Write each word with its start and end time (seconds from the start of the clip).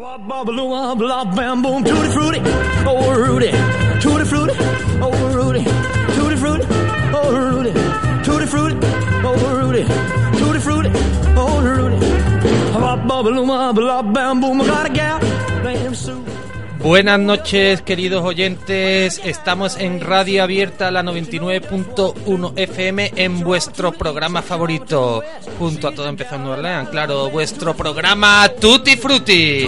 Wop, 0.00 0.26
bobble, 0.26 0.66
wop, 0.66 0.96
blah, 0.96 1.24
bam, 1.24 1.60
boom, 1.60 1.84
tutti 1.84 2.08
frutti, 2.08 2.40
oh 2.86 3.12
Rudy, 3.12 3.50
tutti 4.00 4.24
frutti, 4.24 4.54
oh 4.98 5.30
Rudy, 5.30 5.62
tutti 6.14 6.36
frutti, 6.36 6.66
oh 7.12 7.36
Rudy, 7.36 7.72
tutti 8.22 8.46
frutti, 8.46 8.86
oh 9.22 9.58
Rudy, 9.58 9.84
tutti 10.38 10.58
frutti, 10.58 10.90
oh 11.36 11.60
Rudy. 11.60 11.98
Wop, 12.80 13.06
bobble, 13.06 13.44
wop, 13.44 13.74
blah, 13.74 14.00
bam, 14.00 14.40
boom, 14.40 14.62
I 14.62 14.66
got 14.66 14.86
a 14.86 14.88
gal 14.88 15.20
named 15.62 15.94
Sue. 15.94 16.39
Buenas 16.82 17.20
noches, 17.20 17.82
queridos 17.82 18.24
oyentes. 18.24 19.20
Estamos 19.22 19.76
en 19.76 20.00
Radio 20.00 20.42
Abierta, 20.42 20.90
la 20.90 21.02
99.1 21.02 22.52
FM, 22.56 23.12
en 23.16 23.40
vuestro 23.40 23.92
programa 23.92 24.40
favorito. 24.40 25.22
Junto 25.58 25.88
a 25.88 25.94
todo 25.94 26.08
empezando 26.08 26.52
Orleans, 26.52 26.88
claro, 26.88 27.28
vuestro 27.28 27.76
programa 27.76 28.50
Tutti 28.58 28.96
Frutti. 28.96 29.66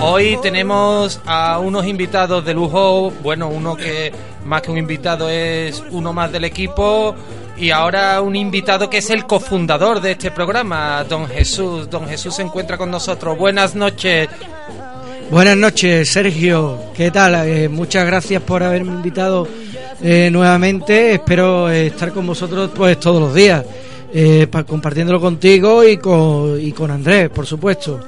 Hoy 0.00 0.38
tenemos 0.40 1.20
a 1.26 1.58
unos 1.58 1.86
invitados 1.86 2.42
de 2.42 2.54
lujo. 2.54 3.12
Bueno, 3.22 3.48
uno 3.48 3.76
que 3.76 4.10
más 4.46 4.62
que 4.62 4.70
un 4.70 4.78
invitado 4.78 5.28
es 5.28 5.84
uno 5.90 6.14
más 6.14 6.32
del 6.32 6.44
equipo. 6.44 7.14
Y 7.58 7.70
ahora 7.70 8.22
un 8.22 8.34
invitado 8.34 8.88
que 8.88 8.98
es 8.98 9.10
el 9.10 9.26
cofundador 9.26 10.00
de 10.00 10.12
este 10.12 10.30
programa, 10.30 11.04
don 11.04 11.28
Jesús. 11.28 11.90
Don 11.90 12.08
Jesús 12.08 12.36
se 12.36 12.42
encuentra 12.42 12.78
con 12.78 12.90
nosotros. 12.90 13.36
Buenas 13.36 13.74
noches. 13.74 14.30
Buenas 15.30 15.56
noches, 15.56 16.08
Sergio. 16.08 16.78
¿Qué 16.96 17.10
tal? 17.10 17.48
Eh, 17.48 17.68
muchas 17.68 18.06
gracias 18.06 18.42
por 18.42 18.62
haberme 18.62 18.92
invitado 18.92 19.46
eh, 20.02 20.28
nuevamente. 20.32 21.14
Espero 21.14 21.68
eh, 21.70 21.88
estar 21.88 22.12
con 22.12 22.26
vosotros 22.26 22.70
pues 22.74 22.98
todos 23.00 23.20
los 23.20 23.34
días, 23.34 23.64
eh, 24.14 24.46
pa- 24.50 24.64
compartiéndolo 24.64 25.20
contigo 25.20 25.84
y 25.84 25.96
con, 25.96 26.60
y 26.60 26.72
con 26.72 26.90
Andrés, 26.90 27.28
por 27.30 27.44
supuesto. 27.44 28.00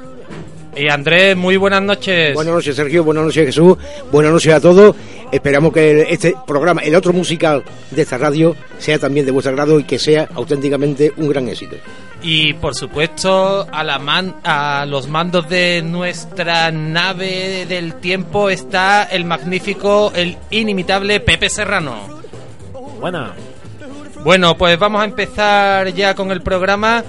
Y 0.76 0.88
Andrés, 0.88 1.36
muy 1.36 1.56
buenas 1.56 1.82
noches. 1.82 2.34
Buenas 2.34 2.54
noches, 2.54 2.76
Sergio. 2.76 3.02
Buenas 3.02 3.24
noches, 3.24 3.46
Jesús. 3.46 3.76
Buenas 4.12 4.30
noches 4.32 4.54
a 4.54 4.60
todos. 4.60 4.94
Esperamos 5.32 5.72
que 5.72 6.06
este 6.10 6.34
programa, 6.46 6.80
el 6.82 6.94
otro 6.94 7.12
musical 7.12 7.62
de 7.90 8.02
esta 8.02 8.16
radio, 8.18 8.56
sea 8.78 8.98
también 8.98 9.26
de 9.26 9.32
vuestro 9.32 9.50
agrado 9.52 9.78
y 9.78 9.84
que 9.84 9.98
sea 9.98 10.28
auténticamente 10.34 11.12
un 11.16 11.28
gran 11.28 11.48
éxito. 11.48 11.76
Y 12.22 12.54
por 12.54 12.74
supuesto, 12.74 13.66
a, 13.70 13.84
la 13.84 13.98
man- 13.98 14.36
a 14.42 14.84
los 14.86 15.06
mandos 15.08 15.48
de 15.48 15.82
nuestra 15.82 16.70
nave 16.72 17.66
del 17.66 17.94
tiempo 17.94 18.50
está 18.50 19.04
el 19.04 19.24
magnífico, 19.24 20.12
el 20.14 20.36
inimitable 20.50 21.20
Pepe 21.20 21.48
Serrano. 21.48 22.20
Buena. 23.00 23.34
Bueno, 24.24 24.56
pues 24.58 24.76
vamos 24.78 25.00
a 25.02 25.04
empezar 25.04 25.92
ya 25.94 26.14
con 26.14 26.32
el 26.32 26.42
programa. 26.42 27.04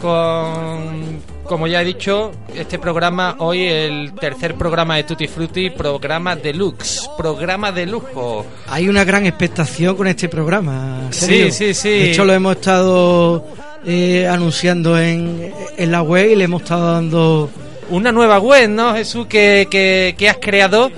Con, 0.00 1.20
como 1.44 1.66
ya 1.66 1.82
he 1.82 1.84
dicho, 1.84 2.32
este 2.54 2.78
programa 2.78 3.36
hoy, 3.38 3.66
el 3.66 4.12
tercer 4.14 4.54
programa 4.54 4.96
de 4.96 5.04
Tutti 5.04 5.26
Frutti, 5.28 5.70
programa 5.70 6.36
deluxe, 6.36 7.08
programa 7.16 7.72
de 7.72 7.86
lujo. 7.86 8.46
Hay 8.68 8.88
una 8.88 9.04
gran 9.04 9.26
expectación 9.26 9.96
con 9.96 10.06
este 10.06 10.28
programa. 10.28 11.08
Sergio. 11.10 11.46
Sí, 11.46 11.52
sí, 11.52 11.74
sí. 11.74 11.88
De 11.88 12.10
hecho, 12.12 12.24
lo 12.24 12.32
hemos 12.32 12.56
estado 12.56 13.44
eh, 13.84 14.26
anunciando 14.28 14.98
en, 14.98 15.52
en 15.76 15.90
la 15.92 16.02
web 16.02 16.30
y 16.30 16.36
le 16.36 16.44
hemos 16.44 16.62
estado 16.62 16.92
dando. 16.92 17.50
Una 17.90 18.12
nueva 18.12 18.38
web, 18.38 18.70
¿no, 18.70 18.94
Jesús, 18.94 19.26
que, 19.26 19.66
que, 19.70 20.14
que 20.16 20.28
has 20.30 20.38
creado, 20.38 20.90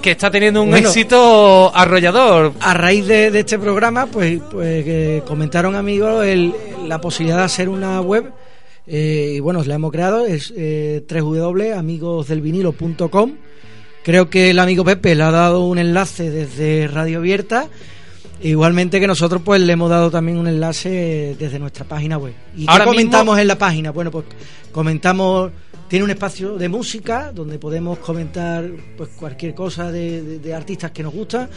que 0.00 0.12
está 0.12 0.30
teniendo 0.30 0.62
un 0.62 0.70
Bueno. 0.70 0.86
éxito 0.88 1.72
arrollador. 1.74 2.52
A 2.60 2.74
raíz 2.74 3.06
de, 3.08 3.30
de 3.32 3.40
este 3.40 3.58
programa, 3.58 4.06
pues, 4.06 4.38
pues 4.50 4.84
que 4.84 5.22
comentaron 5.26 5.74
amigos 5.74 6.24
el- 6.24 6.54
la 6.86 7.00
posibilidad 7.00 7.38
de 7.38 7.44
hacer 7.44 7.68
una 7.68 8.00
web. 8.00 8.30
Eh, 8.88 9.34
y 9.36 9.40
bueno, 9.40 9.62
la 9.64 9.74
hemos 9.74 9.92
creado, 9.92 10.26
es 10.26 10.52
eh, 10.56 11.04
www.amigosdelvinilo.com. 11.08 13.32
Creo 14.04 14.30
que 14.30 14.50
el 14.50 14.58
amigo 14.58 14.84
Pepe 14.84 15.14
le 15.14 15.22
ha 15.22 15.30
dado 15.30 15.64
un 15.66 15.78
enlace 15.78 16.30
desde 16.30 16.88
Radio 16.88 17.18
Abierta. 17.18 17.68
Igualmente 18.40 19.00
que 19.00 19.06
nosotros 19.08 19.42
pues 19.44 19.60
le 19.60 19.72
hemos 19.72 19.90
dado 19.90 20.10
también 20.10 20.38
un 20.38 20.46
enlace 20.46 21.34
desde 21.38 21.58
nuestra 21.58 21.84
página 21.84 22.16
web. 22.18 22.32
¿Y 22.56 22.66
Ahora 22.68 22.84
qué 22.84 22.90
comentamos 22.90 23.34
mismo- 23.34 23.38
en 23.40 23.48
la 23.48 23.58
página? 23.58 23.90
Bueno, 23.90 24.12
pues 24.12 24.26
comentamos, 24.70 25.50
tiene 25.88 26.04
un 26.04 26.10
espacio 26.10 26.56
de 26.56 26.68
música 26.68 27.32
donde 27.34 27.58
podemos 27.58 27.98
comentar 27.98 28.64
pues 28.96 29.10
cualquier 29.18 29.54
cosa 29.54 29.90
de, 29.90 30.22
de- 30.22 30.38
de 30.38 30.54
artistas 30.54 30.92
que 30.92 31.02
nos 31.02 31.12
gusta. 31.12 31.50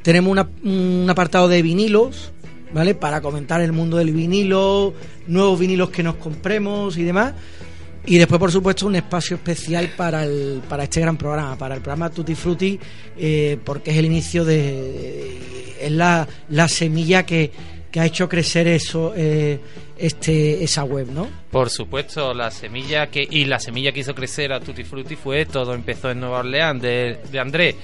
Tenemos 0.00 0.30
una- 0.30 0.48
un 0.64 1.06
apartado 1.10 1.48
de 1.48 1.60
vinilos, 1.60 2.30
¿vale? 2.72 2.94
Para 2.94 3.20
comentar 3.20 3.60
el 3.60 3.72
mundo 3.72 3.96
del 3.96 4.12
vinilo, 4.12 4.94
nuevos 5.26 5.58
vinilos 5.58 5.90
que 5.90 6.02
nos 6.02 6.16
compremos 6.16 6.96
y 6.96 7.04
demás. 7.04 7.34
Y 8.06 8.16
después, 8.16 8.38
por 8.38 8.50
supuesto, 8.50 8.86
un 8.86 8.96
espacio 8.96 9.36
especial 9.36 9.90
para, 9.96 10.24
el, 10.24 10.62
para 10.66 10.84
este 10.84 11.00
gran 11.00 11.18
programa, 11.18 11.58
para 11.58 11.74
el 11.74 11.82
programa 11.82 12.08
Tutti 12.08 12.34
Frutti, 12.34 12.78
eh, 13.18 13.58
porque 13.62 13.90
es 13.90 13.98
el 13.98 14.06
inicio 14.06 14.44
de. 14.44 15.76
es 15.78 15.92
la, 15.92 16.26
la 16.48 16.68
semilla 16.68 17.26
que, 17.26 17.50
que 17.90 18.00
ha 18.00 18.06
hecho 18.06 18.26
crecer 18.26 18.66
eso, 18.66 19.12
eh, 19.14 19.60
este, 19.98 20.64
esa 20.64 20.84
web, 20.84 21.08
¿no? 21.10 21.28
Por 21.50 21.68
supuesto, 21.68 22.32
la 22.32 22.50
semilla 22.50 23.08
que 23.08 23.26
y 23.28 23.44
la 23.44 23.58
semilla 23.58 23.92
que 23.92 24.00
hizo 24.00 24.14
crecer 24.14 24.52
a 24.52 24.60
Tutti 24.60 24.84
Frutti 24.84 25.16
fue 25.16 25.44
todo 25.44 25.74
empezó 25.74 26.10
en 26.10 26.20
Nueva 26.20 26.38
Orleans 26.38 26.80
de, 26.80 27.18
de 27.30 27.38
Andrés. 27.38 27.74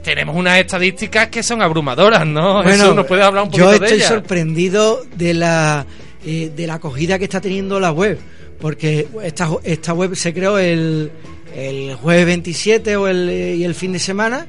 tenemos 0.05 0.37
unas 0.37 0.61
estadísticas 0.61 1.27
que 1.29 1.43
son 1.43 1.61
abrumadoras, 1.61 2.25
¿no? 2.25 2.63
Jesús, 2.63 2.95
¿nos 2.95 3.05
puedes 3.07 3.25
hablar 3.25 3.43
un 3.45 3.51
poquito 3.51 3.65
yo 3.65 3.71
de 3.71 3.77
estoy 3.87 3.99
ellas? 3.99 4.09
sorprendido 4.11 5.01
de 5.17 5.35
la 5.35 5.85
eh, 6.25 6.53
de 6.55 6.67
la 6.67 6.75
acogida 6.75 7.19
que 7.19 7.25
está 7.25 7.41
teniendo 7.41 7.81
la 7.81 7.93
web, 7.93 8.19
porque 8.61 9.09
esta, 9.23 9.51
esta 9.65 9.93
web 9.93 10.15
se 10.15 10.33
creó 10.33 10.59
el, 10.59 11.11
el 11.55 11.95
jueves 11.97 12.27
27 12.27 12.97
o 12.97 13.09
el, 13.09 13.29
eh, 13.29 13.57
y 13.57 13.65
el 13.65 13.75
fin 13.75 13.93
de 13.93 13.99
semana 13.99 14.47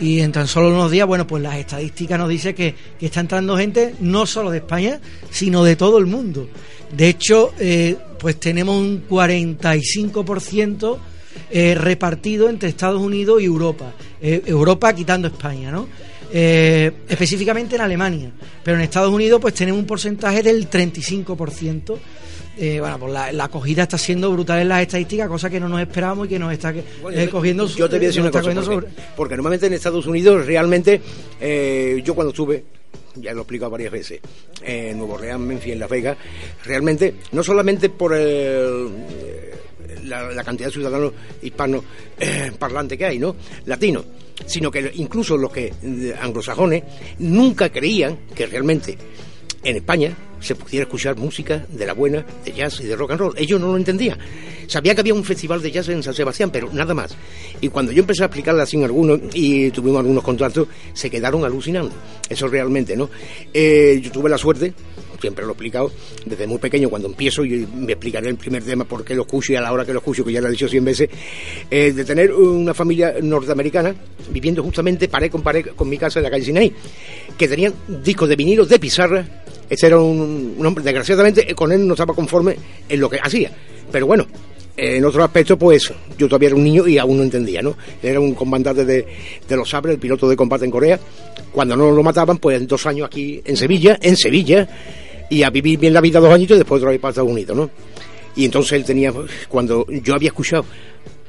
y 0.00 0.20
en 0.20 0.30
tan 0.32 0.46
solo 0.46 0.68
unos 0.68 0.90
días, 0.90 1.06
bueno, 1.06 1.26
pues 1.26 1.42
las 1.42 1.56
estadísticas 1.56 2.18
nos 2.18 2.28
dice 2.28 2.54
que, 2.54 2.74
que 2.98 3.06
está 3.06 3.20
entrando 3.20 3.56
gente 3.56 3.94
no 4.00 4.26
solo 4.26 4.50
de 4.50 4.58
España, 4.58 5.00
sino 5.30 5.64
de 5.64 5.76
todo 5.76 5.98
el 5.98 6.06
mundo. 6.06 6.48
De 6.92 7.08
hecho, 7.08 7.52
eh, 7.58 7.96
pues 8.18 8.38
tenemos 8.38 8.76
un 8.76 9.08
45% 9.08 10.98
eh, 11.50 11.74
repartido 11.74 12.48
entre 12.48 12.68
Estados 12.68 13.00
Unidos 13.00 13.42
y 13.42 13.46
Europa. 13.46 13.92
Europa 14.20 14.92
quitando 14.92 15.28
España, 15.28 15.70
¿no? 15.70 15.88
Eh, 16.32 16.92
específicamente 17.08 17.76
en 17.76 17.80
Alemania. 17.82 18.30
Pero 18.62 18.76
en 18.76 18.82
Estados 18.82 19.12
Unidos 19.12 19.40
pues 19.40 19.54
tenemos 19.54 19.80
un 19.80 19.86
porcentaje 19.86 20.42
del 20.42 20.68
35%. 20.68 21.96
Eh, 22.60 22.80
bueno, 22.80 22.98
pues 22.98 23.12
la, 23.12 23.30
la 23.32 23.44
acogida 23.44 23.84
está 23.84 23.96
siendo 23.96 24.32
brutal 24.32 24.60
en 24.60 24.68
las 24.68 24.82
estadísticas, 24.82 25.28
cosa 25.28 25.48
que 25.48 25.60
no 25.60 25.68
nos 25.68 25.80
esperábamos 25.80 26.26
y 26.26 26.30
que 26.30 26.38
nos 26.40 26.52
está 26.52 26.74
Bueno, 27.00 27.20
eh, 27.20 27.28
cogiendo 27.28 27.66
Yo 27.68 27.88
te 27.88 27.96
voy 27.98 28.06
a 28.06 28.08
decir 28.08 28.20
una 28.20 28.30
cosa. 28.32 28.50
Porque, 28.50 28.64
sobre- 28.64 28.86
porque 29.16 29.36
normalmente 29.36 29.66
en 29.66 29.74
Estados 29.74 30.06
Unidos 30.06 30.44
realmente, 30.44 31.00
eh, 31.40 32.02
yo 32.04 32.14
cuando 32.16 32.30
estuve, 32.30 32.64
ya 33.14 33.30
lo 33.32 33.38
he 33.38 33.42
explicado 33.42 33.70
varias 33.70 33.92
veces, 33.92 34.20
en 34.62 34.98
Nuevo 34.98 35.14
Orleans, 35.14 35.40
Memphis, 35.40 35.72
en 35.72 35.78
Las 35.78 35.88
Vegas, 35.88 36.18
realmente, 36.64 37.14
no 37.30 37.44
solamente 37.44 37.90
por 37.90 38.12
el, 38.14 38.88
la, 40.04 40.24
la 40.32 40.42
cantidad 40.44 40.66
de 40.68 40.72
ciudadanos 40.74 41.12
hispanos 41.42 41.84
parlantes 42.58 42.98
que 42.98 43.04
hay, 43.06 43.18
¿no? 43.20 43.36
Latinos, 43.66 44.04
sino 44.46 44.70
que 44.70 44.90
incluso 44.94 45.36
los 45.36 45.52
que 45.52 45.72
eh, 45.82 46.14
anglosajones 46.20 46.84
nunca 47.18 47.70
creían 47.70 48.18
que 48.34 48.46
realmente 48.46 48.96
en 49.64 49.76
España 49.76 50.16
se 50.40 50.54
pudiera 50.54 50.84
escuchar 50.84 51.16
música 51.16 51.66
de 51.68 51.86
la 51.86 51.94
buena, 51.94 52.24
de 52.44 52.52
jazz 52.52 52.80
y 52.80 52.84
de 52.84 52.96
rock 52.96 53.12
and 53.12 53.20
roll. 53.20 53.34
Ellos 53.36 53.60
no 53.60 53.68
lo 53.68 53.76
entendían. 53.76 54.18
Sabía 54.66 54.94
que 54.94 55.00
había 55.00 55.14
un 55.14 55.24
festival 55.24 55.60
de 55.60 55.70
jazz 55.70 55.88
en 55.88 56.02
San 56.02 56.14
Sebastián, 56.14 56.50
pero 56.50 56.72
nada 56.72 56.94
más. 56.94 57.16
Y 57.60 57.68
cuando 57.68 57.90
yo 57.90 58.00
empecé 58.00 58.22
a 58.22 58.26
explicarle 58.26 58.62
así 58.62 58.80
a 58.80 58.84
algunos 58.84 59.20
y 59.34 59.70
tuvimos 59.70 60.00
algunos 60.00 60.22
contratos, 60.22 60.68
se 60.92 61.10
quedaron 61.10 61.44
alucinando. 61.44 61.92
Eso 62.28 62.46
realmente, 62.46 62.96
¿no? 62.96 63.10
Eh, 63.52 64.00
yo 64.02 64.12
tuve 64.12 64.30
la 64.30 64.38
suerte 64.38 64.72
siempre 65.20 65.44
lo 65.44 65.50
he 65.50 65.52
explicado, 65.52 65.90
desde 66.24 66.46
muy 66.46 66.58
pequeño, 66.58 66.88
cuando 66.88 67.08
empiezo, 67.08 67.44
y 67.44 67.66
me 67.74 67.92
explicaré 67.92 68.28
el 68.28 68.36
primer 68.36 68.62
tema, 68.62 68.84
por 68.84 69.04
qué 69.04 69.14
lo 69.14 69.22
escucho 69.22 69.52
y 69.52 69.56
a 69.56 69.60
la 69.60 69.72
hora 69.72 69.84
que 69.84 69.92
lo 69.92 69.98
escucho, 69.98 70.24
que 70.24 70.32
ya 70.32 70.40
lo 70.40 70.48
he 70.48 70.50
dicho 70.50 70.68
cien 70.68 70.84
veces, 70.84 71.08
de 71.70 72.04
tener 72.04 72.32
una 72.32 72.74
familia 72.74 73.14
norteamericana 73.20 73.94
viviendo 74.30 74.62
justamente 74.62 75.08
pared 75.08 75.30
con 75.30 75.42
pared 75.42 75.66
con 75.74 75.88
mi 75.88 75.98
casa 75.98 76.18
en 76.18 76.24
la 76.24 76.30
calle 76.30 76.44
Sinaí, 76.44 76.72
que 77.36 77.48
tenían 77.48 77.74
discos 78.02 78.28
de 78.28 78.36
vinilo 78.36 78.66
de 78.66 78.78
pizarra. 78.78 79.24
Ese 79.68 79.86
era 79.86 79.98
un, 79.98 80.56
hombre, 80.64 80.82
desgraciadamente, 80.82 81.54
con 81.54 81.72
él 81.72 81.86
no 81.86 81.94
estaba 81.94 82.14
conforme 82.14 82.56
en 82.88 83.00
lo 83.00 83.10
que 83.10 83.18
hacía. 83.22 83.50
Pero 83.92 84.06
bueno, 84.06 84.26
en 84.76 85.04
otro 85.04 85.22
aspecto, 85.22 85.58
pues 85.58 85.92
yo 86.16 86.26
todavía 86.26 86.48
era 86.48 86.56
un 86.56 86.64
niño 86.64 86.86
y 86.86 86.98
aún 86.98 87.18
no 87.18 87.22
entendía, 87.22 87.60
¿no? 87.60 87.76
Era 88.02 88.20
un 88.20 88.34
comandante 88.34 88.84
de, 88.84 89.06
de 89.46 89.56
los 89.56 89.68
sabres, 89.68 89.94
el 89.94 90.00
piloto 90.00 90.28
de 90.28 90.36
combate 90.36 90.64
en 90.64 90.70
Corea. 90.70 90.98
Cuando 91.52 91.76
no 91.76 91.90
lo 91.90 92.02
mataban, 92.02 92.38
pues 92.38 92.66
dos 92.66 92.86
años 92.86 93.06
aquí 93.06 93.42
en 93.44 93.56
Sevilla, 93.56 93.98
en 94.00 94.16
Sevilla, 94.16 94.68
y 95.30 95.42
a 95.42 95.50
vivir 95.50 95.78
bien 95.78 95.92
la 95.92 96.00
vida 96.00 96.20
dos 96.20 96.32
añitos 96.32 96.56
y 96.56 96.58
después 96.58 96.78
otra 96.78 96.90
vez 96.90 97.00
para 97.00 97.10
Estados 97.10 97.30
Unidos, 97.30 97.56
¿no? 97.56 97.70
Y 98.36 98.44
entonces 98.44 98.72
él 98.72 98.84
tenía, 98.84 99.12
cuando 99.48 99.86
yo 99.88 100.14
había 100.14 100.28
escuchado 100.28 100.64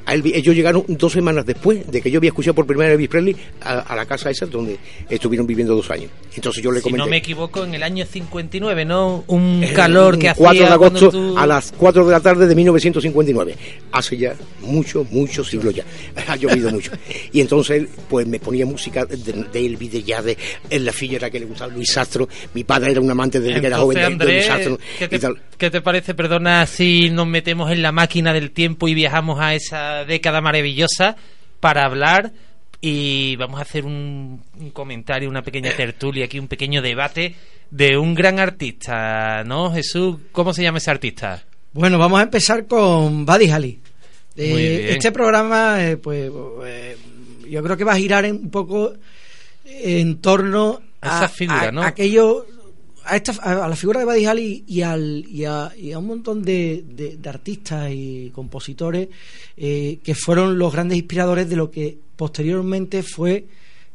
ellos 0.08 0.56
llegaron 0.56 0.84
dos 0.88 1.14
semanas 1.14 1.46
después 1.46 1.90
de 1.90 2.02
que 2.02 2.10
yo 2.10 2.18
había 2.18 2.30
escuchado 2.30 2.56
por 2.56 2.66
primera 2.66 2.90
vez 2.90 2.96
Elvis 2.96 3.10
Presley 3.10 3.36
a, 3.62 3.96
la 3.96 4.06
casa 4.06 4.30
esa 4.30 4.46
donde 4.46 4.78
estuvieron 5.10 5.46
viviendo 5.46 5.76
dos 5.76 5.90
años. 5.92 6.10
Entonces 6.36 6.64
yo 6.64 6.72
le 6.72 6.82
comenté. 6.82 6.98
Si 6.98 7.06
no 7.06 7.10
me 7.10 7.18
equivoco, 7.18 7.64
en 7.64 7.76
el 7.76 7.84
año 7.84 8.06
59, 8.06 8.86
¿no? 8.86 9.24
Un 9.28 9.66
calor 9.76 10.18
que 10.18 10.30
hacía. 10.30 10.46
4 10.46 10.66
de 10.66 10.72
agosto 10.72 11.38
a 11.38 11.46
las 11.46 11.74
4 11.78 12.06
de 12.06 12.12
la 12.12 12.20
tarde 12.20 12.48
de 12.48 12.56
1959. 12.56 13.56
Hace 13.92 14.18
ya 14.18 14.34
muchos, 14.62 15.10
muchos 15.12 15.48
siglos 15.50 15.76
ya. 15.76 15.84
ha 16.28 16.36
llovido 16.36 16.72
mucho. 16.72 16.92
Y 17.32 17.42
entonces 17.42 17.88
pues 18.10 18.28
me 18.28 18.40
ponía 18.40 18.66
música 18.66 19.06
de, 19.06 19.16
Elvis, 19.54 19.92
de 19.92 20.04
ya 20.04 20.22
de 20.22 20.38
en 20.70 20.86
la 20.86 20.94
filla 20.94 21.30
que 21.30 21.40
le 21.40 21.46
gustaba 21.46 21.74
Luis 21.74 21.92
Sastro. 21.92 22.28
Mi 22.54 22.64
padre 22.64 22.92
era 22.92 23.02
un 23.02 23.12
amante 23.12 23.40
de, 23.40 23.60
que 23.60 23.68
era 23.68 23.78
joven 23.78 24.18
de, 24.18 24.26
Luis 24.26 24.46
Sastro. 24.46 24.80
¿qué 24.98 25.08
te, 25.08 25.28
¿Qué 25.58 25.70
te 25.70 25.82
parece, 25.82 26.14
perdona, 26.14 26.66
si 26.66 27.10
nos 27.10 27.28
metemos 27.28 27.70
en 27.72 27.82
la 27.82 27.92
máquina 27.92 28.32
del 28.32 28.52
tiempo 28.52 28.88
y 28.88 28.94
viajamos 28.94 29.40
a 29.42 29.54
esa 29.54 29.99
década 30.06 30.42
maravillosa 30.42 31.16
para 31.60 31.86
hablar 31.86 32.32
y 32.82 33.36
vamos 33.36 33.60
a 33.60 33.64
hacer 33.64 33.86
un, 33.86 34.42
comentario, 34.74 35.30
una 35.30 35.42
pequeña 35.42 35.72
tertulia 35.76 36.26
aquí, 36.26 36.40
un 36.40 36.48
pequeño 36.48 36.82
debate 36.82 37.36
de 37.70 37.98
un 37.98 38.16
gran 38.16 38.40
artista, 38.40 39.44
¿no? 39.44 39.72
Jesús, 39.72 40.18
¿cómo 40.32 40.54
se 40.54 40.64
llama 40.64 40.78
ese 40.78 40.92
artista? 40.92 41.44
Bueno, 41.74 41.98
vamos 41.98 42.20
a 42.20 42.24
empezar 42.24 42.66
con 42.68 43.26
Buddy 43.26 43.52
Holly. 43.52 43.80
Eh, 44.36 44.92
este 44.92 45.12
programa, 45.12 45.84
eh, 45.84 45.98
pues, 45.98 46.32
eh, 46.66 46.98
yo 47.50 47.62
creo 47.62 47.76
que 47.76 47.84
va 47.84 47.94
a 47.94 47.98
girar 47.98 48.26
un 48.26 48.50
poco 48.50 48.94
en 49.66 50.22
torno 50.22 50.82
a, 51.02 51.18
esa 51.18 51.28
figura, 51.28 51.72
¿no? 51.72 51.84
aquello 51.84 52.46
a, 53.10 53.68
la 53.68 53.76
figura 53.76 54.00
de 54.00 54.06
Buddy 54.06 54.28
Holly 54.28 54.64
y, 54.68 54.82
al, 54.82 55.26
y, 55.28 55.46
a, 55.46 55.72
un 55.98 56.08
montón 56.08 56.44
de, 56.44 57.18
artistas 57.26 57.92
y 57.92 58.32
compositores 58.34 59.10
eh, 59.58 60.00
que 60.04 60.16
fueron 60.16 60.58
los 60.58 60.72
grandes 60.72 60.98
inspiradores 60.98 61.50
de 61.50 61.56
lo 61.56 61.72
que 61.72 61.98
posteriormente 62.16 63.04
fue 63.04 63.46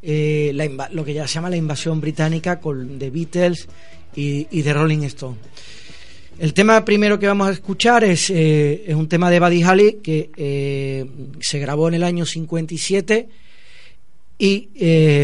eh, 0.01 0.53
lo 0.91 1.05
que 1.05 1.13
ya 1.13 1.27
se 1.27 1.35
llama 1.35 1.49
la 1.49 1.57
invasión 1.57 2.01
británica 2.01 2.59
con 2.59 2.99
The 2.99 3.09
Beatles 3.09 3.67
y, 4.15 4.47
y 4.51 4.63
The 4.63 4.73
Rolling 4.73 5.03
Stones. 5.03 5.39
El 6.37 6.53
tema 6.53 6.83
primero 6.83 7.17
que 7.17 7.27
vamos 7.27 7.47
a 7.47 7.51
escuchar 7.51 8.03
es, 8.03 8.29
eh, 8.29 8.83
es 8.87 8.95
un 8.95 9.07
tema 9.07 9.31
de 9.31 9.39
Buddy 9.39 9.63
Holly 9.63 9.93
que 10.03 11.07
se 11.39 11.59
grabó 11.59 11.87
en 11.87 11.93
el 11.93 12.03
año 12.03 12.25
57 12.25 13.29
y 14.37 14.69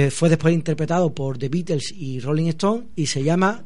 fue 0.09 0.29
después 0.29 0.53
interpretado 0.53 1.13
por 1.13 1.37
The 1.37 1.49
Beatles 1.49 1.93
y 1.93 2.21
Rolling 2.21 2.47
Stone 2.47 2.83
y 2.95 3.07
se 3.07 3.23
llama 3.23 3.65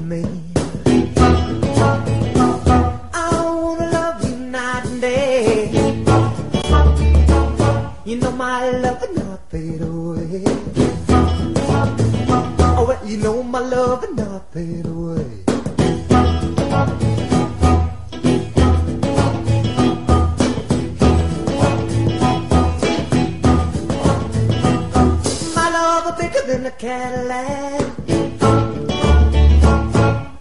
Cadillac. 26.81 27.81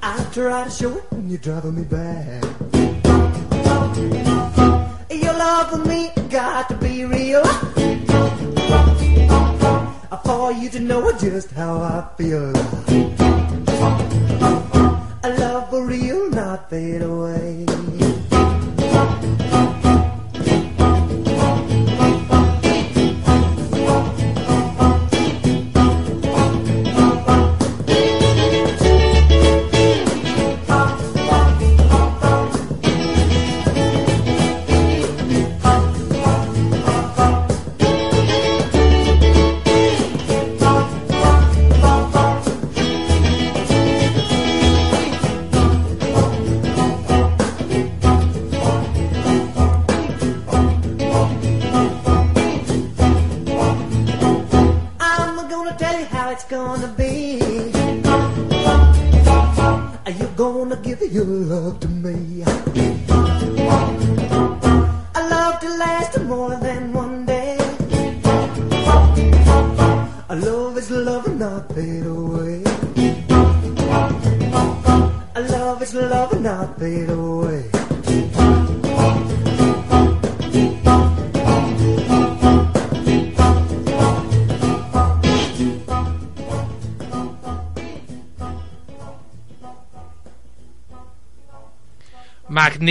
I 0.02 0.26
try 0.32 0.64
to 0.64 0.70
show 0.70 0.96
it 0.96 1.04
when 1.10 1.28
you're 1.28 1.38
driving 1.38 1.75
me 1.75 1.84
back. 1.84 2.42
Your 5.10 5.34
love 5.34 5.69
for 5.69 5.84
me 5.87 6.10
got 6.31 6.70
to 6.70 6.76
be 6.76 7.04
real 7.04 7.44
for 10.50 10.52
you 10.52 10.70
to 10.70 10.81
know 10.81 11.12
just 11.19 11.50
how 11.50 11.76
I 11.76 12.08
feel. 12.16 13.39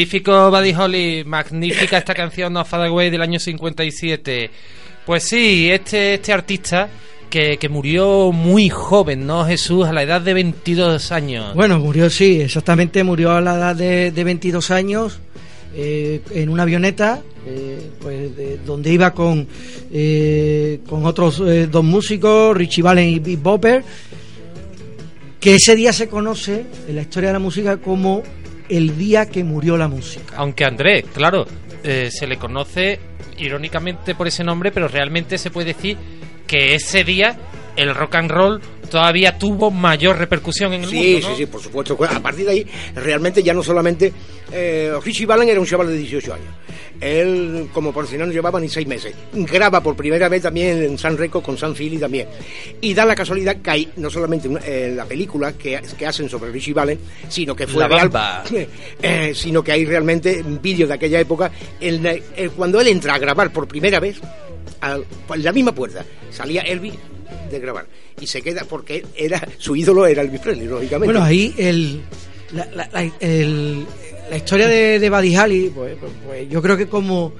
Magnífico 0.03 0.49
Buddy 0.49 0.73
Holly, 0.73 1.23
magnífica 1.25 1.97
esta 1.97 2.15
canción 2.15 2.53
No 2.53 2.63
Far 2.63 2.85
Away 2.87 3.09
del 3.09 3.21
año 3.21 3.37
57. 3.37 4.49
Pues 5.05 5.23
sí, 5.23 5.69
este, 5.69 6.13
este 6.13 6.31
artista 6.31 6.87
que, 7.29 7.57
que, 7.57 7.67
murió 7.67 8.31
muy 8.31 8.69
joven, 8.69 9.27
¿no, 9.27 9.43
Jesús? 9.45 9.85
A 9.85 9.91
la 9.91 10.03
edad 10.03 10.21
de 10.21 10.33
22 10.33 11.11
años. 11.11 11.53
Bueno, 11.53 11.79
murió, 11.79 12.09
sí, 12.09 12.39
exactamente, 12.39 13.03
murió 13.03 13.31
a 13.31 13.41
la 13.41 13.55
edad 13.55 13.75
de, 13.75 14.11
de 14.13 14.23
22 14.23 14.71
años 14.71 15.19
eh, 15.75 16.21
en 16.31 16.47
una 16.47 16.63
avioneta, 16.63 17.21
eh, 17.45 17.89
pues 17.99 18.37
de- 18.37 18.57
donde 18.59 18.93
iba 18.93 19.13
con, 19.13 19.49
eh, 19.91 20.79
con 20.87 21.05
otros 21.05 21.43
dos 21.69 21.83
músicos, 21.83 22.55
Richie 22.55 22.81
Valens 22.83 23.17
y 23.17 23.19
Big 23.19 23.39
Bopper, 23.39 23.83
que 25.41 25.55
ese 25.55 25.75
día 25.75 25.91
se 25.91 26.07
conoce 26.07 26.63
en 26.87 26.95
la 26.95 27.01
historia 27.01 27.31
de 27.31 27.33
la 27.33 27.39
música 27.39 27.75
como 27.81 28.23
el 28.69 28.97
día 28.97 29.29
que 29.29 29.43
murió 29.43 29.77
la 29.77 29.87
música. 29.87 30.35
Aunque 30.37 30.65
Andrés, 30.65 31.05
claro, 31.13 31.45
eh, 31.83 32.09
se 32.11 32.27
le 32.27 32.37
conoce 32.37 32.99
irónicamente 33.37 34.15
por 34.15 34.27
ese 34.27 34.43
nombre, 34.43 34.71
pero 34.71 34.87
realmente 34.87 35.37
se 35.37 35.51
puede 35.51 35.73
decir 35.73 35.97
que 36.47 36.75
ese 36.75 37.03
día 37.03 37.37
el 37.75 37.95
rock 37.95 38.15
and 38.15 38.31
roll 38.31 38.61
todavía 38.89 39.37
tuvo 39.37 39.71
mayor 39.71 40.17
repercusión 40.17 40.73
en 40.73 40.83
el 40.83 40.89
Sí, 40.89 40.95
mundo. 40.95 41.29
¿no? 41.29 41.35
sí, 41.35 41.41
sí, 41.43 41.45
por 41.45 41.61
supuesto. 41.61 41.95
Pues, 41.95 42.11
A 42.11 42.19
partir 42.19 42.45
de 42.45 42.51
ahí, 42.51 42.67
realmente 42.95 43.41
ya 43.43 43.53
no 43.53 43.63
solamente. 43.63 44.11
eh, 44.51 44.91
Richie 45.03 45.25
Valens 45.25 45.51
era 45.51 45.59
un 45.59 45.65
chaval 45.65 45.87
de 45.87 45.97
18 45.97 46.33
años. 46.33 46.47
Él, 46.99 47.69
como 47.73 47.93
por 47.93 48.05
si 48.07 48.17
no, 48.17 48.25
llevaba 48.25 48.59
ni 48.59 48.67
seis 48.67 48.85
meses. 48.85 49.13
Graba 49.33 49.81
por 49.81 49.95
primera 49.95 50.27
vez 50.27 50.41
también 50.43 50.83
en 50.83 50.97
San 50.97 51.17
Reco 51.17 51.41
con 51.41 51.57
San 51.57 51.73
Philly 51.73 51.97
también. 51.97 52.27
Y 52.81 52.93
da 52.93 53.05
la 53.05 53.15
casualidad 53.15 53.55
que 53.61 53.69
hay 53.71 53.89
no 53.95 54.09
solamente 54.09 54.49
una- 54.49 54.59
eh, 54.65 54.91
la 54.93 55.05
película 55.05 55.53
que, 55.53 55.79
que 55.97 56.05
hacen 56.05 56.27
sobre 56.27 56.51
Richie 56.51 56.73
Valens, 56.73 56.99
sino 57.29 57.55
que 57.55 57.67
fue 57.67 57.87
La 57.87 57.87
real. 57.87 58.11
Eh, 59.01 59.31
sino 59.33 59.63
que 59.63 59.71
hay 59.71 59.85
realmente 59.85 60.43
vídeos 60.61 60.89
de 60.89 60.95
aquella 60.95 61.19
época. 61.21 61.51
en 61.79 62.03
la- 62.03 62.13
eh, 62.15 62.49
cuando 62.55 62.81
él 62.81 62.87
entra 62.89 63.13
a 63.13 63.17
grabar 63.19 63.53
por 63.53 63.65
primera 63.67 63.99
vez, 64.01 64.17
al- 64.81 65.05
por 65.27 65.37
la 65.39 65.53
misma 65.53 65.71
puerta, 65.73 66.03
salía 66.31 66.61
Elvis 66.63 66.95
de 67.49 67.59
grabar. 67.59 67.85
Y 68.21 68.27
se 68.27 68.41
queda 68.41 68.63
porque 68.67 69.05
era 69.15 69.45
su 69.57 69.75
ídolo 69.75 70.05
era 70.05 70.21
Elvis 70.21 70.39
Presley, 70.41 70.67
lógicamente. 70.67 71.11
Bueno, 71.13 71.23
ahí 71.25 71.53
el, 71.57 72.01
la, 72.53 72.65
la- 72.75 72.89
la- 72.91 73.11
el- 73.19 73.85
la 74.29 74.37
historia 74.37 74.67
de, 74.67 74.99
de 74.99 75.09
Buddy 75.09 75.35
Holly, 75.37 75.71
pues, 75.73 75.95
pues- 75.99 76.11
pues 76.25 76.49
yo 76.49 76.61
creo 76.61 76.77
que 76.77 76.87
como, 76.87 77.33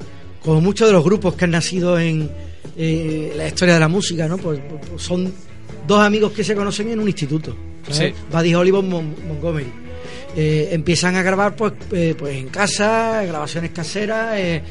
como 0.44 0.60
muchos 0.62 0.88
de 0.88 0.94
los 0.94 1.04
grupos 1.04 1.36
que 1.36 1.46
han 1.46 1.51
nacido 1.51 2.00
en 2.00 2.30
eh, 2.78 3.34
la 3.36 3.48
historia 3.48 3.75
de 3.75 3.80
la 3.80 3.88
música, 3.88 4.28
¿no? 4.28 4.38
Pues, 4.38 4.60
pues 4.89 5.01
son 5.01 5.32
dos 5.88 6.00
amigos 6.01 6.32
que 6.32 6.44
se 6.44 6.56
conocen 6.56 6.89
en 6.89 7.00
un 7.00 7.08
instituto. 7.08 7.56
¿sabes? 7.89 8.13
Sí. 8.16 8.24
Buddy 8.32 8.54
Holly 8.56 8.72
Mon- 8.72 9.16
Montgomery. 9.28 9.68
Eh, 10.36 10.70
empiezan 10.72 11.16
a 11.16 11.24
grabar 11.24 11.56
pues, 11.56 11.74
eh, 11.92 12.16
pues 12.18 12.36
en 12.38 12.50
casa, 12.50 13.24
grabaciones 13.25 13.72
caseras, 13.72 14.38
eh, 14.38 14.62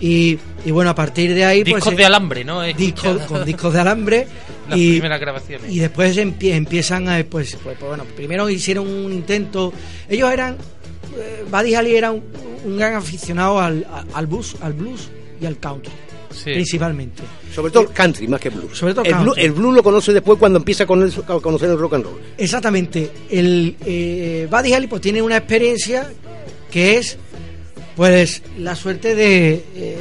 y, 0.00 0.38
y 0.64 0.70
bueno, 0.70 0.90
a 0.90 0.94
partir 0.94 1.34
de 1.34 1.44
ahí... 1.44 1.62
pues, 1.64 1.76
Discos 1.76 1.92
eh, 1.92 1.96
de 1.96 2.04
alambre, 2.04 2.44
¿no? 2.44 2.62
Discos, 2.62 3.22
con 3.22 3.44
discos 3.44 3.72
de 3.72 3.80
alambre 3.80 4.26
Las 4.68 4.78
y, 4.78 4.92
primeras 4.92 5.20
grabaciones. 5.20 5.70
y 5.72 5.78
después 5.78 6.16
empie- 6.16 6.54
empiezan 6.54 7.08
a 7.08 7.16
pues, 7.24 7.56
pues, 7.62 7.76
pues, 7.78 7.78
bueno 7.80 8.04
primero 8.16 8.48
hicieron 8.48 8.88
un 8.88 9.12
intento 9.12 9.72
ellos 10.08 10.32
eran 10.32 10.56
eh, 11.18 11.44
Buddy 11.50 11.76
Holly 11.76 11.96
era 11.96 12.10
un, 12.12 12.22
un 12.64 12.76
gran 12.78 12.94
aficionado 12.94 13.60
al, 13.60 13.86
al 14.14 14.26
blues 14.26 14.56
al 14.62 14.72
blues 14.72 15.10
y 15.40 15.46
al 15.46 15.58
country 15.58 15.92
Sí. 16.30 16.50
principalmente 16.52 17.22
Sobre 17.54 17.70
todo 17.70 17.86
country 17.94 18.26
más 18.26 18.40
que 18.40 18.50
blues. 18.50 18.76
Sobre 18.76 18.92
todo 18.92 19.04
el, 19.04 19.12
blues 19.14 19.24
country. 19.36 19.44
el 19.44 19.52
blues 19.52 19.74
lo 19.76 19.82
conoce 19.84 20.12
después 20.12 20.36
cuando 20.36 20.58
empieza 20.58 20.84
con 20.84 21.00
el- 21.02 21.12
a 21.12 21.40
conocer 21.40 21.70
el 21.70 21.78
rock 21.78 21.94
and 21.94 22.04
roll. 22.06 22.18
exactamente 22.36 23.08
el 23.30 23.76
eh, 23.86 24.48
Buddy 24.50 24.72
Holly 24.74 24.86
pues 24.88 25.00
tiene 25.02 25.22
una 25.22 25.36
experiencia 25.36 26.10
que 26.72 26.96
es 26.98 27.18
pues 27.96 28.42
la 28.58 28.74
suerte 28.74 29.14
de 29.14 29.64
eh, 29.76 29.96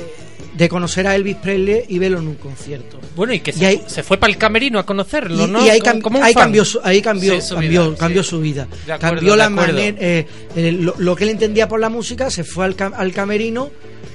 de 0.56 0.70
conocer 0.70 1.08
a 1.08 1.16
Elvis 1.16 1.38
Presley 1.38 1.84
y 1.88 1.98
verlo 1.98 2.20
en 2.20 2.28
un 2.28 2.36
concierto 2.36 3.00
Bueno, 3.16 3.34
y 3.34 3.40
que 3.40 3.50
Y 3.50 3.54
se, 3.56 3.66
ahí- 3.66 3.84
se 3.88 4.04
fue 4.04 4.18
para 4.18 4.32
el 4.32 4.38
camerino 4.38 4.78
a 4.78 4.86
conocerlo, 4.86 5.46
y, 5.46 5.50
¿no? 5.50 5.66
y 5.66 5.70
ahí, 5.70 5.80
cambió 5.82 6.64
su, 6.64 6.80
ahí 6.84 7.02
cambió, 7.02 7.34
Sí, 7.36 7.42
su 7.48 7.56
cambió, 7.56 7.86
vida, 7.90 7.98
cambió 7.98 8.24
sí. 8.24 8.30
su 8.30 8.40
vida. 8.40 8.68
Acuerdo, 8.84 9.00
cambió 9.00 9.36
la 9.36 9.50
manera, 9.50 9.98
eh, 10.00 10.28
eh, 10.56 10.72
lo, 10.74 10.94
lo 11.00 11.16
que 11.16 11.24
él 11.24 11.32
entendía 11.32 11.68
por 11.68 11.80
la 11.80 11.90
música, 11.90 12.30
se 12.30 12.44
fue 12.44 12.66
al, 12.66 12.78
cam- 12.78 12.94
al 12.96 13.12
camerino, 13.12 13.72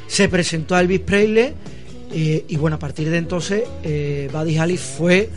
se 0.07 0.29
presentó 0.29 0.77
a 0.77 0.81
Elvis 0.81 1.01
Presley 1.01 1.53
eh, 2.13 2.45
y 2.49 2.57
bueno, 2.57 2.77
a 2.77 2.79
partir 2.79 3.11
de 3.11 3.19
entonces 3.19 3.65
eh, 3.83 4.29
Buddy 4.33 4.59
Holly 4.61 4.77
fue 4.77 5.29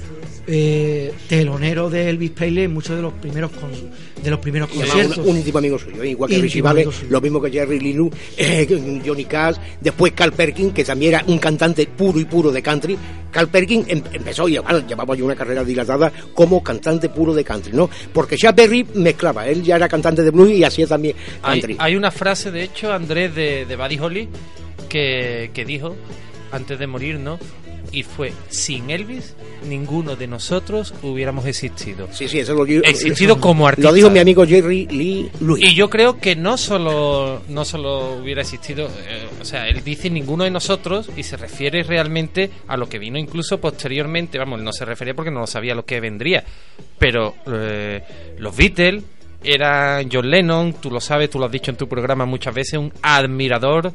eh, 0.54 1.14
telonero 1.30 1.90
de 1.90 2.10
Elvis 2.10 2.32
Presley 2.32 2.66
en 2.66 2.74
muchos 2.74 2.96
de 2.98 3.02
los 3.02 3.14
primeros 3.14 3.52
con- 3.52 3.72
de 4.22 4.30
los 4.30 4.40
primeros 4.40 4.70
conciertos. 4.70 5.18
un, 5.20 5.30
un 5.30 5.38
íntimo 5.38 5.58
amigo 5.60 5.80
suyo, 5.80 6.04
¿eh? 6.04 6.10
igual 6.10 6.30
que 6.30 6.38
Richie 6.38 6.62
suyo. 6.62 6.92
lo 7.10 7.22
mismo 7.22 7.42
que 7.42 7.50
Jerry 7.50 7.80
Lee 7.80 7.94
Lewis, 7.94 8.12
eh, 8.38 9.02
Johnny 9.06 9.26
Cash, 9.26 9.56
después 9.80 10.12
Carl 10.14 10.34
Perkins, 10.34 10.74
que 10.74 10.84
también 10.84 11.14
era 11.16 11.24
un 11.28 11.40
cantante 11.40 11.86
puro 11.88 12.20
y 12.20 12.26
puro 12.26 12.52
de 12.52 12.62
country. 12.62 12.98
Carl 13.32 13.48
Perkins 13.48 13.88
em- 13.88 14.04
empezó, 14.12 14.50
y 14.50 14.58
bueno, 14.58 14.86
llevaba 14.86 15.16
ya 15.16 15.24
una 15.24 15.36
carrera 15.36 15.64
dilatada 15.64 16.12
como 16.34 16.62
cantante 16.62 17.08
puro 17.10 17.34
de 17.34 17.44
country, 17.46 17.72
¿no? 17.74 17.90
Porque 18.14 18.36
Chuck 18.36 18.54
Berry 18.54 18.86
mezclaba, 18.96 19.48
él 19.48 19.64
ya 19.64 19.78
era 19.78 19.88
cantante 19.88 20.22
de 20.22 20.32
blues 20.32 20.52
y 20.52 20.64
hacía 20.66 20.86
también 20.86 21.16
Hay, 21.42 21.62
country. 21.62 21.78
hay 21.80 21.96
una 21.96 22.12
frase, 22.12 22.52
de 22.52 22.64
hecho, 22.64 22.92
Andrés, 22.92 23.34
de, 23.34 23.66
de 23.66 23.76
Buddy 23.78 23.98
Holly, 24.00 24.30
que, 24.90 25.50
que 25.54 25.64
dijo 25.66 25.96
antes 26.52 26.78
de 26.78 26.88
morir, 26.88 27.18
¿no? 27.20 27.40
Y 27.94 28.04
fue, 28.04 28.32
sin 28.50 28.90
Elvis, 28.90 29.36
ninguno 29.68 30.16
de 30.16 30.26
nosotros 30.26 30.94
hubiéramos 31.02 31.46
existido. 31.46 32.08
Sí, 32.12 32.30
sí, 32.30 32.40
eso 32.40 32.54
lo 32.54 32.64
digo. 32.64 32.84
Existido 32.86 33.40
como 33.40 33.68
artista. 33.68 33.90
Lo 33.90 33.94
dijo 33.94 34.10
mi 34.10 34.20
amigo 34.20 34.46
Jerry 34.46 34.88
Lee 34.88 35.30
Lewis. 35.42 35.64
Y 35.64 35.76
yo 35.76 35.90
creo 35.90 36.18
que 36.18 36.36
no 36.36 36.58
solo, 36.58 37.42
no 37.50 37.66
solo 37.66 38.14
hubiera 38.14 38.42
existido, 38.42 38.88
eh, 38.88 39.28
o 39.42 39.46
sea, 39.46 39.68
él 39.68 39.84
dice 39.84 40.10
ninguno 40.10 40.46
de 40.46 40.52
nosotros 40.52 41.10
y 41.18 41.24
se 41.24 41.36
refiere 41.36 41.84
realmente 41.84 42.50
a 42.68 42.78
lo 42.78 42.88
que 42.88 42.98
vino 42.98 43.20
incluso 43.20 43.60
posteriormente, 43.60 44.38
vamos, 44.38 44.62
no 44.62 44.72
se 44.72 44.86
refería 44.86 45.14
porque 45.14 45.32
no 45.32 45.46
sabía 45.46 45.76
lo 45.76 45.86
que 45.86 46.00
vendría, 46.00 46.44
pero 46.98 47.36
eh, 47.46 48.02
los 48.38 48.56
Beatles 48.56 49.04
eran 49.44 50.10
John 50.12 50.30
Lennon, 50.30 50.74
tú 50.74 50.92
lo 50.92 51.02
sabes, 51.02 51.30
tú 51.30 51.40
lo 51.40 51.46
has 51.46 51.52
dicho 51.52 51.72
en 51.72 51.78
tu 51.78 51.88
programa 51.88 52.26
muchas 52.26 52.54
veces, 52.54 52.80
un 52.80 52.94
admirador 53.02 53.92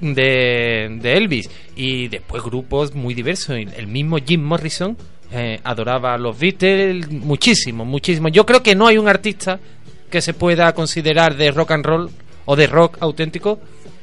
de, 0.00 1.00
Elvis 1.02 1.50
y 1.76 2.08
después 2.08 2.42
grupos 2.42 2.94
muy 2.94 3.14
diversos, 3.14 3.56
el 3.56 3.72
el 3.76 3.86
mismo 3.86 4.18
Jim 4.18 4.42
Morrison 4.42 4.96
eh, 5.32 5.60
adoraba 5.62 6.14
a 6.14 6.18
los 6.18 6.38
Beatles 6.38 7.08
muchísimo, 7.10 7.84
muchísimo. 7.84 8.28
Yo 8.28 8.44
creo 8.44 8.62
que 8.62 8.74
no 8.74 8.86
hay 8.86 8.98
un 8.98 9.08
artista 9.08 9.60
que 10.10 10.20
se 10.20 10.34
pueda 10.34 10.72
considerar 10.74 11.36
de 11.36 11.52
rock 11.52 11.70
and 11.70 11.86
roll 11.86 12.10
o 12.46 12.56
de 12.56 12.66
rock 12.66 12.96
auténtico 13.00 13.60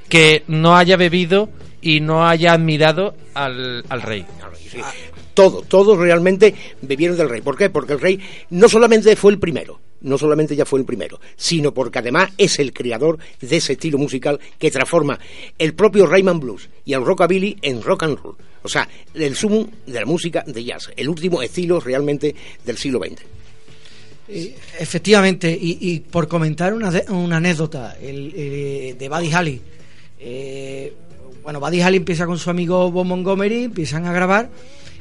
que 0.08 0.44
no 0.48 0.78
haya 0.78 0.96
bebido 0.96 1.50
y 1.82 2.00
no 2.00 2.26
haya 2.26 2.54
admirado 2.54 3.16
al, 3.34 3.84
al 3.90 4.02
rey. 4.02 4.26
Sí. 5.38 5.66
Todos, 5.68 5.98
realmente 5.98 6.54
bebieron 6.82 7.18
del 7.18 7.30
rey. 7.30 7.42
¿Por 7.42 7.58
qué? 7.58 7.70
Porque 7.70 7.94
el 7.94 8.00
rey 8.00 8.20
no 8.50 8.68
solamente 8.68 9.16
fue 9.16 9.32
el 9.32 9.40
primero, 9.40 9.80
no 10.02 10.18
solamente 10.18 10.56
ya 10.56 10.66
fue 10.66 10.80
el 10.80 10.86
primero, 10.86 11.20
sino 11.36 11.74
porque 11.74 12.00
además 12.00 12.32
es 12.38 12.60
el 12.60 12.74
creador 12.74 13.20
de 13.40 13.58
ese 13.58 13.74
estilo 13.74 13.98
musical 13.98 14.40
que 14.58 14.72
transforma 14.72 15.20
el 15.58 15.74
propio 15.74 16.08
Rayman 16.08 16.40
Blues 16.40 16.70
y 16.86 16.94
el 16.94 17.06
rockabilly 17.06 17.58
en 17.62 17.82
rock 17.82 18.04
and 18.04 18.18
roll. 18.20 18.36
O 18.64 18.70
sea, 18.70 18.88
el 19.14 19.36
sumo 19.36 19.70
de 19.86 20.00
la 20.00 20.06
música 20.06 20.44
de 20.46 20.64
jazz, 20.64 20.90
el 20.96 21.08
último 21.08 21.42
estilo 21.42 21.80
realmente 21.80 22.36
del 22.66 22.78
siglo 22.78 23.00
XX. 23.00 23.22
Eh, 24.30 24.56
Efectivamente, 24.80 25.58
y, 25.60 26.00
por 26.02 26.28
comentar 26.28 26.74
una, 26.74 26.92
una 27.10 27.38
anécdota 27.38 27.96
el, 28.02 28.34
eh, 28.36 28.96
de 28.98 29.10
Buddy 29.10 29.34
Holly. 29.34 29.62
eh, 30.20 30.94
bueno, 31.44 31.62
Buddy 31.62 31.82
Holly 31.82 31.96
empieza 31.96 32.26
con 32.26 32.38
su 32.38 32.50
amigo 32.50 32.92
Bob 32.92 33.06
Montgomery, 33.06 33.64
empiezan 33.64 34.06
a 34.06 34.12
grabar 34.12 34.50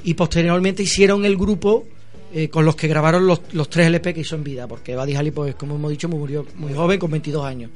y 0.06 0.14
posteriormente 0.14 0.82
hicieron 0.82 1.24
el 1.26 1.36
grupo 1.36 1.86
eh, 2.32 2.48
con 2.48 2.64
los 2.64 2.74
que 2.76 2.88
grabaron 2.88 3.26
los, 3.26 3.40
los 3.52 3.68
tres 3.68 3.86
LP 3.88 4.14
que 4.14 4.20
hizo 4.20 4.34
en 4.36 4.42
vida, 4.44 4.66
porque 4.66 4.96
Buddy 4.96 5.16
Holly, 5.16 5.30
pues 5.30 5.54
como 5.54 5.74
hemos 5.76 5.90
dicho, 5.90 6.08
murió 6.08 6.46
muy 6.56 6.72
joven, 6.74 6.98
con 6.98 7.10
22 7.10 7.44
años. 7.44 7.70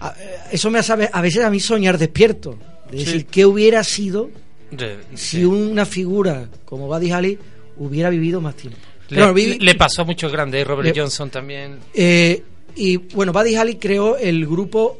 A- 0.00 0.14
eh, 0.18 0.36
Eso 0.52 0.70
me 0.70 0.78
hace 0.80 0.92
a 0.92 0.96
ve- 0.96 1.10
a 1.12 1.20
veces 1.22 1.44
a 1.44 1.50
mí 1.50 1.60
soñar 1.60 1.96
despierto, 1.98 2.58
de 2.90 2.98
Sí. 2.98 3.04
decir 3.04 3.26
qué 3.26 3.46
hubiera 3.46 3.82
sido 3.84 4.30
De- 4.70 4.98
si 5.14 5.44
una 5.44 5.86
figura 5.86 6.48
como 6.64 6.86
Buddy 6.88 7.12
Holly 7.12 7.38
hubiera 7.76 8.10
vivido 8.10 8.40
más 8.40 8.54
tiempo. 8.56 8.78
le, 9.10 9.16
Claro, 9.16 9.34
vivi- 9.34 9.58
le 9.60 9.74
pasó 9.74 10.02
a 10.02 10.04
muchos 10.04 10.32
grandes, 10.32 10.66
Robert 10.66 10.88
Le- 10.94 11.00
Johnson 11.00 11.28
también. 11.30 11.78
eh, 11.94 12.42
y 12.76 12.96
bueno, 12.96 13.32
Buddy 13.32 13.56
Holly 13.56 13.76
creó 13.76 14.16
el 14.16 14.46
grupo 14.46 14.98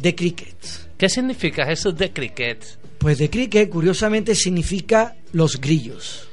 The 0.00 0.14
Cricket. 0.14 0.56
¿Qué 0.96 1.08
significa 1.08 1.70
eso 1.70 1.92
de 1.92 2.10
cricket? 2.12 2.58
Pues 2.98 3.18
The 3.18 3.30
Cricket, 3.30 3.68
curiosamente, 3.70 4.34
significa 4.34 5.16
los 5.32 5.60
grillos. 5.60 6.28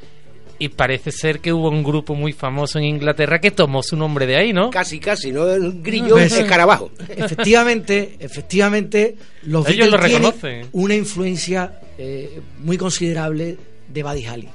Y 0.57 0.69
parece 0.69 1.11
ser 1.11 1.41
que 1.41 1.51
hubo 1.51 1.69
un 1.69 1.83
grupo 1.83 2.15
muy 2.15 2.31
famoso 2.31 2.79
en 2.79 2.85
Inglaterra 2.85 3.39
que 3.41 3.51
tomó 3.51 3.83
su 3.83 3.97
nombre 3.97 4.25
de 4.25 4.37
ahí, 4.37 4.53
¿no? 4.53 4.69
Casi, 4.69 4.99
casi, 4.99 5.31
¿no? 5.31 5.45
El 5.47 5.81
grillo 5.83 6.11
Pues, 6.15 6.31
escarabajo. 6.33 6.91
Efectivamente, 7.09 8.15
efectivamente, 8.19 9.15
los 9.43 9.67
Ellos 9.67 9.89
lo 9.89 9.97
reconocen. 9.97 10.67
una 10.71 10.95
influencia 10.95 11.79
eh, 11.97 12.39
muy 12.59 12.77
considerable 12.77 13.57
de 13.93 14.03
Buddy 14.03 14.27
Holly. 14.27 14.47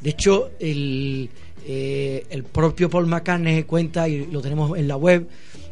De 0.00 0.10
hecho, 0.10 0.50
el, 0.58 1.30
eh, 1.64 2.26
el 2.28 2.42
propio 2.42 2.90
Paul 2.90 3.06
McCartney 3.06 3.62
cuenta, 3.62 4.08
y 4.08 4.26
lo 4.26 4.40
tenemos 4.42 4.76
en 4.76 4.88
la 4.88 4.96
web, 4.96 5.28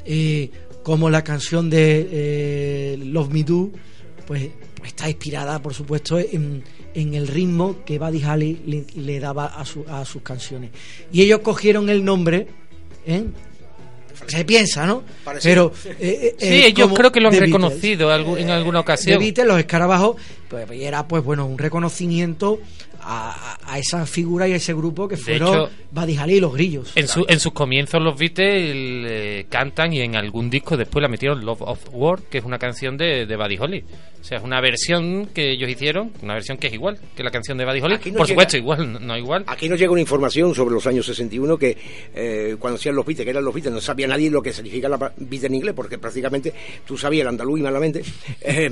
eh, 0.06 0.50
como 0.84 1.10
la 1.10 1.24
canción 1.24 1.68
de 1.68 2.08
eh, 2.12 2.98
Love 3.04 3.30
Me 3.32 3.42
Do, 3.42 3.70
pues 4.26 4.50
está 4.88 5.08
inspirada, 5.08 5.60
por 5.62 5.74
supuesto, 5.74 6.18
en, 6.18 6.62
en 6.94 7.14
el 7.14 7.26
ritmo 7.28 7.84
que 7.84 7.98
Buddy 7.98 8.24
Holly 8.24 8.62
le, 8.66 8.84
le 9.00 9.20
daba 9.20 9.46
a, 9.46 9.64
su- 9.64 9.84
a 9.88 10.04
sus 10.04 10.22
canciones. 10.22 10.70
Y 11.12 11.22
ellos 11.22 11.40
cogieron 11.40 11.88
el 11.88 12.04
nombre, 12.04 12.46
¿eh? 13.06 13.24
se 14.28 14.44
piensa, 14.44 14.86
¿no? 14.86 15.02
Pero 15.42 15.72
eh, 15.84 15.96
eh, 16.00 16.36
Sí, 16.38 16.46
eh, 16.46 16.66
ellos 16.68 16.84
como 16.86 16.94
creo 16.96 17.12
que 17.12 17.20
lo 17.20 17.28
han 17.28 17.32
Beatles. 17.32 17.50
reconocido 17.52 18.14
en 18.38 18.50
alguna 18.50 18.78
De 18.78 18.82
ocasión. 18.82 19.18
Beatles, 19.18 19.46
los 19.46 19.58
escarabajos, 19.58 20.16
pues 20.48 20.66
era 20.70 21.06
pues 21.08 21.22
bueno 21.24 21.44
un 21.46 21.58
reconocimiento 21.58 22.60
a, 23.04 23.58
a- 23.64 23.78
esa 23.78 24.06
figura 24.06 24.48
y 24.48 24.52
a 24.52 24.56
ese 24.56 24.72
grupo 24.74 25.06
que 25.08 25.16
fueron 25.16 25.68
Holly 25.96 26.34
y 26.36 26.40
los 26.40 26.52
grillos. 26.54 26.92
En, 26.96 27.06
su- 27.08 27.26
en 27.28 27.38
sus 27.40 27.52
comienzos 27.52 28.00
los 28.02 28.18
Beatles 28.18 28.72
eh, 29.08 29.46
cantan 29.48 29.92
y 29.92 30.00
en 30.00 30.16
algún 30.16 30.48
disco 30.50 30.76
después 30.76 31.02
la 31.02 31.08
metieron 31.08 31.44
Love 31.44 31.62
of 31.62 31.80
War, 31.92 32.22
que 32.22 32.38
es 32.38 32.44
una 32.44 32.58
canción 32.58 32.96
de, 32.96 33.26
de 33.26 33.36
Buddy 33.36 33.58
Holly. 33.58 33.84
O 34.20 34.26
sea, 34.26 34.38
es 34.38 34.44
una 34.44 34.58
versión 34.62 35.26
que 35.34 35.50
ellos 35.52 35.68
hicieron, 35.68 36.10
una 36.22 36.32
versión 36.32 36.56
que 36.56 36.68
es 36.68 36.72
igual 36.72 36.98
que 37.14 37.22
la 37.22 37.30
canción 37.30 37.58
de 37.58 37.66
Buddy 37.66 37.80
Holly. 37.82 37.94
Aquí 37.96 38.10
no 38.10 38.16
Por 38.18 38.26
llega- 38.26 38.34
supuesto, 38.40 38.56
igual, 38.56 39.06
no, 39.06 39.18
igual. 39.18 39.44
Aquí 39.46 39.68
nos 39.68 39.78
llega 39.78 39.92
una 39.92 40.00
información 40.00 40.54
sobre 40.54 40.72
los 40.74 40.86
años 40.86 41.04
61 41.04 41.58
que 41.58 41.76
eh, 42.14 42.56
cuando 42.58 42.76
hacían 42.76 42.94
los 42.94 43.04
Beatles, 43.04 43.24
que 43.24 43.30
eran 43.30 43.44
los 43.44 43.52
Beatles, 43.52 43.74
no 43.74 43.80
sabía 43.82 44.06
nadie 44.06 44.30
lo 44.30 44.40
que 44.40 44.52
significa 44.54 44.88
la 44.88 44.96
Beatles 44.96 45.44
en 45.44 45.54
inglés, 45.56 45.74
porque 45.76 45.98
prácticamente 45.98 46.54
tú 46.86 46.96
sabías 46.96 47.22
el 47.22 47.28
andaluz 47.28 47.60
y 47.60 47.62
malamente, 47.62 48.02
eh, 48.40 48.70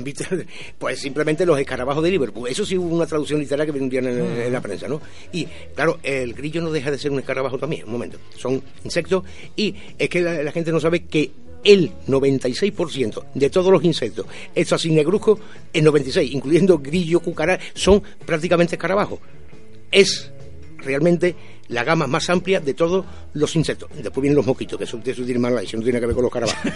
pues 0.79 0.99
simplemente 0.99 1.45
los 1.45 1.59
escarabajos 1.59 2.03
de 2.03 2.09
Liverpool. 2.11 2.49
Eso 2.49 2.65
sí 2.65 2.75
hubo 2.77 2.95
una 2.95 3.05
traducción 3.05 3.39
literaria 3.39 3.71
que 3.71 3.77
vendían 3.79 4.07
en, 4.07 4.22
en 4.23 4.51
la 4.51 4.61
prensa, 4.61 4.87
¿no? 4.87 5.01
Y 5.31 5.47
claro, 5.75 5.99
el 6.03 6.33
grillo 6.33 6.61
no 6.61 6.71
deja 6.71 6.91
de 6.91 6.97
ser 6.97 7.11
un 7.11 7.19
escarabajo 7.19 7.57
también, 7.57 7.85
un 7.85 7.91
momento. 7.91 8.17
Son 8.37 8.61
insectos 8.83 9.23
y 9.55 9.75
es 9.97 10.09
que 10.09 10.21
la, 10.21 10.51
gente 10.51 10.71
no 10.71 10.79
sabe 10.79 11.05
que 11.05 11.31
el 11.63 11.91
96% 12.07 13.23
de 13.33 13.49
todos 13.49 13.71
los 13.71 13.83
insectos, 13.83 14.25
estos 14.53 14.81
así 14.81 14.91
negruzcos, 14.91 15.39
el 15.71 15.83
96, 15.83 16.33
incluyendo 16.33 16.79
grillo, 16.79 17.19
cucaracha, 17.19 17.63
son 17.73 18.03
prácticamente 18.25 18.75
escarabajos 18.75 19.19
es 19.93 20.31
realmente 20.79 21.35
la 21.73 21.83
gama 21.83 22.07
más 22.07 22.29
amplia 22.29 22.59
de 22.59 22.73
todos 22.73 23.03
los 23.33 23.55
insectos. 23.55 23.89
Después 23.95 24.21
vienen 24.21 24.35
los 24.37 24.45
mosquitos, 24.45 24.77
que 24.77 24.85
eso, 24.85 24.99
eso 25.03 25.23
tiene 25.23 25.39
más 25.39 25.51
eso 25.63 25.77
no 25.77 25.83
tiene 25.83 25.99
que 25.99 26.05
ver 26.05 26.15
con 26.15 26.23
los 26.23 26.31
carabajos. 26.31 26.61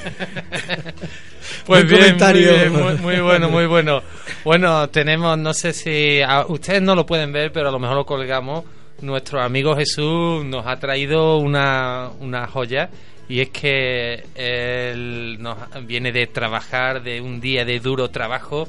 Pues 1.66 1.86
bien, 1.88 2.00
comentario. 2.02 2.52
Muy, 2.52 2.60
bien, 2.60 2.74
muy, 2.74 2.96
muy 2.98 3.20
bueno, 3.22 3.50
muy 3.50 3.66
bueno. 3.66 4.02
Bueno, 4.44 4.90
tenemos, 4.90 5.38
no 5.38 5.54
sé 5.54 5.74
si 5.74 6.22
a- 6.22 6.46
ustedes 6.48 6.82
no 6.82 6.96
lo 6.96 7.06
pueden 7.06 7.32
ver, 7.32 7.52
pero 7.52 7.70
a 7.70 7.72
lo 7.72 7.80
mejor 7.80 7.96
lo 7.98 8.06
colgamos. 8.06 8.64
Nuestro 9.02 9.42
amigo 9.42 9.76
Jesús 9.76 10.44
nos 10.46 10.66
ha 10.66 10.80
traído 10.80 11.38
una, 11.38 12.10
una 12.20 12.48
joya 12.48 12.90
y 13.30 13.42
es 13.42 13.50
que 13.50 14.24
él 14.36 15.38
nos 15.40 15.58
viene 15.86 16.12
de 16.12 16.28
trabajar, 16.28 17.04
de 17.04 17.22
un 17.22 17.40
día 17.40 17.64
de 17.66 17.80
duro 17.80 18.10
trabajo 18.10 18.68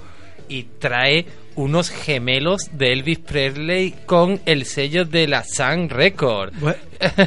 y 0.48 0.64
trae 0.78 1.26
unos 1.56 1.90
gemelos 1.90 2.62
de 2.72 2.92
Elvis 2.92 3.18
Presley 3.18 3.94
con 4.06 4.40
el 4.46 4.64
sello 4.64 5.04
de 5.04 5.26
la 5.26 5.44
Sun 5.44 5.88
Record. 5.88 6.52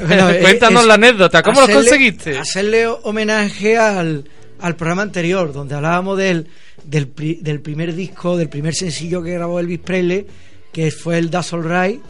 Bueno, 0.08 0.30
eh, 0.30 0.40
Cuéntanos 0.42 0.82
es 0.82 0.88
la 0.88 0.94
anécdota, 0.96 1.42
¿cómo 1.42 1.62
lo 1.62 1.68
hacerle- 1.68 1.76
conseguiste? 1.90 2.38
Hacerle 2.38 2.88
homenaje 2.88 3.78
al, 3.78 4.26
al 4.60 4.76
programa 4.76 5.02
anterior, 5.04 5.54
donde 5.54 5.76
hablábamos 5.76 6.18
del, 6.18 6.48
del, 6.84 7.08
pri- 7.08 7.40
del 7.42 7.62
primer 7.62 7.94
disco, 7.96 8.36
del 8.38 8.50
primer 8.50 8.74
sencillo 8.76 9.22
que 9.24 9.32
grabó 9.32 9.60
Elvis 9.60 9.80
Presley, 9.80 10.26
que 10.74 10.92
fue 10.92 11.18
el 11.18 11.30
Das 11.30 11.54
All 11.54 11.64
Right, 11.64 12.02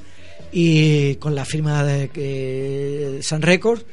y 0.52 1.16
con 1.16 1.34
la 1.36 1.46
firma 1.46 1.84
de 1.84 2.10
que, 2.10 3.20
Sun 3.22 3.42
Records. 3.42 3.86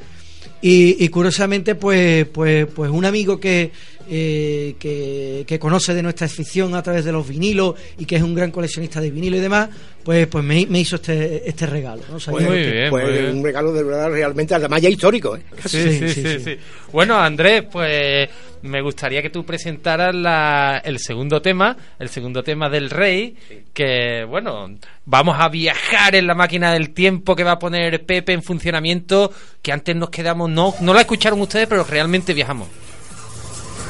Y, 0.60 1.04
y 1.04 1.08
curiosamente, 1.08 1.74
pues, 1.76 2.26
pues, 2.26 2.66
pues 2.74 2.90
un 2.90 3.04
amigo 3.04 3.38
que, 3.38 3.70
eh, 4.10 4.74
que, 4.78 5.44
que 5.46 5.58
conoce 5.58 5.94
de 5.94 6.02
nuestra 6.02 6.26
afición 6.26 6.74
a 6.74 6.82
través 6.82 7.04
de 7.04 7.12
los 7.12 7.26
vinilos 7.28 7.74
y 7.98 8.04
que 8.06 8.16
es 8.16 8.22
un 8.22 8.34
gran 8.34 8.50
coleccionista 8.50 9.00
de 9.00 9.10
vinilo 9.10 9.36
y 9.36 9.40
demás, 9.40 9.68
pues, 10.02 10.26
pues 10.26 10.42
me, 10.44 10.64
me 10.66 10.80
hizo 10.80 10.96
este, 10.96 11.48
este 11.48 11.66
regalo. 11.66 12.02
¿no? 12.10 12.18
Sabía 12.18 12.46
Pues, 12.46 12.50
Muy 12.50 12.64
que- 12.64 12.72
bien, 12.72 12.90
pues 12.90 13.04
muy 13.04 13.12
bien. 13.12 13.36
un 13.38 13.44
regalo 13.44 13.72
de 13.72 13.82
verdad 13.84 14.10
realmente 14.10 14.54
a 14.54 14.58
la 14.58 14.68
malla 14.68 14.88
histórico. 14.88 15.36
¿eh? 15.36 15.42
Sí, 15.66 15.82
sí, 15.82 15.98
Sí, 15.98 16.08
sí, 16.08 16.22
sí, 16.22 16.38
sí. 16.44 16.56
Bueno, 16.92 17.18
Andrés, 17.18 17.64
pues 17.70 18.28
me 18.62 18.80
gustaría 18.80 19.20
que 19.22 19.30
tú 19.30 19.44
presentaras 19.44 20.14
la, 20.14 20.80
el 20.84 20.98
segundo 20.98 21.40
tema, 21.42 21.76
el 21.98 22.08
segundo 22.08 22.42
tema 22.42 22.68
del 22.70 22.90
Rey, 22.90 23.36
que 23.74 24.24
bueno, 24.28 24.70
vamos 25.04 25.36
a 25.38 25.48
viajar 25.48 26.14
en 26.16 26.26
la 26.26 26.34
máquina 26.34 26.72
del 26.72 26.90
tiempo 26.90 27.36
que 27.36 27.44
va 27.44 27.52
a 27.52 27.58
poner 27.58 28.04
Pepe 28.06 28.32
en 28.32 28.42
funcionamiento, 28.42 29.30
que 29.62 29.70
antes 29.72 29.94
nos 29.94 30.10
quedamos, 30.10 30.48
no, 30.50 30.74
no 30.80 30.94
la 30.94 31.02
escucharon 31.02 31.40
ustedes, 31.40 31.68
pero 31.68 31.84
realmente 31.84 32.32
viajamos. 32.34 32.68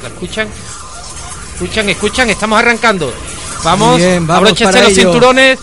¿La 0.01 0.07
escuchan? 0.09 0.47
Escuchan, 1.53 1.89
escuchan, 1.89 2.29
estamos 2.29 2.59
arrancando. 2.59 3.13
Vamos, 3.63 3.97
bien, 3.97 4.25
vamos 4.25 4.43
abróchense 4.49 4.73
para 4.73 4.87
los 4.87 4.97
ello. 4.97 5.11
cinturones. 5.11 5.59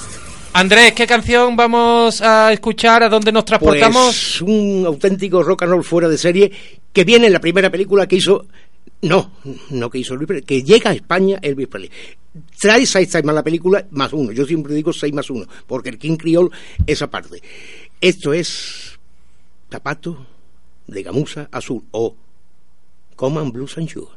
Andrés, 0.53 0.93
¿qué 0.93 1.07
canción 1.07 1.57
vamos 1.57 2.21
a 2.23 2.53
escuchar? 2.53 3.03
¿A 3.03 3.09
dónde 3.09 3.33
nos 3.33 3.45
transportamos? 3.45 4.07
Pues 4.07 4.41
un 4.43 4.85
auténtico 4.87 5.43
rock 5.43 5.63
and 5.63 5.73
roll 5.73 5.85
fuera 5.85 6.09
de 6.09 6.19
serie 6.19 6.51
que 6.93 7.05
viene 7.05 7.27
en 7.27 7.33
la 7.33 7.41
primera 7.41 7.71
película 7.71 8.07
que 8.07 8.17
hizo. 8.17 8.47
No, 9.03 9.33
no 9.71 9.91
que 9.91 9.99
hizo 9.99 10.15
Elvis 10.15 10.27
Presley, 10.27 10.47
que 10.47 10.63
llega 10.63 10.91
a 10.91 10.95
España 10.95 11.39
Elvis 11.43 11.69
Presley. 11.69 11.91
Trae 12.59 12.87
seis 12.87 13.15
más 13.25 13.35
la 13.35 13.43
película 13.43 13.87
más 13.91 14.13
uno. 14.13 14.33
Yo 14.33 14.47
siempre 14.47 14.75
digo 14.75 14.93
seis 14.93 15.13
más 15.13 15.29
uno, 15.31 15.47
porque 15.67 15.91
el 15.91 15.99
King 15.99 16.17
Creole 16.17 16.51
es 16.87 17.03
aparte. 17.03 17.43
Esto 18.01 18.33
es 18.33 18.99
zapato 19.71 20.27
de 20.87 21.03
gamuza 21.03 21.49
azul 21.53 21.85
o 21.91 22.15
Common 23.15 23.53
Blues 23.53 23.77
and 23.79 23.89
Sugar. 23.89 24.17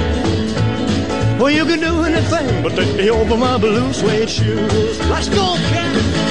Well, 1.41 1.49
you 1.49 1.65
can 1.65 1.79
do 1.79 2.03
anything 2.03 2.61
but 2.61 2.75
take 2.75 2.95
me 2.95 3.09
over 3.09 3.35
my 3.35 3.57
blue 3.57 3.91
suede 3.93 4.29
shoes. 4.29 4.99
Let's 5.09 5.27
go, 5.27 5.55
cat. 5.55 6.30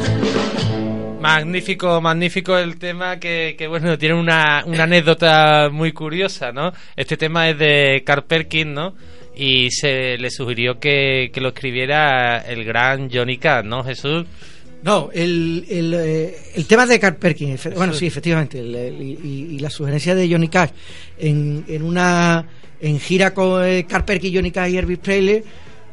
Magnífico, 1.21 2.01
magnífico 2.01 2.57
el 2.57 2.77
tema 2.77 3.19
que, 3.19 3.55
que, 3.57 3.67
bueno, 3.67 3.97
tiene 3.97 4.15
una, 4.15 4.63
una 4.65 4.83
anécdota 4.83 5.69
muy 5.71 5.91
curiosa, 5.91 6.51
¿no? 6.51 6.71
Este 6.95 7.17
tema 7.17 7.49
es 7.49 7.57
de 7.57 8.03
Carl 8.05 8.23
Perkins, 8.23 8.71
¿no? 8.73 8.95
Y 9.35 9.71
se 9.71 10.17
le 10.17 10.29
sugirió 10.29 10.79
que, 10.79 11.31
que 11.33 11.39
lo 11.41 11.49
escribiera 11.49 12.39
el 12.39 12.63
gran 12.65 13.09
Johnny 13.09 13.37
Cash, 13.37 13.65
¿no, 13.65 13.83
Jesús? 13.83 14.25
No, 14.83 15.09
el, 15.13 15.63
el, 15.69 15.93
eh, 15.93 16.35
el 16.55 16.65
tema 16.65 16.85
de 16.87 16.99
Carl 16.99 17.15
Perkins, 17.15 17.69
bueno, 17.75 17.93
sí, 17.93 18.07
efectivamente, 18.07 18.59
el- 18.59 18.75
el- 18.75 19.01
y, 19.01 19.55
y 19.55 19.59
la 19.59 19.69
sugerencia 19.69 20.15
de 20.15 20.27
Johnny 20.29 20.47
Cash 20.47 20.71
en, 21.19 21.63
en 21.67 21.83
una 21.83 22.43
en 22.81 22.99
gira 22.99 23.31
con 23.31 23.63
eh, 23.63 23.85
Carl 23.87 24.03
Perkins, 24.05 24.35
Johnny 24.35 24.49
Cash 24.49 24.71
y 24.73 24.77
Elvis 24.77 24.97
Presley, 24.97 25.43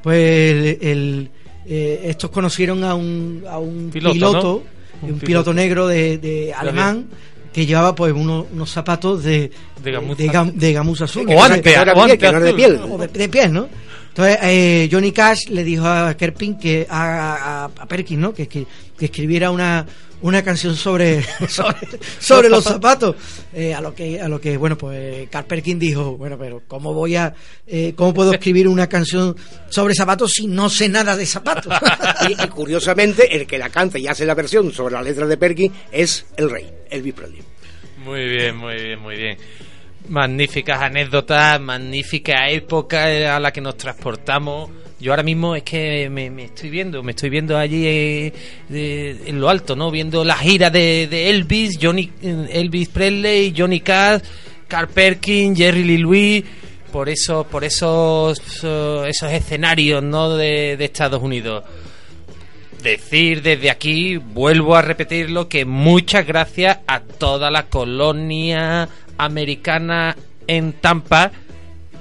pues 0.03 0.19
el, 0.19 0.79
el, 0.89 1.31
eh, 1.67 2.01
estos 2.05 2.31
conocieron 2.31 2.83
a 2.83 2.95
un, 2.95 3.45
a 3.47 3.59
un 3.59 3.91
Piloto, 3.91 4.15
piloto, 4.15 4.65
¿no? 4.65 4.78
Un, 5.03 5.13
Un 5.13 5.19
piloto 5.21 5.53
negro 5.55 5.87
de, 5.87 6.19
de 6.19 6.53
alemán 6.55 7.07
que 7.53 7.65
llevaba 7.67 7.95
pues 7.95 8.13
unos, 8.13 8.47
unos 8.53 8.71
zapatos 8.71 9.25
de 9.25 9.51
De 9.83 9.93
gamuza. 9.93 10.23
de, 10.23 10.29
gam- 10.31 10.53
de 10.53 10.73
gamuza 10.73 11.05
azul. 11.05 11.27
O 11.29 11.43
antes, 11.43 11.63
que 11.63 11.77
no 11.85 11.95
piel, 12.05 12.19
que 12.19 12.33
no 12.33 12.41
de 12.41 12.55
piel. 12.55 12.81
o 12.89 12.99
de, 12.99 13.09
de 13.09 13.29
pies, 13.29 13.51
¿no? 13.51 13.69
Entonces 14.09 14.39
eh, 14.43 14.89
Johnny 14.91 15.13
Cash 15.13 15.49
le 15.49 15.63
dijo 15.65 15.87
a 15.87 16.15
Kerpin 16.17 16.59
que 16.59 16.87
a, 16.91 17.65
a, 17.65 17.83
a 17.83 17.87
Perkins, 17.87 18.21
¿no? 18.21 18.35
Que, 18.35 18.49
que, 18.49 18.67
que 18.99 19.05
escribiera 19.07 19.51
una 19.51 19.87
una 20.23 20.43
canción 20.43 20.77
sobre 20.77 21.23
sobre, 21.49 21.89
sobre 22.19 22.49
los 22.49 22.65
zapatos 22.65 23.17
Eh, 23.53 23.73
a 23.75 23.81
lo 23.81 23.95
que 23.95 24.21
a 24.21 24.29
lo 24.29 24.41
que 24.41 24.57
bueno 24.57 24.77
pues 24.77 25.29
Carl 25.31 25.47
Perkins 25.47 25.81
dijo 25.81 26.17
bueno 26.17 26.37
pero 26.39 26.63
cómo 26.69 26.93
voy 26.93 27.17
a 27.17 27.33
eh, 27.67 27.95
cómo 27.97 28.13
puedo 28.13 28.33
escribir 28.33 28.69
una 28.69 28.87
canción 28.87 29.35
sobre 29.71 29.95
zapatos 29.95 30.33
si 30.33 30.47
no 30.47 30.69
sé 30.69 30.89
nada 30.89 31.17
de 31.17 31.25
zapatos 31.25 31.73
Y, 32.29 32.33
y 32.33 32.49
curiosamente, 32.49 33.35
el 33.35 33.47
que 33.47 33.59
la 33.59 33.71
canta 33.71 33.99
y 33.99 34.07
hace 34.07 34.27
la 34.27 34.35
versión 34.35 34.73
sobre 34.73 34.95
la 34.95 35.03
letra 35.03 35.27
de 35.27 35.37
Perkins 35.37 35.75
es 35.91 36.27
el 36.37 36.51
rey, 36.51 36.69
Elvis 36.91 37.15
Presley. 37.15 37.43
Muy 38.05 38.29
bien, 38.29 38.57
muy 38.57 38.75
bien, 38.75 39.01
muy 39.01 39.17
bien. 39.17 39.39
Magníficas 40.09 40.81
anécdotas, 40.81 41.61
magnífica 41.61 42.49
época 42.49 43.35
a 43.35 43.41
la 43.41 43.53
que 43.53 43.61
nos 43.61 43.77
transportamos. 43.77 44.71
Yo 45.01 45.13
ahora 45.13 45.23
mismo 45.23 45.55
es 45.55 45.63
que 45.63 46.11
me, 46.11 46.27
estoy 46.45 46.71
viendo, 46.71 47.03
me 47.05 47.13
estoy 47.13 47.31
viendo 47.31 47.57
allí 47.57 47.87
eh, 47.87 48.33
en 48.71 49.41
lo 49.41 49.49
alto, 49.49 49.77
¿no? 49.77 49.93
Viendo 49.93 50.25
la 50.25 50.37
gira 50.37 50.71
de, 50.71 51.07
de 51.09 51.31
Elvis, 51.31 51.79
Johnny, 51.81 52.11
eh, 52.21 52.49
Elvis 52.51 52.89
Presley, 52.89 53.55
Johnny 53.57 53.81
Cash, 53.81 54.23
Carl 54.67 54.89
Perkins, 54.89 55.57
Jerry 55.57 55.85
Lee 55.85 55.99
Lewis, 55.99 56.45
por 56.91 57.09
eso, 57.09 57.45
por 57.45 57.63
esos, 57.63 58.41
eh, 58.65 59.05
esos 59.09 59.31
escenarios, 59.31 60.03
¿no? 60.03 60.37
De, 60.37 60.77
de 60.77 60.85
Estados 60.85 61.23
Unidos 61.23 61.65
decir 62.83 63.43
desde 63.43 63.71
aquí, 63.71 64.17
vuelvo 64.17 64.77
a 64.77 64.83
repetirlo, 64.83 65.49
que 65.49 65.65
muchas 65.65 66.27
gracias 66.27 66.79
a 66.87 67.01
toda 67.01 67.51
la 67.51 67.65
colonia 67.65 68.89
americana 69.17 70.17
en 70.47 70.75
Tampa 70.75 71.33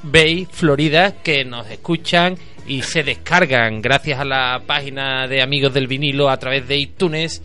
Bay, 0.04 0.48
Florida, 0.50 1.16
que 1.24 1.44
nos 1.44 1.70
escuchan 1.70 2.38
y 2.68 2.82
se 2.82 3.04
descargan 3.04 3.82
gracias 3.82 4.20
a 4.20 4.26
la 4.26 4.62
página 4.66 5.28
de 5.28 5.42
Amigos 5.42 5.74
del 5.74 5.88
Vinilo 5.88 6.30
a 6.30 6.38
través 6.38 6.68
de 6.68 6.78
iTunes 6.78 7.42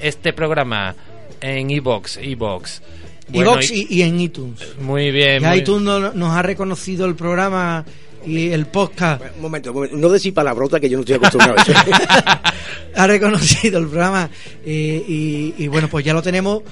este 0.00 0.32
programa 0.32 0.94
en 1.40 1.70
iBox, 1.70 2.18
iBox. 2.22 2.82
Bueno, 3.28 3.52
iVoox 3.52 3.70
y, 3.72 3.86
y 3.90 4.02
en 4.02 4.20
iTunes 4.20 4.60
muy 4.80 5.10
bien. 5.10 5.40
ya 5.42 5.50
muy- 5.50 5.58
iTunes 5.58 5.82
no- 5.82 6.12
nos 6.12 6.30
ha 6.32 6.42
reconocido 6.42 7.06
el 7.06 7.14
programa 7.14 7.84
y 8.26 8.50
el 8.50 8.66
podcast 8.66 9.22
Un 9.36 9.42
momento, 9.42 9.70
un 9.70 9.74
momento, 9.76 9.96
no 9.96 10.08
decís 10.08 10.32
palabrota 10.32 10.78
que 10.80 10.88
yo 10.90 10.96
no 10.98 11.02
estoy 11.02 11.16
acostumbrado 11.16 11.56
a 11.58 11.62
eso. 11.62 11.72
ha 12.96 13.06
reconocido 13.06 13.78
el 13.78 13.86
programa 13.86 14.28
eh, 14.64 15.04
y, 15.06 15.54
y 15.58 15.68
bueno 15.68 15.88
pues 15.88 16.04
ya 16.04 16.12
lo 16.12 16.22
tenemos 16.22 16.62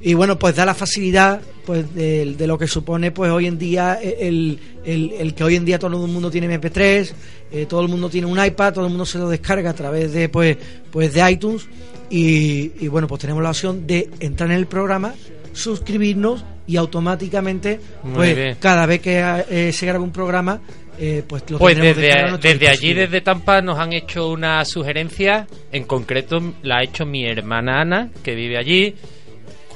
y 0.00 0.14
bueno 0.14 0.38
pues 0.38 0.54
da 0.56 0.64
la 0.64 0.74
facilidad 0.74 1.40
pues 1.66 1.94
de, 1.94 2.34
de 2.34 2.46
lo 2.46 2.56
que 2.58 2.66
supone 2.66 3.10
pues 3.10 3.30
hoy 3.32 3.46
en 3.46 3.58
día 3.58 3.98
el, 4.02 4.58
el- 4.84 5.12
el 5.18 5.34
que 5.34 5.44
hoy 5.44 5.56
en 5.56 5.64
día 5.64 5.78
todo 5.78 6.04
el 6.04 6.10
mundo 6.12 6.30
tiene 6.30 6.48
MP3 6.60 7.12
eh, 7.50 7.66
todo 7.66 7.80
el 7.82 7.88
mundo 7.88 8.08
tiene 8.08 8.26
un 8.26 8.42
iPad 8.44 8.74
todo 8.74 8.84
el 8.84 8.90
mundo 8.90 9.04
se 9.06 9.18
lo 9.18 9.28
descarga 9.28 9.70
a 9.70 9.74
través 9.74 10.12
de 10.12 10.28
pues 10.28 10.56
pues 10.90 11.12
de 11.14 11.30
iTunes. 11.30 11.66
Y, 12.10 12.72
y 12.80 12.88
bueno 12.88 13.06
pues 13.06 13.20
tenemos 13.20 13.42
la 13.42 13.50
opción 13.50 13.86
de 13.86 14.08
entrar 14.20 14.50
en 14.50 14.56
el 14.56 14.66
programa 14.66 15.14
suscribirnos 15.52 16.44
y 16.66 16.76
automáticamente 16.76 17.80
pues 18.14 18.56
cada 18.58 18.86
vez 18.86 19.00
que 19.00 19.18
eh, 19.50 19.72
se 19.72 19.86
grabe 19.86 20.04
un 20.04 20.12
programa 20.12 20.60
eh, 21.00 21.22
pues 21.26 21.44
lo 21.48 21.58
Pues 21.58 21.76
desde, 21.76 22.08
desde 22.42 22.68
allí, 22.68 22.92
desde 22.92 23.20
Tampa, 23.20 23.60
nos 23.62 23.78
han 23.78 23.92
hecho 23.92 24.30
una 24.30 24.64
sugerencia. 24.64 25.46
En 25.70 25.84
concreto, 25.84 26.40
la 26.62 26.78
ha 26.78 26.82
hecho 26.82 27.06
mi 27.06 27.24
hermana 27.24 27.82
Ana, 27.82 28.10
que 28.24 28.34
vive 28.34 28.58
allí, 28.58 28.96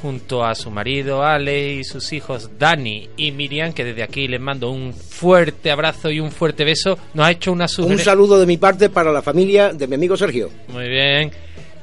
junto 0.03 0.45
a 0.45 0.55
su 0.57 0.71
marido 0.71 1.23
Ale 1.23 1.75
y 1.75 1.85
sus 1.85 2.13
hijos 2.13 2.51
Dani 2.59 3.09
y 3.17 3.31
Miriam, 3.31 3.73
que 3.73 3.85
desde 3.85 4.03
aquí 4.03 4.27
les 4.27 4.41
mando 4.41 4.71
un 4.71 4.93
fuerte 4.93 5.71
abrazo 5.71 6.11
y 6.11 6.19
un 6.19 6.33
fuerte 6.33 6.65
beso. 6.65 6.99
Nos 7.15 7.25
ha 7.27 7.31
hecho 7.31 7.53
una 7.53 7.65
Un 7.65 7.69
sugerencia. 7.69 8.05
saludo 8.07 8.39
de 8.41 8.47
mi 8.47 8.57
parte 8.57 8.91
para 8.91 9.13
la 9.13 9.23
familia 9.23 9.73
de 9.73 9.87
mi 9.87 9.95
amigo 9.95 10.17
Sergio. 10.17 10.51
Muy 10.69 10.89
bien. 10.89 11.31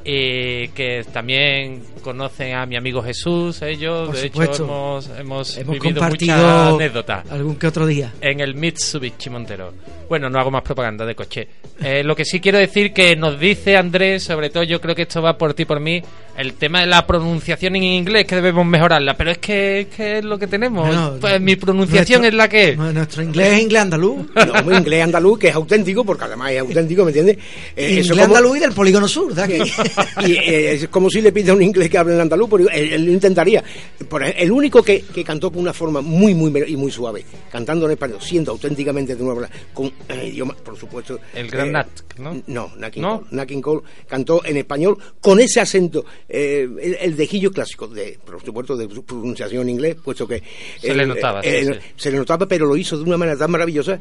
Y 0.04 0.70
que 0.70 1.06
también 1.12 1.84
conocen 2.02 2.56
a 2.56 2.66
mi 2.66 2.78
amigo 2.78 3.04
Jesús, 3.04 3.62
ellos. 3.62 4.08
Por 4.08 4.16
de 4.16 4.22
supuesto. 4.30 4.54
hecho, 4.56 4.64
hemos, 4.64 5.10
hemos, 5.20 5.58
hemos 5.58 5.74
vivido 5.80 6.00
compartido 6.00 6.36
muchas 6.38 6.74
anécdotas 6.74 7.32
algún 7.32 7.56
que 7.58 7.68
otro 7.68 7.86
día 7.86 8.14
en 8.22 8.40
el 8.40 8.56
Mitsubishi 8.56 9.30
Montero. 9.30 9.74
Bueno, 10.08 10.28
no 10.30 10.40
hago 10.40 10.50
más 10.50 10.64
propaganda 10.64 11.06
de 11.06 11.14
coche. 11.14 11.48
Eh, 11.84 12.04
lo 12.04 12.16
que 12.16 12.26
sí 12.26 12.40
quiero 12.40 12.58
decir 12.58 12.94
que 12.94 13.16
nos 13.16 13.40
dice 13.40 13.78
Andrés, 13.78 14.24
sobre 14.24 14.50
todo 14.50 14.64
yo 14.64 14.82
creo 14.82 14.96
que 14.96 15.04
esto 15.04 15.22
va 15.22 15.38
por 15.38 15.54
ti 15.54 15.66
por 15.66 15.80
mí, 15.80 16.02
el 16.36 16.54
tema 16.54 16.80
de 16.82 16.88
la 16.88 17.06
pronunciación 17.06 17.76
en 17.76 17.84
inglés 17.84 18.26
que 18.26 18.36
debemos 18.36 18.66
mejorarla, 18.66 19.16
pero 19.16 19.30
es 19.30 19.38
que 19.38 19.82
es, 19.82 19.88
que 19.88 20.18
es 20.18 20.26
lo 20.26 20.40
que 20.40 20.48
tenemos. 20.48 20.88
Bueno, 20.88 21.18
pues 21.22 21.40
mi 21.40 21.56
pronunciación 21.58 22.22
nuestro- 22.22 22.36
es 22.36 22.38
la 22.38 22.50
que 22.50 22.70
es. 22.70 22.78
nu- 22.78 22.92
Nuestro 22.92 23.22
inglés 23.22 23.54
es 23.54 23.62
inglés 23.62 23.82
andaluz. 23.84 24.26
No, 24.66 24.78
inglés 24.78 25.04
andaluz 25.04 25.38
que 25.38 25.50
es 25.50 25.56
auténtico, 25.56 26.04
porque 26.04 26.24
además 26.24 26.52
es 26.54 26.60
auténtico, 26.62 27.04
¿me 27.04 27.10
entiendes? 27.12 27.38
Eh, 27.76 28.00
eso 28.00 28.14
inglés 28.14 28.26
como- 28.26 28.38
andaluz 28.38 28.58
y 28.58 28.60
del 28.62 28.72
polígono 28.72 29.08
sur, 29.08 29.34
¿de 29.36 29.44
aquí? 29.44 29.58
y 30.26 30.34
eh, 30.34 30.74
es 30.74 30.88
como 30.88 31.10
si 31.10 31.22
le 31.22 31.32
pide 31.32 31.52
a 31.52 31.54
un 31.54 31.62
inglés 31.62 31.90
que 31.90 31.98
hable 31.98 32.14
en 32.16 32.22
andaluz, 32.22 32.50
pero 32.50 32.70
él, 32.70 33.10
intentaría. 33.10 33.64
Por 34.08 34.24
el 34.24 34.52
único 34.52 34.84
que, 34.84 35.02
que 35.02 35.24
cantó 35.24 35.52
con 35.52 35.62
una 35.62 35.74
forma 35.74 36.02
muy, 36.02 36.34
muy 36.34 36.50
y 36.68 36.76
muy 36.76 36.92
suave, 36.92 37.24
cantando 37.52 37.86
en 37.86 37.92
español, 37.92 38.20
siendo 38.22 38.52
auténticamente 38.52 39.16
de 39.16 39.24
Orleans, 39.24 39.54
con 39.74 39.88
eh, 40.08 40.28
idioma, 40.28 40.56
por 40.56 40.78
supuesto. 40.78 41.20
El 41.34 41.50
gran 41.50 41.72
Nat, 41.72 41.88
¿no? 42.18 42.42
No, 42.48 42.72
Nat 42.78 42.94
King 42.94 43.02
¿No? 43.02 43.20
Cole. 43.20 43.28
Nat 43.32 43.48
King 43.48 43.62
Cole 43.62 43.82
cantó 44.08 44.44
en 44.46 44.58
español 44.58 44.98
con 45.22 45.40
ese 45.40 45.62
acento, 45.62 46.06
eh, 46.28 46.68
el, 46.82 46.98
el 47.00 47.16
dejillo 47.16 47.52
clásico, 47.52 47.88
de, 47.88 48.18
por 48.24 48.44
supuesto, 48.44 48.76
de 48.76 48.88
pronunciación 48.88 49.64
en 49.64 49.70
inglés, 49.70 49.96
puesto 50.04 50.28
que. 50.28 50.42
Se 50.80 50.94
le 50.94 51.06
notaba, 51.06 51.42
sí, 51.42 51.50
sí. 51.66 51.72
Se 51.96 52.12
le 52.12 52.18
notaba, 52.18 52.48
pero 52.48 52.66
lo 52.66 52.76
hizo 52.76 52.98
de 52.98 53.04
una 53.04 53.18
manera 53.18 53.38
tan 53.38 53.52
maravillosa 53.52 54.00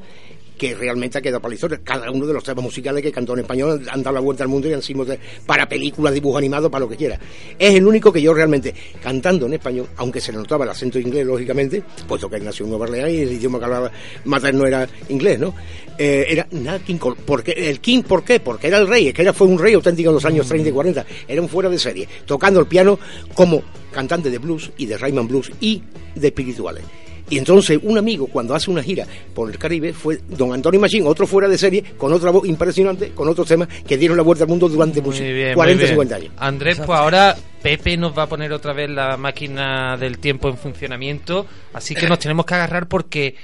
que 0.59 0.75
realmente 0.75 1.19
ha 1.19 1.23
quedado 1.23 1.41
para 1.41 1.51
la 1.51 1.55
historia. 1.55 1.81
Cada 1.83 2.11
uno 2.11 2.27
de 2.27 2.35
los 2.35 2.43
temas 2.43 2.63
musicales 2.63 3.03
que 3.03 3.13
cantó 3.13 3.35
en 3.35 3.41
español 3.41 3.87
han 3.91 4.03
dado 4.03 4.15
la 4.15 4.21
vuelta 4.21 4.43
al 4.43 4.49
mundo 4.49 4.69
y 4.69 4.73
han 4.73 4.83
sido 4.83 5.07
para 5.47 5.69
películas, 5.69 6.13
dibujos 6.13 6.39
animados, 6.39 6.71
para 6.71 6.85
lo 6.85 6.89
que 6.89 6.97
quiera. 6.97 7.19
Es 7.59 7.75
el 7.75 7.87
único 7.87 8.13
que 8.13 8.21
yo 8.21 8.35
realmente, 8.35 8.75
cantando 9.03 9.47
en 9.47 9.55
español, 9.55 9.87
aunque 9.97 10.21
se 10.21 10.33
le 10.33 10.39
notaba 10.39 10.65
el 10.65 10.71
acento 10.71 10.99
inglés, 10.99 11.25
lógicamente, 11.25 11.83
puesto 12.07 12.29
que 12.29 12.41
nació 12.41 12.65
en 12.65 12.71
Nueva 12.71 12.87
Orleans 12.87 13.13
y 13.13 13.23
el 13.23 13.33
idioma 13.33 13.59
que 13.59 13.65
hablaba 13.65 13.93
materno 14.25 14.67
era 14.67 14.89
inglés, 15.09 15.39
¿no? 15.39 15.55
Eh, 15.97 16.27
era 16.29 16.47
Nat 16.51 16.83
King 16.83 16.99
Cole. 16.99 17.17
Porque, 17.25 17.53
el 17.53 17.81
King, 17.81 18.03
¿por 18.03 18.25
qué? 18.25 18.41
Porque 18.41 18.67
era 18.67 18.79
el 18.79 18.89
rey, 18.89 19.09
es 19.09 19.15
que 19.15 19.23
era, 19.23 19.33
fue 19.33 19.47
un 19.47 19.59
rey 19.59 19.75
auténtico 19.75 20.11
en 20.11 20.15
los 20.15 20.25
años 20.25 20.47
30 20.47 20.69
y 20.69 20.73
40. 20.73 21.07
Era 21.29 21.41
un 21.41 21.49
fuera 21.49 21.69
de 21.69 21.79
serie, 21.79 22.09
tocando 22.27 22.61
el 22.61 22.67
piano 22.67 22.99
como 23.35 23.63
cantante 23.93 24.31
de 24.31 24.39
blues 24.39 24.71
y 24.77 24.87
de 24.87 24.99
Rhythm 24.99 25.19
and 25.19 25.29
Blues 25.29 25.53
y 25.61 25.83
de 26.15 26.29
espirituales. 26.29 26.85
Y 27.31 27.39
entonces 27.39 27.79
un 27.83 27.99
amigo 27.99 28.27
cuando 28.27 28.55
hace 28.55 28.71
una 28.71 28.83
gira 28.83 29.07
por 29.35 29.51
el 29.51 29.59
Caribe 29.59 29.93
fue 29.93 30.21
don 30.29 30.53
Antonio 30.53 30.81
Machín, 30.81 31.07
otro 31.07 31.27
fuera 31.27 31.47
de 31.49 31.59
serie, 31.59 31.83
con 31.97 32.13
otra 32.13 32.31
voz 32.31 32.47
impresionante, 32.49 33.11
con 33.11 33.29
otros 33.29 33.47
temas 33.49 33.69
que 33.87 33.97
dieron 33.99 34.17
la 34.17 34.23
vuelta 34.23 34.45
al 34.45 34.49
mundo 34.51 34.69
durante 34.69 35.01
Muy 35.01 35.11
muchos- 35.11 35.21
bien, 35.23 35.55
40, 35.55 35.75
muy 35.77 35.85
bien. 35.85 35.89
50 35.91 36.17
años. 36.17 36.33
Andrés, 36.39 36.79
pues 36.79 36.99
ahora 36.99 37.37
Pepe 37.63 37.97
nos 37.97 38.17
va 38.17 38.23
a 38.25 38.27
poner 38.29 38.53
otra 38.53 38.73
vez 38.73 38.89
la 38.89 39.17
máquina 39.17 39.97
del 39.97 40.19
tiempo 40.19 40.49
en 40.49 40.57
funcionamiento, 40.57 41.47
así 41.75 41.95
que 41.95 42.07
nos 42.09 42.19
tenemos 42.19 42.47
que 42.47 42.55
agarrar 42.55 42.87
porque, 42.89 43.35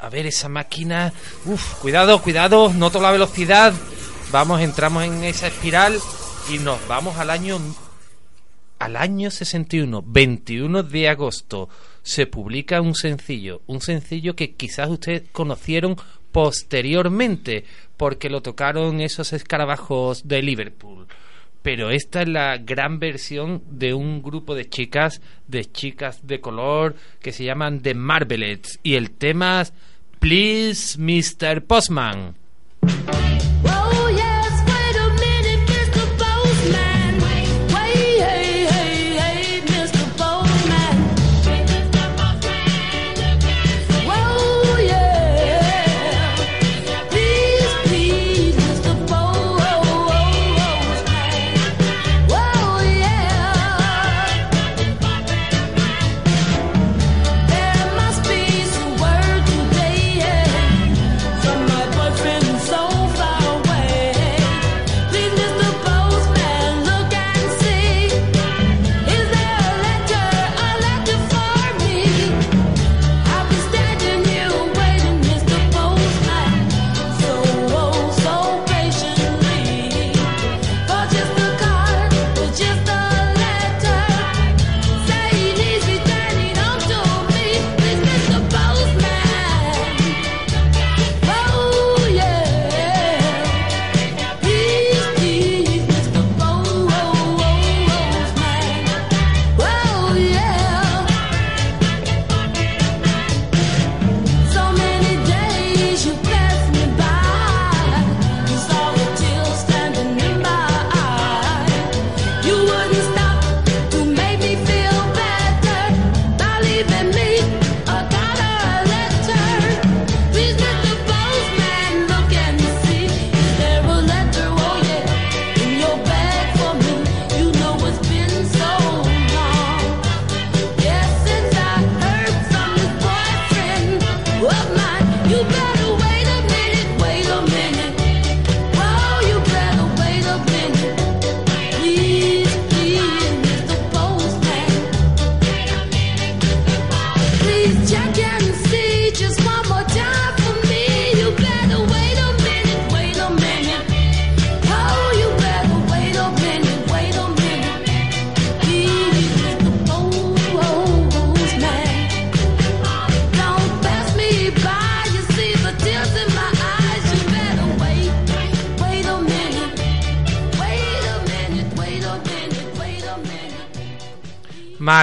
a 0.00 0.08
ver, 0.10 0.26
esa 0.26 0.48
máquina, 0.48 1.12
uff, 1.46 1.74
cuidado, 1.80 2.20
cuidado, 2.20 2.72
noto 2.74 3.00
la 3.00 3.10
velocidad, 3.12 3.72
vamos, 4.32 4.60
entramos 4.60 5.04
en 5.04 5.24
esa 5.24 5.46
espiral 5.46 5.98
y 6.52 6.58
nos 6.58 6.86
vamos 6.88 7.16
al 7.16 7.30
año 7.30 7.58
al 8.80 8.96
año 8.96 9.30
61, 9.30 10.02
21 10.06 10.82
de 10.82 11.08
agosto, 11.08 11.68
se 12.04 12.26
publica 12.26 12.80
un 12.82 12.94
sencillo, 12.94 13.62
un 13.66 13.80
sencillo 13.80 14.36
que 14.36 14.52
quizás 14.52 14.90
ustedes 14.90 15.22
conocieron 15.32 15.96
posteriormente, 16.30 17.64
porque 17.96 18.28
lo 18.28 18.42
tocaron 18.42 19.00
esos 19.00 19.32
escarabajos 19.32 20.28
de 20.28 20.42
Liverpool. 20.42 21.06
Pero 21.62 21.90
esta 21.90 22.20
es 22.20 22.28
la 22.28 22.58
gran 22.58 22.98
versión 22.98 23.62
de 23.70 23.94
un 23.94 24.22
grupo 24.22 24.54
de 24.54 24.68
chicas, 24.68 25.22
de 25.48 25.64
chicas 25.64 26.26
de 26.26 26.40
color, 26.40 26.94
que 27.22 27.32
se 27.32 27.44
llaman 27.44 27.80
The 27.80 27.94
Marvelettes. 27.94 28.78
Y 28.82 28.96
el 28.96 29.12
tema 29.12 29.62
es 29.62 29.72
Please, 30.20 30.98
Mr. 30.98 31.64
Postman. 31.64 32.34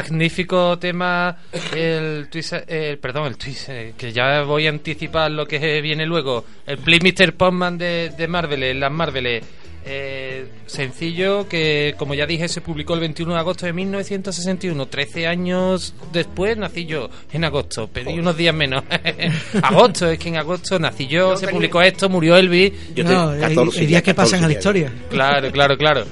Magnífico 0.01 0.79
tema, 0.79 1.37
el 1.75 2.27
twist, 2.29 2.53
el, 2.67 2.97
perdón, 2.97 3.27
el 3.27 3.37
twist, 3.37 3.69
eh, 3.69 3.93
que 3.97 4.11
ya 4.11 4.41
voy 4.43 4.65
a 4.67 4.69
anticipar 4.69 5.29
lo 5.31 5.45
que 5.45 5.81
viene 5.81 6.05
luego. 6.05 6.43
El 6.65 6.77
Please 6.79 7.03
Mr. 7.27 7.33
Postman 7.33 7.77
de, 7.77 8.11
de 8.17 8.27
Marvel, 8.27 8.79
las 8.79 8.91
Marvel. 8.91 9.41
Eh, 9.83 10.45
sencillo 10.67 11.49
que, 11.49 11.95
como 11.97 12.13
ya 12.13 12.27
dije, 12.27 12.47
se 12.47 12.61
publicó 12.61 12.93
el 12.93 12.99
21 12.99 13.33
de 13.33 13.39
agosto 13.39 13.65
de 13.65 13.73
1961. 13.73 14.85
13 14.87 15.25
años 15.27 15.95
después 16.11 16.55
nací 16.57 16.85
yo, 16.85 17.09
en 17.31 17.45
agosto. 17.45 17.87
Pedí 17.87 18.19
unos 18.19 18.37
días 18.37 18.53
menos. 18.53 18.83
agosto, 19.63 20.09
es 20.09 20.19
que 20.19 20.29
en 20.29 20.37
agosto 20.37 20.77
nací 20.77 21.07
yo, 21.07 21.31
Yo 21.31 21.35
se 21.37 21.41
tenía- 21.45 21.53
publicó 21.57 21.81
esto, 21.81 22.09
murió 22.09 22.37
Elvis. 22.37 22.93
Yo 22.93 23.03
No, 23.03 23.09
tengo 23.09 23.29
hay- 23.31 23.55
14 23.55 23.79
hay 23.79 23.85
días 23.87 24.01
que 24.03 24.11
14 24.13 24.31
pasan 24.33 24.43
a 24.43 24.47
la 24.47 24.53
historia. 24.53 24.91
Claro, 25.09 25.51
claro, 25.51 25.77
claro. 25.77 26.05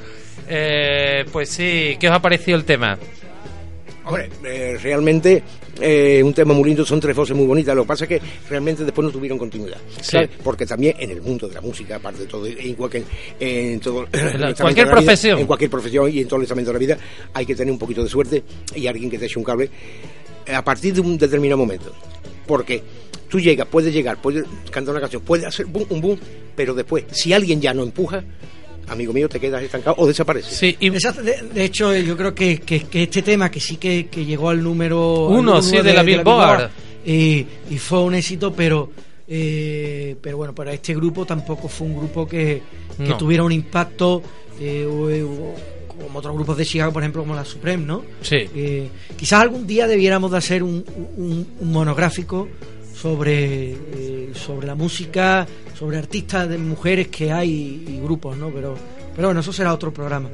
Eh, 0.47 1.25
pues 1.31 1.49
sí, 1.51 1.95
¿qué 1.99 2.09
os 2.09 2.15
ha 2.15 2.19
parecido 2.21 2.57
el 2.57 2.65
tema? 2.65 2.97
Hombre, 4.09 4.29
eh, 4.43 4.77
realmente 4.81 5.43
eh, 5.79 6.21
un 6.23 6.33
tema 6.33 6.53
muy 6.53 6.65
lindo, 6.65 6.83
son 6.83 6.99
tres 6.99 7.15
voces 7.15 7.35
muy 7.35 7.45
bonitas. 7.45 7.75
Lo 7.75 7.83
que 7.83 7.87
pasa 7.87 8.05
es 8.05 8.09
que 8.09 8.21
realmente 8.49 8.83
después 8.83 9.05
no 9.05 9.11
tuvieron 9.11 9.37
continuidad. 9.37 9.77
Porque 10.43 10.65
también 10.65 10.95
en 10.99 11.11
el 11.11 11.21
mundo 11.21 11.47
de 11.47 11.53
la 11.53 11.61
música, 11.61 11.97
aparte 11.97 12.21
de 12.21 12.25
todo, 12.25 12.45
en, 12.47 13.79
todo 13.79 14.07
cualquier 14.57 14.87
vida, 14.87 14.91
profesión. 14.91 15.39
en 15.39 15.45
cualquier 15.45 15.69
profesión 15.69 16.11
y 16.11 16.21
en 16.21 16.27
todo 16.27 16.37
el 16.37 16.43
estamento 16.43 16.71
de 16.71 16.73
la 16.73 16.79
vida, 16.79 16.97
hay 17.33 17.45
que 17.45 17.55
tener 17.55 17.71
un 17.71 17.79
poquito 17.79 18.03
de 18.03 18.09
suerte 18.09 18.43
y 18.75 18.87
alguien 18.87 19.09
que 19.09 19.19
te 19.19 19.25
eche 19.25 19.37
un 19.37 19.45
cable 19.45 19.69
a 20.51 20.63
partir 20.63 20.93
de 20.93 21.01
un 21.01 21.17
determinado 21.17 21.57
momento. 21.57 21.93
Porque 22.47 22.81
tú 23.29 23.39
llegas, 23.39 23.67
puedes 23.67 23.93
llegar, 23.93 24.19
puedes 24.19 24.43
cantar 24.71 24.93
una 24.93 25.01
canción, 25.01 25.21
puedes 25.21 25.45
hacer 25.45 25.67
boom, 25.67 25.85
un 25.89 26.01
boom, 26.01 26.19
pero 26.55 26.73
después, 26.73 27.05
si 27.11 27.31
alguien 27.31 27.61
ya 27.61 27.73
no 27.75 27.83
empuja, 27.83 28.23
amigo 28.89 29.13
mío, 29.13 29.29
te 29.29 29.39
quedas 29.39 29.61
estancado 29.63 29.95
o 29.99 30.07
desapareces. 30.07 30.53
Sí, 30.53 30.75
y 30.79 30.89
de, 30.89 30.99
de 31.53 31.63
hecho, 31.63 31.95
yo 31.95 32.17
creo 32.17 32.33
que, 32.33 32.59
que- 32.59 32.83
que 32.83 33.03
este 33.03 33.21
tema, 33.21 33.49
que 33.51 33.59
sí 33.59 33.77
que, 33.77 34.07
que 34.07 34.25
llegó 34.25 34.49
al 34.49 34.61
número 34.63 35.27
al 35.29 35.33
Uno, 35.39 35.41
número 35.55 35.61
sí, 35.61 35.77
de 35.81 35.93
la 35.93 36.03
Billboard. 36.03 36.69
y, 37.05 37.45
y 37.69 37.77
fue 37.77 38.01
un 38.01 38.15
éxito, 38.15 38.53
pero 38.53 38.91
eh, 39.31 40.15
pero 40.21 40.37
bueno, 40.37 40.55
para 40.55 40.73
este 40.73 40.93
grupo 40.95 41.23
tampoco 41.25 41.67
fue 41.67 41.85
un 41.87 41.95
grupo 41.97 42.27
que, 42.27 42.61
que 42.97 43.03
No. 43.09 43.17
tuviera 43.17 43.43
un 43.43 43.51
impacto 43.51 44.23
eh, 44.59 44.85
o- 44.85 45.05
o- 45.05 45.55
como 45.99 46.19
otros 46.19 46.33
grupos 46.33 46.57
de 46.57 46.65
Chicago, 46.65 46.93
por 46.93 47.03
ejemplo, 47.03 47.21
como 47.21 47.35
la 47.35 47.43
Supreme, 47.45 47.85
¿no? 47.85 48.03
Sí. 48.21 48.37
Eh, 48.55 48.89
quizás 49.17 49.41
algún 49.41 49.67
día 49.67 49.85
debiéramos 49.85 50.31
de 50.31 50.37
hacer 50.37 50.63
un, 50.63 50.83
un- 51.17 51.45
un 51.59 51.71
monográfico 51.71 52.47
sobre, 52.99 53.71
eh, 53.71 54.29
sobre 54.33 54.67
la 54.67 54.75
música, 54.75 55.47
sobre 55.77 55.97
artistas 55.97 56.49
de 56.49 56.57
mujeres 56.57 57.07
que 57.07 57.31
hay 57.31 57.85
y, 57.87 57.99
grupos, 58.01 58.37
¿no? 58.37 58.49
Pero, 58.49 58.75
pero 59.15 59.29
bueno, 59.29 59.39
eso 59.39 59.53
será 59.53 59.73
otro 59.73 59.93
programa. 59.93 60.29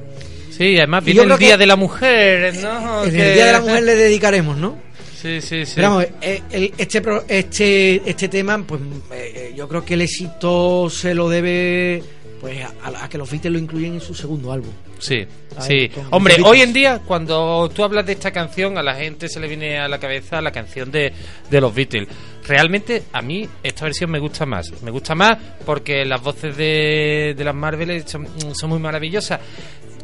sí, 0.49 0.77
además 0.77 1.03
viene 1.03 1.21
el 1.21 1.37
Día 1.37 1.57
de 1.57 1.65
la 1.65 1.75
Mujer, 1.75 2.55
¿no? 2.55 3.03
En 3.03 3.15
el 3.15 3.33
Día 3.33 3.45
de 3.45 3.51
la 3.51 3.61
Mujer 3.61 3.83
le 3.83 3.95
dedicaremos, 3.95 4.57
¿no? 4.57 4.77
Sí, 5.15 5.41
sí, 5.41 5.65
sí. 5.65 5.73
Pero 5.75 5.89
vamos, 5.89 6.05
eh, 6.21 6.71
este, 6.77 7.01
este, 7.27 8.01
este 8.05 8.27
tema, 8.29 8.63
pues 8.65 8.81
eh, 9.11 9.53
yo 9.55 9.67
creo 9.67 9.83
que 9.83 9.95
el 9.95 10.01
éxito 10.01 10.89
se 10.89 11.15
lo 11.15 11.29
debe 11.29 12.03
pues 12.39 12.63
a, 12.63 13.03
a 13.03 13.09
que 13.09 13.17
los 13.17 13.29
Beatles 13.29 13.53
lo 13.53 13.59
incluyen 13.59 13.93
en 13.95 14.01
su 14.01 14.13
segundo 14.13 14.51
álbum. 14.51 14.71
Sí, 14.99 15.25
sí. 15.61 15.89
Hombre, 16.11 16.37
hoy 16.43 16.61
en 16.61 16.73
día, 16.73 17.01
cuando 17.05 17.69
tú 17.73 17.83
hablas 17.83 18.05
de 18.05 18.13
esta 18.13 18.31
canción, 18.31 18.77
a 18.77 18.83
la 18.83 18.95
gente 18.95 19.29
se 19.29 19.39
le 19.39 19.47
viene 19.47 19.79
a 19.79 19.87
la 19.87 19.99
cabeza 19.99 20.41
la 20.41 20.51
canción 20.51 20.91
de, 20.91 21.11
de 21.49 21.61
los 21.61 21.73
Beatles. 21.73 22.07
Realmente, 22.47 23.03
a 23.11 23.21
mí, 23.21 23.47
esta 23.63 23.85
versión 23.85 24.11
me 24.11 24.19
gusta 24.19 24.45
más. 24.45 24.81
Me 24.83 24.91
gusta 24.91 25.15
más 25.15 25.37
porque 25.65 26.05
las 26.05 26.21
voces 26.21 26.55
de, 26.55 27.35
las 27.39 27.55
Marvel 27.55 28.07
son, 28.07 28.27
son 28.53 28.69
muy 28.69 28.79
maravillosas. 28.79 29.39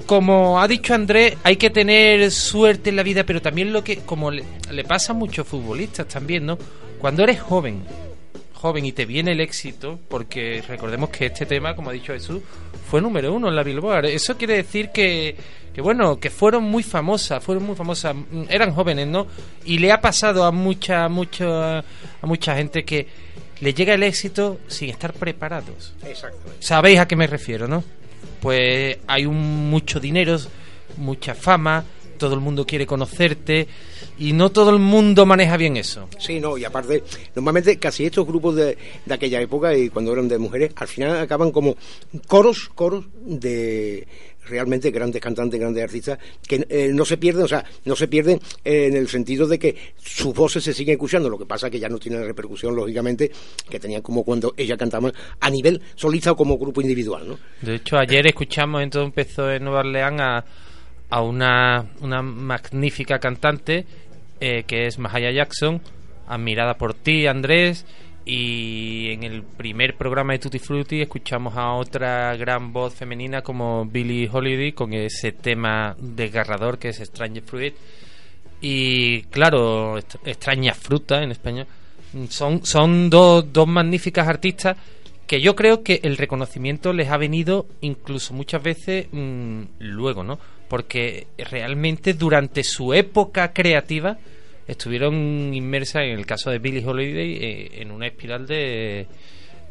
Como 0.06 0.60
ha 0.60 0.68
dicho 0.68 0.94
Andrés, 0.96 1.38
hay 1.44 1.58
que 1.58 1.70
tener 1.70 2.32
suerte 2.32 2.90
en 2.90 2.96
la 2.96 3.04
vida, 3.04 3.24
pero 3.24 3.42
también 3.42 3.72
lo 3.72 3.84
que, 3.84 3.98
como 3.98 4.32
le, 4.32 4.44
le 4.72 4.84
pasa 4.84 5.14
a 5.14 5.16
muchos 5.16 5.48
futbolistas 5.48 6.08
también, 6.08 6.46
¿no? 6.46 6.58
Cuando 7.00 7.24
eres 7.24 7.40
joven, 7.40 7.84
joven 8.54 8.86
y 8.86 8.92
te 8.92 9.06
viene 9.06 9.32
el 9.32 9.40
éxito, 9.42 10.00
porque 10.08 10.64
recordemos 10.68 11.10
que 11.10 11.28
este 11.28 11.46
tema, 11.46 11.76
como 11.76 11.92
ha 11.92 11.94
dicho 11.94 12.14
Jesús, 12.14 12.42
fue 12.90 13.02
número 13.02 13.34
uno 13.34 13.50
en 13.50 13.56
la 13.56 13.64
Billboard. 13.64 14.06
Eso 14.06 14.38
quiere 14.38 14.56
decir 14.56 14.90
que, 14.90 15.36
que 15.74 15.82
bueno, 15.82 16.20
que 16.20 16.30
fueron 16.30 16.64
muy 16.64 16.84
famosas, 16.84 17.44
fueron 17.44 17.64
muy 17.64 17.76
famosas, 17.76 18.16
mm, 18.16 18.44
eran 18.50 18.74
jóvenes, 18.74 19.08
¿no? 19.08 19.28
Y 19.66 19.78
le 19.78 19.92
ha 19.92 20.02
pasado 20.02 20.44
a 20.44 20.52
mucha, 20.52 21.08
mucha, 21.08 21.80
a 21.80 21.84
mucha 22.24 22.56
gente 22.56 22.84
que 22.84 23.08
le 23.62 23.74
llega 23.74 23.94
el 23.94 24.04
éxito 24.04 24.60
sin 24.68 24.90
estar 24.90 25.14
preparados. 25.14 25.94
Exactamente. 26.06 26.58
¿Sabéis 26.60 27.00
a 27.00 27.08
qué 27.08 27.16
me 27.16 27.28
refiero, 27.28 27.68
no? 27.68 27.84
Pues 28.42 28.98
hay 29.08 29.26
un, 29.26 29.70
mucho 29.70 30.00
dinero, 30.00 30.38
mucha 30.98 31.36
fama, 31.36 31.86
todo 32.18 32.36
el 32.36 32.40
mundo 32.40 32.66
quiere 32.68 32.86
conocerte 32.86 33.68
y 34.20 34.34
no 34.34 34.52
todo 34.52 34.70
el 34.70 34.78
mundo 34.78 35.26
maneja 35.26 35.58
bien 35.58 35.78
eso. 35.78 36.08
Sí, 36.20 36.40
no, 36.40 36.56
y 36.56 36.64
aparte, 36.64 37.04
normalmente 37.36 37.80
casi 37.80 38.06
estos 38.06 38.28
grupos 38.28 38.56
de, 38.56 38.78
de 39.06 39.14
aquella 39.14 39.42
época 39.42 39.76
y 39.76 39.90
cuando 39.90 40.14
eran 40.14 40.28
de 40.28 40.38
mujeres, 40.38 40.72
al 40.76 40.88
final 40.88 41.18
acaban 41.18 41.52
como 41.52 41.76
coros, 42.28 42.70
coros 42.76 43.06
de 43.26 44.08
realmente 44.46 44.92
grandes 44.92 45.22
cantantes, 45.22 45.60
grandes 45.60 45.84
artistas, 45.84 46.20
que 46.48 46.66
eh, 46.70 46.92
no 46.94 47.06
se 47.06 47.18
pierden, 47.18 47.46
o 47.46 47.48
sea, 47.48 47.64
no 47.86 47.96
se 47.96 48.08
pierden 48.08 48.40
eh, 48.64 48.88
en 48.88 48.96
el 48.96 49.08
sentido 49.08 49.48
de 49.48 49.60
que 49.60 49.76
sus 50.04 50.34
voces 50.34 50.64
se 50.64 50.74
siguen 50.74 50.94
escuchando, 50.94 51.30
lo 51.30 51.38
que 51.38 51.46
pasa 51.46 51.70
que 51.70 51.80
ya 51.80 51.90
no 51.90 51.98
tienen 51.98 52.22
la 52.22 52.28
repercusión, 52.28 52.76
lógicamente, 52.76 53.32
que 53.70 53.80
tenían 53.80 54.02
como 54.02 54.24
cuando 54.24 54.54
ella 54.58 54.78
cantaba 54.78 55.12
a 55.40 55.50
nivel 55.50 55.82
solista 55.96 56.32
o 56.32 56.36
como 56.36 56.58
grupo 56.58 56.82
individual, 56.82 57.28
¿no? 57.28 57.40
De 57.62 57.76
hecho, 57.76 57.98
ayer 57.98 58.28
escuchamos 58.28 58.82
en 58.82 58.90
todo 58.90 59.04
empezó 59.04 59.52
en 59.52 59.64
Nueva 59.64 59.80
Orleans 59.80 60.22
a, 60.22 60.46
a 61.10 61.22
una, 61.22 61.86
una 62.02 62.22
magnífica 62.22 63.20
cantante 63.20 63.86
eh, 64.40 64.64
que 64.66 64.88
es 64.88 64.98
Mahaya 64.98 65.32
Jackson, 65.32 65.82
admirada 66.28 66.74
por 66.74 66.96
ti, 66.96 67.28
Andrés. 67.28 67.86
Y 68.24 69.12
en 69.12 69.24
el 69.24 69.44
primer 69.44 69.96
programa 69.96 70.34
de 70.34 70.40
Tutti 70.40 70.60
Frutti 70.60 71.02
escuchamos 71.02 71.58
a 71.58 71.74
otra 71.74 72.36
gran 72.36 72.72
voz 72.72 72.94
femenina 72.94 73.42
como 73.42 73.86
Billie 73.86 74.30
Holiday 74.32 74.74
con 74.74 74.94
ese 74.94 75.32
tema 75.32 75.96
desgarrador 76.00 76.78
que 76.78 76.90
es 76.90 77.00
Strange 77.00 77.42
Fruit. 77.42 77.74
Y 78.62 79.24
claro, 79.24 79.98
extraña 79.98 80.74
fruta 80.76 81.24
en 81.24 81.32
español. 81.32 81.66
Son, 82.30 82.64
son 82.64 83.10
dos, 83.10 83.52
dos 83.52 83.68
magníficas 83.68 84.28
artistas 84.28 84.78
que 85.26 85.42
yo 85.42 85.56
creo 85.56 85.82
que 85.82 86.02
el 86.04 86.18
reconocimiento 86.18 86.94
les 86.94 87.10
ha 87.10 87.18
venido 87.18 87.66
incluso 87.80 88.34
muchas 88.34 88.62
veces 88.62 89.08
mm, 89.12 89.62
luego, 89.80 90.24
¿no? 90.24 90.38
Porque 90.68 91.28
realmente 91.38 92.14
durante 92.14 92.64
su 92.64 92.94
época 92.94 93.54
creativa 93.54 94.18
estuvieron 94.72 95.54
inmersas, 95.54 96.04
en 96.04 96.18
el 96.18 96.26
caso 96.26 96.50
de 96.50 96.60
Billie 96.60 96.86
Holiday, 96.86 97.36
eh, 97.36 97.82
en 97.82 97.92
una 97.92 98.08
espiral 98.08 98.48
de, 98.48 99.08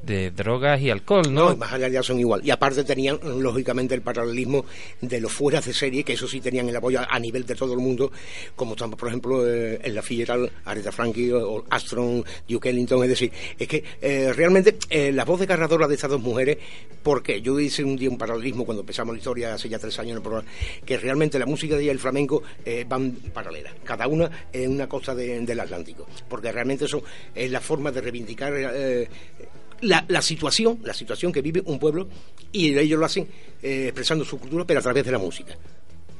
de 0.03 0.31
drogas 0.31 0.81
y 0.81 0.91
alcohol, 0.91 1.33
¿no? 1.33 1.51
No, 1.51 1.57
más 1.57 1.73
allá 1.73 1.89
ya 1.89 2.03
son 2.03 2.19
igual. 2.19 2.41
Y 2.45 2.51
aparte 2.51 2.85
tenían, 2.85 3.19
lógicamente, 3.23 3.95
el 3.95 4.03
paralelismo 4.03 4.65
de 5.01 5.21
los 5.21 5.31
fueras 5.33 5.67
de 5.67 5.73
serie, 5.75 6.05
que 6.05 6.15
eso 6.15 6.27
sí 6.27 6.41
tenían 6.41 6.69
el 6.69 6.77
apoyo 6.77 7.01
a 7.09 7.19
nivel 7.19 7.45
de 7.45 7.55
todo 7.55 7.75
el 7.75 7.81
mundo, 7.81 8.11
como 8.57 8.73
estamos, 8.73 8.99
por 8.99 9.09
ejemplo, 9.09 9.47
eh, 9.47 9.79
en 9.83 9.95
la 9.95 10.03
Fitzgerald, 10.03 10.51
Aretha 10.65 10.91
Franklin 10.93 11.33
o, 11.35 11.65
Armstrong, 11.69 12.25
Duke 12.49 12.71
Ellington. 12.71 13.03
Es 13.05 13.11
decir, 13.11 13.33
es 13.59 13.69
que 13.69 13.85
eh, 14.01 14.33
realmente 14.33 14.77
eh, 14.89 15.13
la 15.13 15.25
voz 15.25 15.39
desgarradora 15.41 15.87
de 15.87 15.95
estas 15.95 16.11
dos 16.11 16.21
mujeres, 16.21 16.59
porque 17.03 17.41
yo 17.43 17.59
hice 17.61 17.85
un 17.85 17.97
día 17.97 18.09
un 18.11 18.19
paralelismo 18.19 18.65
cuando 18.65 18.81
empezamos 18.81 19.15
la 19.15 19.19
historia 19.19 19.55
hace 19.55 19.69
ya 19.69 19.79
tres 19.79 19.99
años 19.99 20.13
en 20.13 20.17
el 20.17 20.23
programa, 20.23 20.49
que 20.85 20.97
realmente 20.97 21.39
la 21.39 21.47
música 21.47 21.75
de 21.77 21.83
ella 21.83 21.93
y 21.93 21.95
el 21.95 21.99
flamenco 21.99 22.43
eh, 22.65 22.85
van 22.89 23.13
paralelas, 23.35 23.75
cada 23.85 24.07
una 24.09 24.31
en 24.53 24.71
una 24.73 24.89
costa 24.89 25.15
de- 25.15 25.41
del 25.41 25.61
Atlántico, 25.61 26.07
porque 26.29 26.51
realmente 26.53 26.87
eso 26.87 27.03
es 27.35 27.51
la 27.51 27.61
forma 27.61 27.91
de 27.93 28.01
reivindicar. 28.01 28.53
La, 29.83 30.05
la 30.09 30.23
situación, 30.23 30.79
la 30.85 30.95
situación 30.95 31.33
que 31.33 31.43
vive 31.43 31.62
un 31.64 31.79
pueblo 31.79 32.09
y 32.53 32.77
ellos 32.79 32.99
lo 32.99 33.07
hacen 33.07 33.27
eh, 33.62 33.85
expresando 33.87 34.25
su 34.25 34.38
cultura, 34.38 34.64
pero 34.64 34.81
a 34.81 34.83
través 34.83 35.05
de 35.05 35.12
la 35.12 35.19
música. 35.19 35.57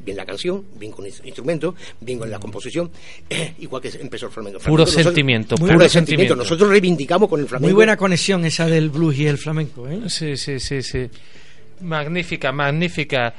Bien 0.03 0.17
la 0.17 0.25
canción, 0.25 0.65
bien 0.79 0.93
con 0.93 1.05
ins- 1.05 1.21
instrumentos, 1.27 1.75
bien 2.01 2.19
con 2.19 2.31
la 2.31 2.39
composición, 2.39 2.91
eh, 3.29 3.53
igual 3.59 3.83
que 3.83 3.89
empezó 4.01 4.27
el 4.27 4.33
flamenco. 4.33 4.59
Puro 4.61 4.85
Nosotros- 4.85 5.05
sentimiento, 5.05 5.57
puro 5.57 5.75
puro 5.75 5.89
sentimiento. 5.89 5.93
sentimiento. 5.93 6.37
Nosotros 6.37 6.71
reivindicamos 6.71 7.29
con 7.29 7.39
el 7.41 7.47
flamenco. 7.47 7.67
Muy 7.67 7.75
buena 7.75 7.97
conexión 7.99 8.45
esa 8.47 8.67
del 8.67 8.89
blues 8.89 9.19
y 9.19 9.27
el 9.27 9.37
flamenco, 9.37 9.87
¿eh? 9.89 10.01
Sí, 10.09 10.37
sí, 10.39 10.59
sí, 10.59 10.83
sí. 10.83 11.07
Magnífica, 11.83 12.53
magnífica. 12.53 13.35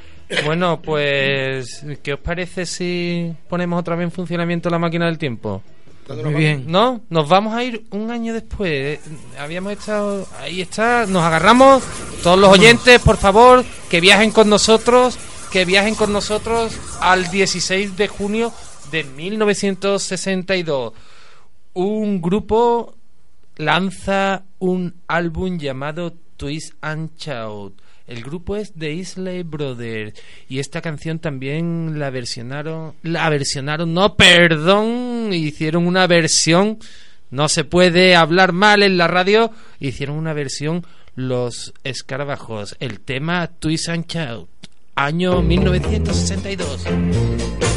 Bueno, 0.46 0.82
pues, 0.82 1.84
¿qué 2.02 2.14
os 2.14 2.20
parece 2.20 2.66
si 2.66 3.34
ponemos 3.50 3.80
otra 3.80 3.96
vez 3.96 4.06
en 4.06 4.12
funcionamiento 4.12 4.70
la 4.70 4.80
máquina 4.80 5.06
del 5.08 5.18
tiempo? 5.18 5.62
¿Dónde 6.12 6.24
nos 6.24 6.32
Muy 6.34 6.42
bien. 6.42 6.66
¿No? 6.68 7.02
Nos 7.10 7.28
vamos 7.28 7.54
a 7.54 7.64
ir 7.64 7.86
un 7.92 8.12
año 8.12 8.34
después. 8.34 9.00
Habíamos 9.40 9.74
estado. 9.74 10.28
Ahí 10.40 10.62
está. 10.62 11.06
Nos 11.06 11.24
agarramos. 11.24 11.84
Todos 12.24 12.38
los 12.38 12.50
oyentes, 12.50 13.02
por 13.02 13.18
favor, 13.18 13.66
que 13.90 14.00
viajen 14.00 14.32
con 14.32 14.50
nosotros. 14.50 15.18
Que 15.52 15.66
viajen 15.66 15.96
con 15.96 16.14
nosotros 16.14 16.74
al 17.02 17.30
16 17.30 17.98
de 17.98 18.08
junio 18.08 18.54
de 18.92 19.04
1962. 19.04 20.94
Un 21.74 22.22
grupo 22.22 22.96
lanza 23.58 24.44
un 24.60 24.96
álbum 25.08 25.58
llamado 25.58 26.14
Twist 26.38 26.74
and 26.82 27.12
Shout. 27.18 27.82
El 28.08 28.24
grupo 28.24 28.56
es 28.56 28.74
The 28.74 28.92
Isley 28.92 29.44
Brothers 29.44 30.20
y 30.50 30.60
esta 30.60 30.82
canción 30.82 31.20
también 31.20 32.00
la 32.00 32.10
versionaron, 32.10 32.94
la 33.04 33.30
versionaron, 33.30 33.94
no, 33.94 34.16
perdón, 34.16 35.34
hicieron 35.34 35.88
una 35.88 36.08
versión, 36.08 36.80
no 37.30 37.48
se 37.48 37.64
puede 37.64 38.16
hablar 38.16 38.52
mal 38.52 38.84
en 38.84 38.98
la 38.98 39.08
radio, 39.08 39.52
hicieron 39.80 40.18
una 40.18 40.34
versión 40.34 40.86
Los 41.16 41.74
Escarabajos, 41.84 42.76
el 42.80 43.00
tema 43.00 43.48
Twist 43.48 43.90
and 43.90 44.08
Shout, 44.08 44.50
año 44.96 45.42
1962. 45.42 47.71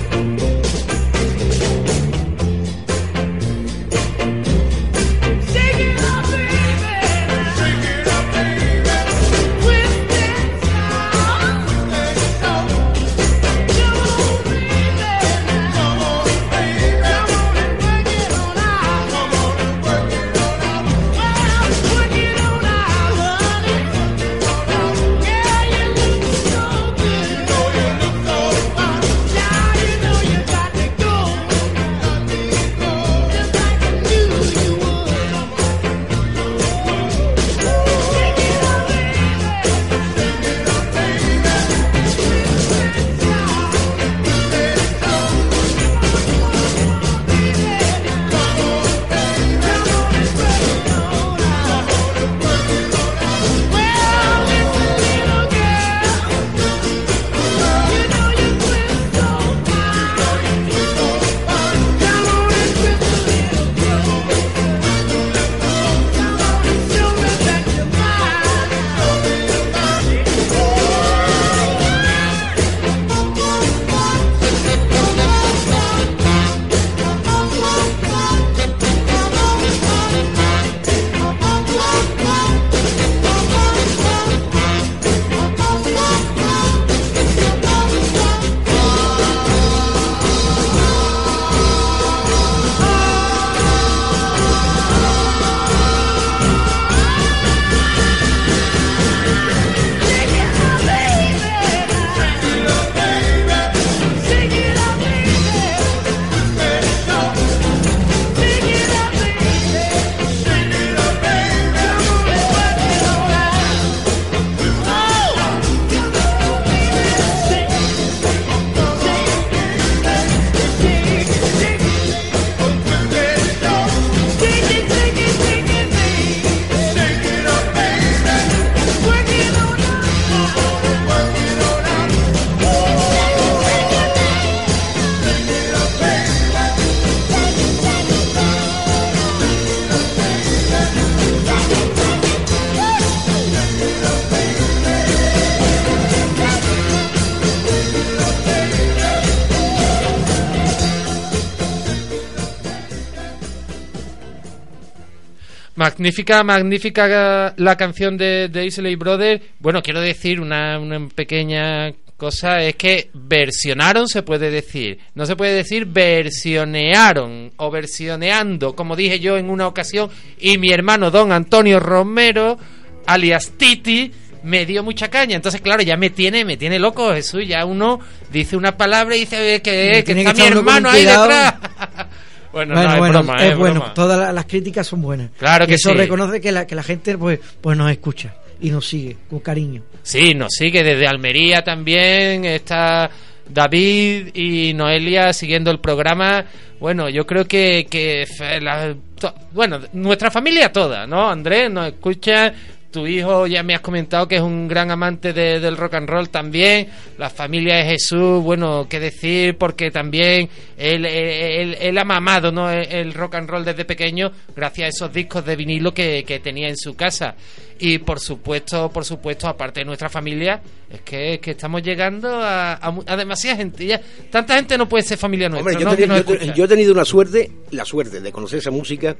Magnífica, 155.84 156.42
magnífica 156.42 157.52
la 157.58 157.76
canción 157.76 158.16
de, 158.16 158.48
de 158.48 158.64
Isley 158.64 158.96
Brothers. 158.96 159.42
Bueno, 159.58 159.82
quiero 159.82 160.00
decir 160.00 160.40
una, 160.40 160.78
una 160.78 161.08
pequeña 161.10 161.92
cosa, 162.16 162.62
es 162.62 162.74
que 162.76 163.10
versionaron, 163.12 164.08
se 164.08 164.22
puede 164.22 164.50
decir. 164.50 164.98
No 165.14 165.26
se 165.26 165.36
puede 165.36 165.52
decir 165.52 165.84
versionearon 165.84 167.52
o 167.58 167.70
versioneando, 167.70 168.74
como 168.74 168.96
dije 168.96 169.20
yo 169.20 169.36
en 169.36 169.50
una 169.50 169.66
ocasión, 169.66 170.08
y 170.40 170.56
mi 170.56 170.70
hermano 170.70 171.10
don 171.10 171.32
Antonio 171.32 171.78
Romero, 171.80 172.56
alias 173.04 173.52
Titi, 173.58 174.10
me 174.42 174.64
dio 174.64 174.82
mucha 174.82 175.08
caña. 175.08 175.36
Entonces, 175.36 175.60
claro, 175.60 175.82
ya 175.82 175.98
me 175.98 176.08
tiene, 176.08 176.46
me 176.46 176.56
tiene 176.56 176.78
loco 176.78 177.12
Jesús. 177.12 177.46
Ya 177.46 177.66
uno 177.66 178.00
dice 178.32 178.56
una 178.56 178.78
palabra 178.78 179.16
y 179.16 179.20
dice 179.20 179.56
"Eh, 179.56 179.60
que, 179.60 180.02
que 180.02 180.12
está 180.12 180.32
mi 180.32 180.44
hermano 180.44 180.88
ahí 180.88 181.04
detrás. 181.04 181.54
bueno, 182.54 182.74
Bueno, 182.74 182.88
no, 182.88 182.94
es 182.94 182.98
bueno, 182.98 183.12
broma, 183.22 183.36
es 183.44 183.50
es 183.52 183.58
bueno. 183.58 183.92
Todas 183.94 184.18
la- 184.18 184.32
las 184.32 184.44
críticas 184.46 184.86
son 184.86 185.02
buenas. 185.02 185.30
Claro 185.38 185.64
Y 185.64 185.68
que 185.68 185.74
eso 185.74 185.90
sí. 185.90 185.96
reconoce 185.96 186.40
que 186.40 186.52
la, 186.52 186.66
que 186.66 186.74
la 186.74 186.82
gente 186.82 187.18
pues, 187.18 187.38
pues 187.60 187.76
nos 187.76 187.90
escucha 187.90 188.34
y 188.60 188.70
nos 188.70 188.86
sigue 188.88 189.16
con 189.28 189.40
cariño. 189.40 189.82
Sí, 190.02 190.34
nos 190.34 190.52
sigue 190.54 190.82
desde 190.82 191.06
Almería 191.06 191.62
también. 191.62 192.44
Está 192.46 193.10
David 193.48 194.28
y 194.34 194.72
Noelia 194.74 195.32
siguiendo 195.32 195.70
el 195.70 195.80
programa. 195.80 196.44
Bueno, 196.80 197.08
yo 197.08 197.26
creo 197.26 197.46
que, 197.46 197.86
que 197.90 198.26
fe- 198.26 198.60
la- 198.60 198.94
to- 199.18 199.34
bueno, 199.52 199.80
nuestra 199.92 200.30
familia 200.30 200.70
toda, 200.72 201.06
¿no? 201.06 201.28
Andrés 201.30 201.70
nos 201.70 201.88
escucha. 201.88 202.52
Tu 202.94 203.08
hijo 203.08 203.48
ya 203.48 203.64
me 203.64 203.74
has 203.74 203.80
comentado 203.80 204.28
que 204.28 204.36
es 204.36 204.40
un 204.40 204.68
gran 204.68 204.88
amante 204.92 205.32
de- 205.32 205.58
del 205.58 205.76
rock 205.76 205.94
and 205.94 206.08
roll 206.08 206.28
también. 206.28 206.86
La 207.18 207.28
familia 207.28 207.78
de 207.78 207.86
Jesús, 207.86 208.40
bueno, 208.40 208.86
qué 208.88 209.00
decir, 209.00 209.56
porque 209.58 209.90
también 209.90 210.48
él, 210.78 211.04
él, 211.04 211.98
ha 211.98 212.04
mamado 212.04 212.52
¿no? 212.52 212.70
el, 212.70 212.86
el 212.92 213.12
rock 213.12 213.34
and 213.34 213.50
roll 213.50 213.64
desde 213.64 213.84
pequeño 213.84 214.30
gracias 214.54 214.86
a 214.86 214.88
esos 214.90 215.12
discos 215.12 215.44
de 215.44 215.56
vinilo 215.56 215.92
que, 215.92 216.22
que 216.24 216.38
tenía 216.38 216.68
en 216.68 216.76
su 216.76 216.94
casa. 216.94 217.34
Y 217.78 217.98
por 217.98 218.20
supuesto, 218.20 218.88
por 218.90 219.04
supuesto, 219.04 219.48
aparte 219.48 219.80
de 219.80 219.84
nuestra 219.86 220.08
familia, 220.08 220.62
es 220.88 221.00
que, 221.00 221.40
que 221.42 221.50
estamos 221.52 221.82
llegando 221.82 222.28
a, 222.40 222.74
a, 222.74 222.94
a 223.06 223.16
demasiada 223.16 223.56
gente. 223.56 223.84
Ya, 223.86 224.00
tanta 224.30 224.54
gente 224.56 224.78
no 224.78 224.88
puede 224.88 225.02
ser 225.02 225.18
familia 225.18 225.48
nuestra. 225.48 225.72
Hombre, 225.72 225.82
yo, 225.82 225.88
¿no? 225.88 225.94
he 225.94 225.96
tenido- 225.96 226.24
yo- 226.24 226.34
escucha. 226.34 226.54
yo 226.54 226.64
he 226.64 226.68
tenido 226.68 226.92
una 226.92 227.04
suerte, 227.04 227.50
la 227.72 227.84
suerte 227.84 228.20
de 228.20 228.30
conocer 228.32 228.60
esa 228.60 228.70
música 228.70 229.16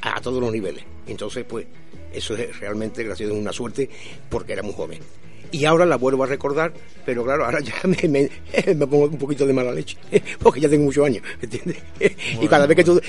a 0.00 0.20
todos 0.20 0.40
los 0.40 0.50
niveles. 0.50 0.84
Entonces, 1.06 1.44
pues, 1.46 1.66
eso 2.12 2.34
es 2.34 2.58
realmente, 2.58 3.04
gracias 3.04 3.30
a 3.30 3.32
una 3.34 3.52
suerte 3.52 3.90
porque 4.30 4.54
era 4.54 4.62
muy 4.62 4.72
joven. 4.72 5.00
Y 5.50 5.64
ahora 5.64 5.86
la 5.86 5.96
vuelvo 5.96 6.24
a 6.24 6.26
recordar, 6.26 6.72
pero 7.06 7.24
claro, 7.24 7.44
ahora 7.44 7.60
ya 7.60 7.74
me, 7.84 8.08
me, 8.08 8.30
me 8.74 8.86
pongo 8.86 9.04
un 9.04 9.18
poquito 9.18 9.46
de 9.46 9.52
mala 9.52 9.72
leche, 9.72 9.96
porque 10.40 10.60
ya 10.60 10.68
tengo 10.68 10.84
muchos 10.84 11.04
años, 11.06 11.22
¿entiendes? 11.42 11.76
Y 12.40 12.48
cada 12.48 12.66
vez 12.66 12.76
que 12.76 12.84
tú 12.84 13.00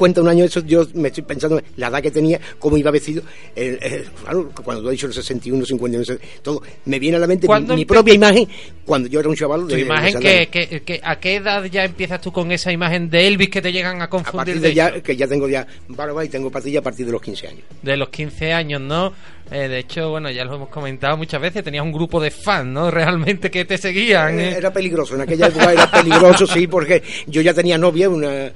cuentas 0.00 0.22
un 0.24 0.30
año 0.30 0.44
eso, 0.44 0.60
yo 0.64 0.86
me 0.94 1.08
estoy 1.08 1.22
pensando 1.24 1.60
la 1.76 1.88
edad 1.88 2.00
que 2.02 2.10
tenía, 2.10 2.40
cómo 2.58 2.76
iba 2.76 2.90
vestido. 2.90 3.22
el- 3.54 3.78
el- 3.82 4.04
claro, 4.24 4.50
cuando 4.64 4.82
tú 4.82 4.88
has 4.88 4.92
dicho 4.92 5.06
el 5.06 5.12
61, 5.12 5.64
51, 5.66 6.04
todo, 6.42 6.62
me 6.86 6.98
viene 6.98 7.16
a 7.18 7.20
la 7.20 7.26
mente 7.26 7.42
mi, 7.44 7.46
¿Cuándo 7.48 7.74
mi 7.76 7.82
empe- 7.84 7.88
propia 7.88 8.14
imagen 8.14 8.48
cuando 8.84 9.08
yo 9.08 9.20
era 9.20 9.28
un 9.28 9.36
chaval. 9.36 9.60
Tu 9.68 9.74
de- 9.76 9.80
imagen, 9.82 10.14
de 10.20 10.48
que, 10.48 10.66
que, 10.68 10.80
que- 10.82 11.00
¿a 11.04 11.20
qué 11.20 11.36
edad 11.36 11.64
ya 11.66 11.84
empiezas 11.84 12.20
tú 12.20 12.32
con 12.32 12.50
esa 12.50 12.72
imagen 12.72 13.10
de 13.10 13.26
Elvis 13.28 13.50
que 13.50 13.60
te 13.62 13.70
llegan 13.72 14.00
a 14.00 14.04
A 14.04 14.10
confundir 14.10 14.36
partir 14.36 14.60
de, 14.60 14.68
de 14.68 14.74
ya, 14.74 15.00
que 15.02 15.14
ya 15.16 15.28
tengo 15.28 15.48
ya 15.48 15.66
barba 15.88 16.24
y 16.24 16.28
tengo 16.28 16.50
patilla 16.50 16.78
a 16.80 16.82
partir 16.82 17.04
de 17.06 17.12
los 17.12 17.20
15 17.20 17.46
años. 17.48 17.62
de 17.82 17.96
los 17.96 18.08
15 18.08 18.52
años, 18.54 18.80
¿no? 18.80 19.12
Eh, 19.52 19.66
de 19.68 19.78
hecho, 19.80 20.10
bueno, 20.10 20.30
ya 20.30 20.44
lo 20.44 20.54
hemos 20.54 20.68
comentado 20.68 21.16
muchas 21.16 21.40
veces, 21.40 21.64
tenías 21.64 21.84
un 21.84 21.90
grupo 21.92 22.20
de 22.20 22.30
fans, 22.30 22.66
¿no? 22.68 22.88
Realmente 22.90 23.50
que 23.50 23.64
te 23.64 23.76
seguían. 23.78 24.38
Eh, 24.38 24.50
¿eh? 24.50 24.54
Era 24.58 24.72
peligroso, 24.72 25.14
en 25.16 25.22
aquella 25.22 25.48
época 25.48 25.72
era 25.72 25.90
peligroso, 25.90 26.46
sí, 26.46 26.66
porque 26.68 27.02
yo 27.26 27.40
ya 27.42 27.52
tenía 27.52 27.76
novia, 27.76 28.08
una 28.08 28.52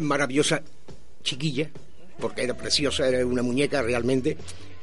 maravillosa 0.00 0.62
chiquilla, 1.28 1.70
porque 2.18 2.42
era 2.42 2.54
preciosa, 2.54 3.06
era 3.06 3.24
una 3.26 3.42
muñeca 3.42 3.82
realmente, 3.82 4.36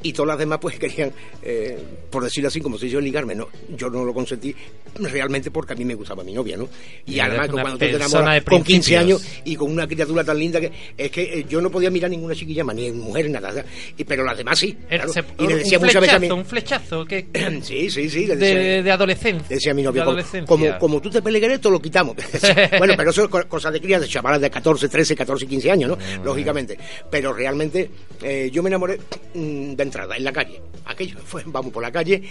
y 0.04 0.14
todas 0.14 0.28
las 0.30 0.38
demás 0.40 0.60
pues 0.62 0.78
querían, 0.80 1.12
eh, 1.42 1.78
por 2.10 2.24
decirlo 2.24 2.48
así, 2.50 2.62
como 2.62 2.78
si 2.78 2.90
yo 2.90 3.00
ligarme, 3.02 3.36
no, 3.36 3.48
yo 3.76 3.90
no 3.90 4.04
lo 4.04 4.14
consentí 4.14 4.56
realmente 5.00 5.52
porque 5.52 5.74
a 5.74 5.76
mí 5.76 5.84
me 5.84 5.96
gustaba 5.96 6.24
mi 6.24 6.32
novia, 6.34 6.56
¿no? 6.58 6.70
Y, 7.06 7.16
Y 7.16 7.20
además 7.20 7.50
cuando 7.50 7.72
tú 7.72 7.78
te 7.80 7.90
enamoras 7.96 8.44
con 8.44 8.64
15 8.64 8.98
años 8.98 9.26
y 9.44 9.56
con 9.56 9.72
una 9.72 9.88
criatura 9.88 10.24
tan 10.24 10.40
linda 10.40 10.60
que 10.62 10.72
es 10.98 11.12
que 11.12 11.40
eh, 11.40 11.46
yo 11.50 11.60
no 11.60 11.70
podía 11.70 11.90
mirar 11.92 12.10
ninguna 12.10 12.34
chiquilla 12.36 12.64
más, 12.64 12.76
ni 12.76 12.92
mujer, 12.92 13.30
nada, 13.30 13.50
¿sabes? 13.50 13.66
y, 13.98 14.04
pero 14.06 14.24
las 14.24 14.38
demás 14.38 14.58
sí. 14.60 14.78
Era- 14.90 15.06
claro. 15.06 15.14
se- 15.14 15.44
y 15.44 15.48
le 15.48 15.54
un 15.54 15.60
decía 15.60 15.80
muchas 15.80 16.02
veces 16.02 16.16
a 16.16 16.20
mí, 16.20 16.32
un 16.32 16.46
flechazo 16.46 17.06
que, 17.08 17.28
sí, 17.62 17.90
sí, 17.90 18.10
sí, 18.10 18.26
decía, 18.26 18.36
de, 18.36 18.84
de 18.84 18.92
adolescencia. 18.92 19.48
Decía 19.50 19.74
mi 19.74 19.82
de 19.82 19.88
novio, 19.90 20.06
como, 20.46 20.78
como, 20.80 21.02
tú 21.02 21.10
te 21.10 21.22
pelegues, 21.22 21.52
esto 21.54 21.70
lo 21.70 21.82
quitamos. 21.82 22.16
bueno, 22.78 22.94
pero 22.96 23.10
eso 23.10 23.24
es 23.24 23.30
co- 23.30 23.48
cosa 23.50 23.72
de 23.72 23.82
crías, 23.82 24.02
de 24.02 24.08
chavalas 24.08 24.40
de 24.42 24.50
14, 24.50 24.88
13, 24.88 25.16
14 25.16 25.46
y 25.46 25.48
15 25.48 25.72
años, 25.72 25.90
¿no? 25.90 25.98
Ah. 26.00 26.22
Lógicamente. 26.24 26.78
Pero 27.10 27.34
realmente 27.34 27.90
eh, 28.24 28.50
yo 28.52 28.64
me 28.64 28.70
enamoré 28.70 29.00
mm, 29.34 29.74
de 29.74 29.84
entrada, 29.86 30.16
en 30.18 30.24
la 30.24 30.34
calle. 30.34 30.62
Aquello 30.86 31.18
fue, 31.24 31.44
vamos 31.46 31.72
por 31.72 31.82
la 31.82 31.92
calle. 31.92 32.22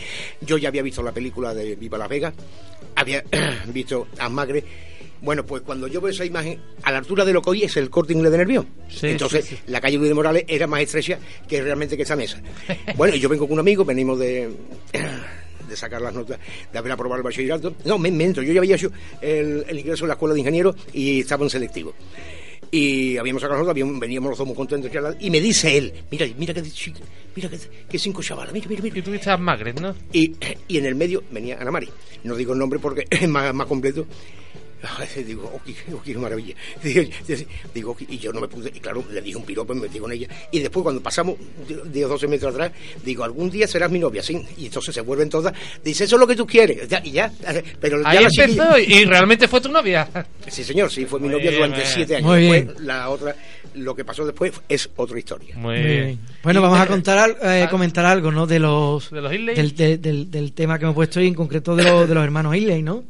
Yo 0.41 0.59
ya 0.59 0.69
había 0.69 0.83
visto 0.83 1.03
la 1.03 1.13
película 1.13 1.55
de 1.55 1.77
Viva 1.77 1.99
Las 1.99 2.09
Vegas, 2.09 2.35
había 2.95 3.25
visto 3.67 4.07
a 4.19 4.29
Magre. 4.29 4.65
Bueno, 5.21 5.47
pues 5.47 5.63
cuando 5.63 5.89
yo 5.89 6.03
veo 6.03 6.11
esa 6.11 6.25
imagen, 6.27 6.61
a 6.83 6.93
la 6.93 6.99
altura 6.99 7.25
de 7.25 7.33
lo 7.33 7.41
que 7.41 7.49
hoy 7.51 7.63
es 7.65 7.77
el 7.79 7.89
corte 7.89 8.13
inglés 8.13 8.31
de 8.31 8.39
Nervión. 8.39 8.69
Sí, 8.91 9.07
Entonces, 9.09 9.47
sí, 9.47 9.57
sí. 9.57 9.63
la 9.69 9.81
calle 9.81 9.97
Luis 9.97 10.11
de 10.11 10.15
Morales 10.15 10.45
era 10.47 10.67
más 10.67 10.83
estrecha 10.83 11.19
que 11.49 11.63
realmente 11.63 11.97
que 11.97 12.03
esta 12.03 12.15
mesa. 12.17 12.43
Bueno, 12.97 13.15
y 13.15 13.21
yo 13.21 13.29
vengo 13.31 13.47
con 13.47 13.55
un 13.55 13.61
amigo, 13.61 13.85
venimos 13.87 14.19
de, 14.19 14.51
de 15.69 15.77
sacar 15.77 16.03
las 16.03 16.13
notas, 16.13 16.39
de 16.71 16.79
haber 16.79 16.93
aprobado 16.93 17.19
el 17.19 17.23
bachillerato. 17.23 17.75
No, 17.87 17.99
me 17.99 18.11
miento, 18.11 18.43
yo 18.43 18.53
ya 18.53 18.61
había 18.61 18.77
hecho 18.77 18.93
el, 19.23 19.65
el 19.67 19.79
ingreso 19.79 20.05
en 20.05 20.09
la 20.09 20.15
escuela 20.15 20.35
de 20.35 20.41
ingenieros 20.41 20.77
y 20.93 21.21
estaba 21.21 21.45
en 21.45 21.51
selectivo. 21.51 21.95
Y 22.77 23.17
habíamos 23.19 23.41
sacado 23.41 23.71
habíamos- 23.71 24.01
veníamos 24.01 24.31
los 24.31 24.39
dos 24.39 24.49
muy 24.49 24.57
contentos, 24.57 24.91
y 25.21 25.31
me 25.31 25.41
dice 25.41 25.79
él, 25.79 25.93
mira, 26.11 26.27
mira 26.37 26.53
que, 26.53 26.63
mira 27.37 27.49
que, 27.49 27.59
que 27.89 27.99
cinco 28.01 28.21
chavalas, 28.21 28.53
mira, 28.53 28.67
mira, 28.69 28.83
mira. 28.83 28.99
Y 28.99 29.03
tuviste 29.03 29.31
a 29.31 29.37
Magret, 29.37 29.79
¿no? 29.81 29.95
Y, 30.13 30.33
y 30.67 30.79
en 30.79 30.87
el 30.87 30.97
medio 30.97 31.23
venía 31.31 31.57
Ana 31.61 31.71
Mari. 31.71 31.89
No 32.25 32.35
digo 32.35 32.53
el 32.53 32.59
nombre 32.59 32.81
porque 32.81 33.05
es 33.11 33.29
más, 33.29 33.55
más 33.55 33.69
completo. 33.69 34.07
Digo, 35.27 35.51
oh, 35.55 35.61
qué, 35.65 35.75
oh, 35.93 36.01
qué 36.03 36.15
maravilla. 36.17 36.55
Digo, 37.73 37.97
y 38.09 38.19
yo 38.19 38.33
no 38.33 38.41
me 38.41 38.49
pude, 38.49 38.71
y 38.75 38.81
claro, 38.81 39.05
le 39.11 39.21
dije 39.23 39.37
un 39.37 39.45
piropo 39.45 39.73
y 39.73 39.77
me 39.77 39.83
metí 39.83 39.99
con 39.99 40.13
ella. 40.13 40.29
Y 40.51 40.61
después, 40.61 40.83
cuando 40.83 41.03
pasamos 41.03 41.37
10 41.87 42.07
o 42.07 42.09
12 42.09 42.29
metros 42.29 42.55
atrás, 42.55 42.73
digo, 43.05 43.25
algún 43.25 43.51
día 43.51 43.67
serás 43.67 43.91
mi 43.91 43.99
novia, 43.99 44.23
sí. 44.23 44.41
Y 44.59 44.67
entonces 44.67 44.95
se 44.95 45.01
vuelven 45.01 45.29
todas. 45.29 45.53
Dice, 45.83 46.05
eso 46.05 46.17
es 46.17 46.21
lo 46.21 46.27
que 46.27 46.37
tú 46.37 46.47
quieres. 46.47 46.89
Ya, 46.89 47.01
y 47.05 47.13
ya. 47.13 47.33
Pero 47.81 48.03
ya 48.03 48.09
Ahí 48.11 48.25
empezó 48.25 48.79
y 48.79 49.05
realmente 49.05 49.49
fue 49.49 49.61
tu 49.61 49.69
novia. 49.71 50.09
Sí, 50.49 50.63
señor, 50.65 50.91
sí, 50.91 51.05
fue 51.07 51.19
mi 51.21 51.27
Muy 51.29 51.37
novia 51.37 51.51
bien, 51.51 51.63
durante 51.63 51.79
muy 51.85 51.93
siete 51.93 52.15
bien. 52.15 52.25
años. 52.27 52.31
Muy 52.31 52.41
Después, 52.43 52.65
bien. 52.77 52.87
la 52.87 53.09
otra, 53.11 53.37
lo 53.75 53.95
que 53.95 54.05
pasó 54.05 54.25
después 54.27 54.53
es 54.69 54.89
otra 54.97 55.19
historia. 55.19 55.57
Muy 55.57 55.75
Muy 55.77 55.85
bien. 55.85 56.05
bien. 56.07 56.19
Bueno, 56.43 56.63
vamos 56.63 56.79
a 56.81 56.87
contar, 56.87 57.19
al- 57.19 57.37
eh, 57.43 57.63
Ah. 57.65 57.71
comentar 57.71 58.05
algo, 58.05 58.31
¿no? 58.31 58.47
De 58.47 58.59
los, 58.59 59.11
¿De 59.11 59.21
los 59.21 59.33
Isley? 59.33 59.55
del, 59.57 59.75
de- 59.75 59.99
del, 59.99 60.31
del 60.31 60.53
tema 60.53 60.79
que 60.79 60.85
hemos 60.85 60.95
puesto 60.95 61.21
y 61.21 61.27
en 61.29 61.35
concreto 61.35 61.75
de, 61.75 61.85
los 61.85 62.09
de 62.09 62.15
los 62.15 62.25
hermanos 62.25 62.55
Isley, 62.57 62.83
¿no? 62.83 63.05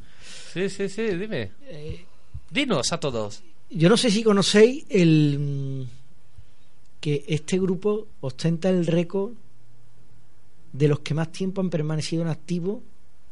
Sí, 0.55 0.71
sí, 0.71 0.89
sí, 0.89 1.03
dime. 1.03 1.51
Eh, 1.67 2.05
Dinos 2.51 2.93
a 2.93 2.99
todos. 3.01 3.43
Yo 3.71 3.89
no 3.89 3.97
sé 3.97 4.11
si 4.11 4.23
conocéis 4.23 4.87
el 4.89 5.39
mm, 5.41 5.83
que 7.01 7.25
este 7.29 7.59
grupo 7.59 8.07
ostenta 8.21 8.71
el 8.71 8.87
récord 8.87 9.33
de 10.73 10.89
los 10.89 11.01
que 11.01 11.15
más 11.15 11.31
tiempo 11.33 11.61
han 11.61 11.71
permanecido 11.71 12.23
en 12.23 12.29
activo 12.29 12.83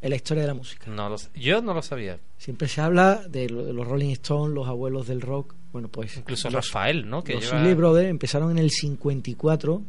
en 0.01 0.11
la 0.11 0.16
historia 0.16 0.43
de 0.43 0.49
la 0.49 0.55
música. 0.55 0.91
No 0.91 1.09
lo, 1.09 1.16
yo 1.35 1.62
no 1.62 1.75
lo 1.75 1.83
sabía. 1.83 2.18
Siempre 2.39 2.66
se 2.66 2.81
habla 2.81 3.23
de, 3.29 3.49
lo- 3.49 3.64
de 3.64 3.73
los 3.73 3.87
Rolling 3.87 4.11
Stones, 4.11 4.53
los 4.55 4.66
abuelos 4.66 5.07
del 5.07 5.20
rock. 5.20 5.55
Bueno, 5.73 5.89
pues 5.89 6.16
Incluso 6.16 6.51
los, 6.51 6.66
Rafael, 6.66 7.09
¿no? 7.09 7.23
Que 7.23 7.35
los 7.35 7.45
lleva- 7.53 7.75
Brothers 7.75 8.11
empezaron 8.11 8.51
en 8.51 8.59
el 8.59 8.70
54 8.70 9.83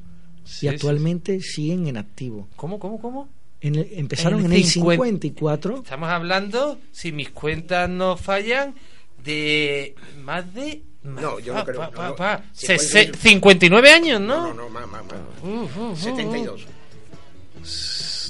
Sí, 0.46 0.52
y 0.54 0.60
sí, 0.60 0.68
actualmente 0.68 1.40
siguen 1.40 1.88
en 1.88 1.98
activo. 1.98 2.48
¿Cómo, 2.58 2.78
cómo, 2.78 3.00
cómo? 3.02 3.28
En 3.64 3.76
el- 3.76 3.88
empezaron 3.94 4.40
En 4.42 4.46
en 4.48 4.52
el 4.52 4.58
el 4.60 4.66
50. 4.66 5.04
54 5.06 5.78
Estamos 5.84 6.10
hablando, 6.10 6.80
si 6.92 7.12
mis 7.12 7.30
cuentas 7.32 7.90
no 7.90 8.16
fallan, 8.18 8.76
de 9.24 9.96
más 10.24 10.54
de... 10.54 10.84
No, 11.04 11.40
yo 11.40 11.54
no 11.54 11.66
creo, 11.66 11.80
pa- 11.80 11.88
no, 11.88 11.92
pa- 11.94 12.08
no. 12.10 12.16
pa- 12.16 12.44
58. 12.54 12.84
se- 12.84 13.14
se- 13.14 13.14
59 13.30 13.90
años, 13.92 14.22
No, 14.22 14.28
¿no? 14.28 14.48
no, 14.50 14.54
no, 14.64 14.70
más, 14.70 14.88
más, 14.88 15.04
más. 15.06 15.14
Uf, 15.44 15.64
uf, 15.64 15.78
uf, 15.78 15.92
uf. 15.94 16.00
72. 16.00 16.68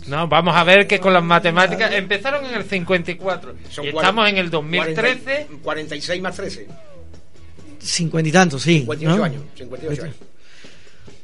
No, 0.08 0.28
vamos 0.28 0.56
a 0.56 0.64
ver 0.64 0.86
que 0.88 1.00
con 1.00 1.14
las 1.14 1.24
matemáticas 1.24 1.92
empezaron 1.94 2.46
en 2.46 2.54
el 2.56 2.64
54 2.66 3.56
Son 3.70 3.86
y 3.86 3.90
estamos 3.90 4.28
en 4.30 4.38
el 4.38 4.50
2013. 4.50 5.48
40 5.48 5.64
46 5.64 6.22
más 6.22 6.36
13. 6.36 6.68
50 7.80 8.30
y 8.30 8.32
tantos, 8.32 8.62
sí. 8.62 8.80
58 8.80 9.18
¿no? 9.18 9.24
años. 9.24 9.42
58 9.56 10.04
años. 10.04 10.16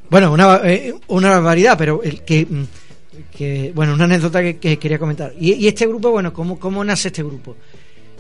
Bueno, 0.10 0.32
una, 0.34 0.62
eh, 0.64 0.94
una 1.08 1.30
barbaridad, 1.32 1.78
pero 1.78 2.02
el 2.04 2.24
que, 2.24 2.46
mm, 2.50 2.64
que 3.36 3.72
bueno, 3.76 3.94
una 3.94 4.06
anécdota 4.06 4.42
que, 4.42 4.58
que 4.58 4.78
quería 4.78 5.00
comentar. 5.00 5.34
Y, 5.40 5.54
y 5.54 5.68
este 5.68 5.88
grupo, 5.88 6.12
bueno, 6.12 6.32
¿cómo, 6.34 6.60
¿cómo 6.60 6.84
nace 6.84 7.08
este 7.10 7.24
grupo? 7.24 7.56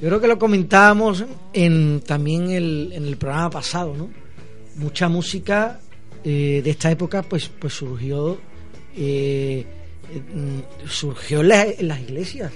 Yo 0.02 0.08
creo 0.08 0.22
que 0.22 0.28
lo 0.28 0.40
comentábamos 0.40 1.26
en, 1.54 2.02
también 2.06 2.50
el, 2.52 2.92
en 2.94 3.06
el 3.06 3.18
programa 3.18 3.50
pasado, 3.50 3.94
¿no? 3.98 4.10
Mucha 4.76 5.10
música 5.10 5.80
eh, 6.24 6.62
de 6.64 6.70
esta 6.70 6.90
época, 6.90 7.22
pues, 7.24 7.50
pues 7.60 7.74
surgió, 7.74 8.38
eh, 8.96 9.66
mm, 10.34 10.88
surgió 10.88 11.42
en, 11.42 11.48
la- 11.50 11.66
en 11.68 11.88
las 11.88 12.00
iglesias, 12.02 12.52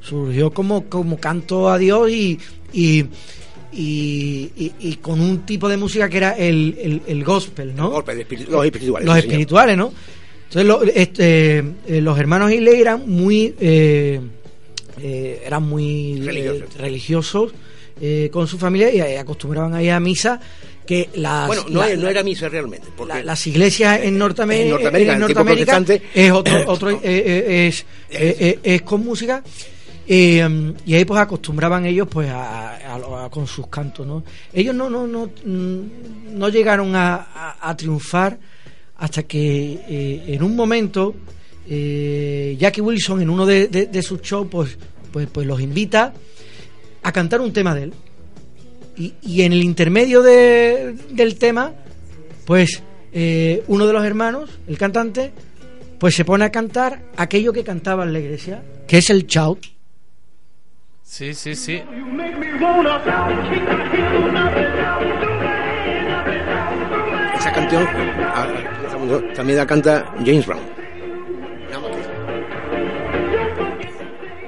surgió 0.00 0.50
como, 0.52 0.84
como 0.88 1.18
canto 1.18 1.68
a 1.68 1.76
Dios 1.78 2.10
y, 2.10 2.38
y, 2.72 3.04
y, 3.72 4.50
y- 4.56 4.72
y 4.78 4.96
con 4.96 5.20
un 5.20 5.40
tipo 5.44 5.68
de 5.68 5.76
música 5.76 6.08
que 6.08 6.16
era 6.16 6.32
el, 6.32 6.76
el, 6.80 7.02
el 7.06 7.24
gospel, 7.24 7.74
¿no? 7.76 7.90
Golpe 7.90 8.14
de 8.14 8.26
espiritu- 8.26 8.48
los 8.48 8.64
espirituales. 8.64 9.06
los 9.06 9.14
sí, 9.16 9.20
señor. 9.22 9.32
espirituales, 9.32 9.76
¿no? 9.76 9.92
Entonces 10.48 10.64
lo- 10.66 10.82
este, 10.82 11.58
eh, 11.58 12.00
los 12.00 12.18
hermanos 12.18 12.52
Isley 12.52 12.80
eran 12.80 13.08
muy 13.08 13.54
eh, 13.60 14.20
eh, 15.00 15.42
eran 15.44 15.62
muy 15.64 16.20
Religiosos. 16.20 16.74
religiosos 16.78 17.52
eh, 18.00 18.28
con 18.32 18.46
su 18.46 18.58
familia 18.58 18.92
y 18.94 19.16
acostumbraban 19.16 19.74
a 19.74 19.82
ir 19.82 19.90
a 19.90 20.00
misa 20.00 20.40
que 20.86 21.08
las 21.14 21.46
Bueno, 21.48 21.64
no, 21.68 21.80
la- 21.80 21.86
era- 21.88 21.96
no 21.96 22.02
la- 22.04 22.10
era 22.10 22.22
misa 22.22 22.48
realmente. 22.48 22.86
Porque 22.96 23.14
la- 23.14 23.24
las 23.24 23.46
iglesias 23.46 24.00
en 24.02 24.16
Norteamérica, 24.18 24.64
en 25.14 25.18
Norteamérica, 25.20 25.76
en 25.76 26.02
es 26.14 26.32
otro, 26.32 26.62
otro 26.70 27.00
es, 27.02 27.84
es 28.08 28.82
con 28.82 29.04
música 29.04 29.42
eh, 30.08 30.72
y 30.86 30.94
ahí 30.94 31.04
pues 31.04 31.20
acostumbraban 31.20 31.84
ellos 31.86 32.06
pues 32.08 32.30
a, 32.30 32.76
a- 32.94 33.24
a- 33.24 33.30
con 33.30 33.46
sus 33.48 33.66
cantos 33.66 34.06
no 34.06 34.22
ellos 34.52 34.72
no 34.72 34.88
no 34.88 35.04
no 35.08 35.28
mm, 35.44 35.80
no 36.38 36.48
llegaron 36.48 36.92
a 36.94 37.74
triunfar 37.76 38.38
hasta 38.98 39.22
que 39.24 39.80
eh, 39.88 40.24
en 40.28 40.42
un 40.42 40.56
momento 40.56 41.14
eh, 41.68 42.56
Jackie 42.58 42.80
Wilson 42.80 43.22
en 43.22 43.30
uno 43.30 43.44
de, 43.46 43.68
de- 43.68 43.86
de 43.86 44.02
sus 44.02 44.20
shows 44.22 44.46
pues 44.50 44.78
pues 45.12 45.26
pues 45.30 45.46
los 45.46 45.60
invita 45.60 46.12
a 47.02 47.12
cantar 47.12 47.40
un 47.40 47.52
tema 47.52 47.74
de 47.74 47.84
él 47.84 47.92
y, 48.96 49.14
y 49.22 49.42
en 49.42 49.52
el 49.52 49.62
intermedio 49.62 50.22
de- 50.22 50.94
del 51.10 51.36
tema, 51.38 51.72
pues 52.46 52.82
eh, 53.12 53.62
uno 53.68 53.86
de 53.86 53.92
los 53.92 54.04
hermanos, 54.04 54.50
el 54.68 54.78
cantante, 54.78 55.32
pues 55.98 56.14
se 56.14 56.24
pone 56.24 56.44
a 56.44 56.50
cantar 56.50 57.02
aquello 57.16 57.52
que 57.52 57.62
cantaba 57.64 58.04
en 58.04 58.12
la 58.14 58.18
iglesia, 58.20 58.62
que 58.88 58.98
es 58.98 59.10
el 59.10 59.26
shout. 59.26 59.66
Sí, 61.02 61.34
sí, 61.34 61.54
sí. 61.54 61.80
Canción 67.56 67.86
también 69.34 69.58
la 69.58 69.66
canta 69.66 70.12
James 70.24 70.46
Brown. 70.46 70.62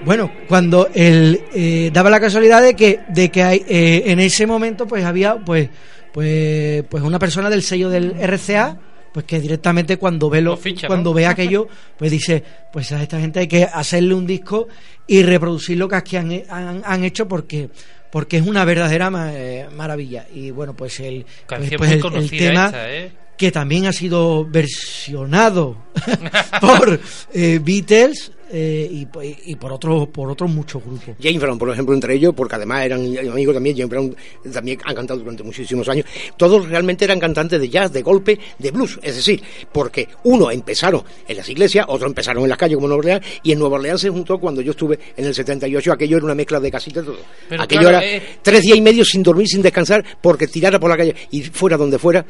Bueno, 0.05 0.31
cuando 0.49 0.89
él 0.95 1.43
eh, 1.53 1.91
daba 1.93 2.09
la 2.09 2.19
casualidad 2.19 2.63
de 2.63 2.75
que 2.75 3.01
de 3.09 3.31
que 3.31 3.43
hay, 3.43 3.65
eh, 3.69 4.05
en 4.07 4.21
ese 4.21 4.47
momento 4.47 4.87
pues 4.87 5.05
había 5.05 5.37
pues 5.37 5.69
pues 6.13 6.83
pues 6.89 7.03
una 7.03 7.19
persona 7.19 7.51
del 7.51 7.63
sello 7.63 7.91
del 7.91 8.15
RCA 8.19 8.79
pues 9.13 9.27
que 9.27 9.39
directamente 9.39 9.99
cuando 9.99 10.31
ve 10.31 10.41
lo, 10.41 10.53
Lo 10.53 10.57
ficha, 10.57 10.87
¿no? 10.87 10.89
cuando 10.89 11.13
ve 11.13 11.27
aquello 11.27 11.69
pues 11.99 12.11
dice 12.11 12.43
pues 12.73 12.91
a 12.93 13.03
esta 13.03 13.21
gente 13.21 13.41
hay 13.41 13.49
que 13.49 13.65
hacerle 13.65 14.15
un 14.15 14.27
disco 14.27 14.69
y 15.07 15.23
reproducir 15.23 15.77
lo 15.77 15.89
que 15.89 15.97
aquí 15.97 16.17
han, 16.17 16.43
han, 16.49 16.83
han 16.85 17.05
hecho 17.05 17.29
porque 17.29 17.69
porque 18.11 18.39
es 18.39 18.47
una 18.47 18.65
verdadera 18.65 19.11
eh, 19.35 19.67
maravilla 19.75 20.27
y 20.35 20.51
bueno 20.51 20.75
pues 20.75 21.01
el 21.01 21.25
pues, 21.25 21.47
Canción 21.47 21.79
pues 21.79 21.91
muy 21.91 21.99
el- 21.99 22.23
el, 22.25 22.31
tema 22.31 22.67
esta, 22.67 22.93
¿eh? 22.95 23.13
que 23.37 23.53
también 23.53 23.87
ha 23.87 23.93
sido 23.93 24.45
versionado 24.45 25.77
por 26.61 27.01
eh, 27.35 27.61
Beatles 27.63 28.33
eh, 28.51 28.89
y, 28.91 29.07
po- 29.07 29.23
y 29.23 29.57
por 29.57 29.73
otros 29.73 30.09
por 30.09 30.31
otros 30.31 30.51
muchos 30.51 30.83
grupos. 30.83 31.17
James 31.23 31.41
Brown, 31.41 31.59
por 31.59 31.71
ejemplo, 31.71 31.95
entre 31.95 32.15
ellos, 32.15 32.35
porque 32.35 32.55
además 32.57 32.85
eran 32.85 33.01
amigos 33.31 33.55
también, 33.55 33.77
James 33.77 33.91
Brown 33.91 34.17
también 34.53 34.79
han 34.85 34.95
cantado 34.95 35.21
durante 35.21 35.43
muchísimos 35.43 35.89
años. 35.89 36.07
Todos 36.37 36.69
realmente 36.69 37.05
eran 37.05 37.21
cantantes 37.21 37.61
de 37.61 37.69
jazz, 37.69 37.93
de 37.93 38.03
golpe, 38.03 38.39
de 38.59 38.71
blues. 38.71 38.99
Es 39.03 39.17
decir, 39.17 39.43
porque 39.73 40.09
uno 40.25 40.51
empezaron 40.51 41.03
en 41.27 41.37
las 41.37 41.49
iglesias, 41.49 41.87
otros 41.89 42.09
empezaron 42.09 42.43
en 42.43 42.49
las 42.49 42.59
calles 42.59 42.77
como 42.77 42.89
Nueva 42.89 43.01
Orleans, 43.01 43.27
y 43.43 43.53
en 43.53 43.59
Nueva 43.59 43.77
Orleans 43.77 44.01
se 44.01 44.11
juntó 44.11 44.39
cuando 44.39 44.61
yo 44.63 44.71
estuve 44.73 44.99
en 45.17 45.25
el 45.27 45.35
78, 45.35 45.93
aquello 45.93 46.17
era 46.17 46.25
una 46.27 46.35
mezcla 46.35 46.61
de 46.61 46.71
casita 46.71 47.03
todo. 47.03 47.19
Pero 47.49 47.63
aquello 47.63 47.81
claro, 47.83 47.99
era 47.99 48.17
eh, 48.17 48.23
tres 48.43 48.63
días 48.63 48.77
y 48.79 48.81
medio 48.81 49.05
sin 49.05 49.23
dormir, 49.23 49.47
sin 49.47 49.63
descansar, 49.63 50.05
porque 50.21 50.47
tirara 50.47 50.79
por 50.81 50.91
la 50.91 50.97
calle 50.97 51.15
y 51.31 51.43
fuera 51.43 51.77
donde 51.77 51.99
fuera, 51.99 52.25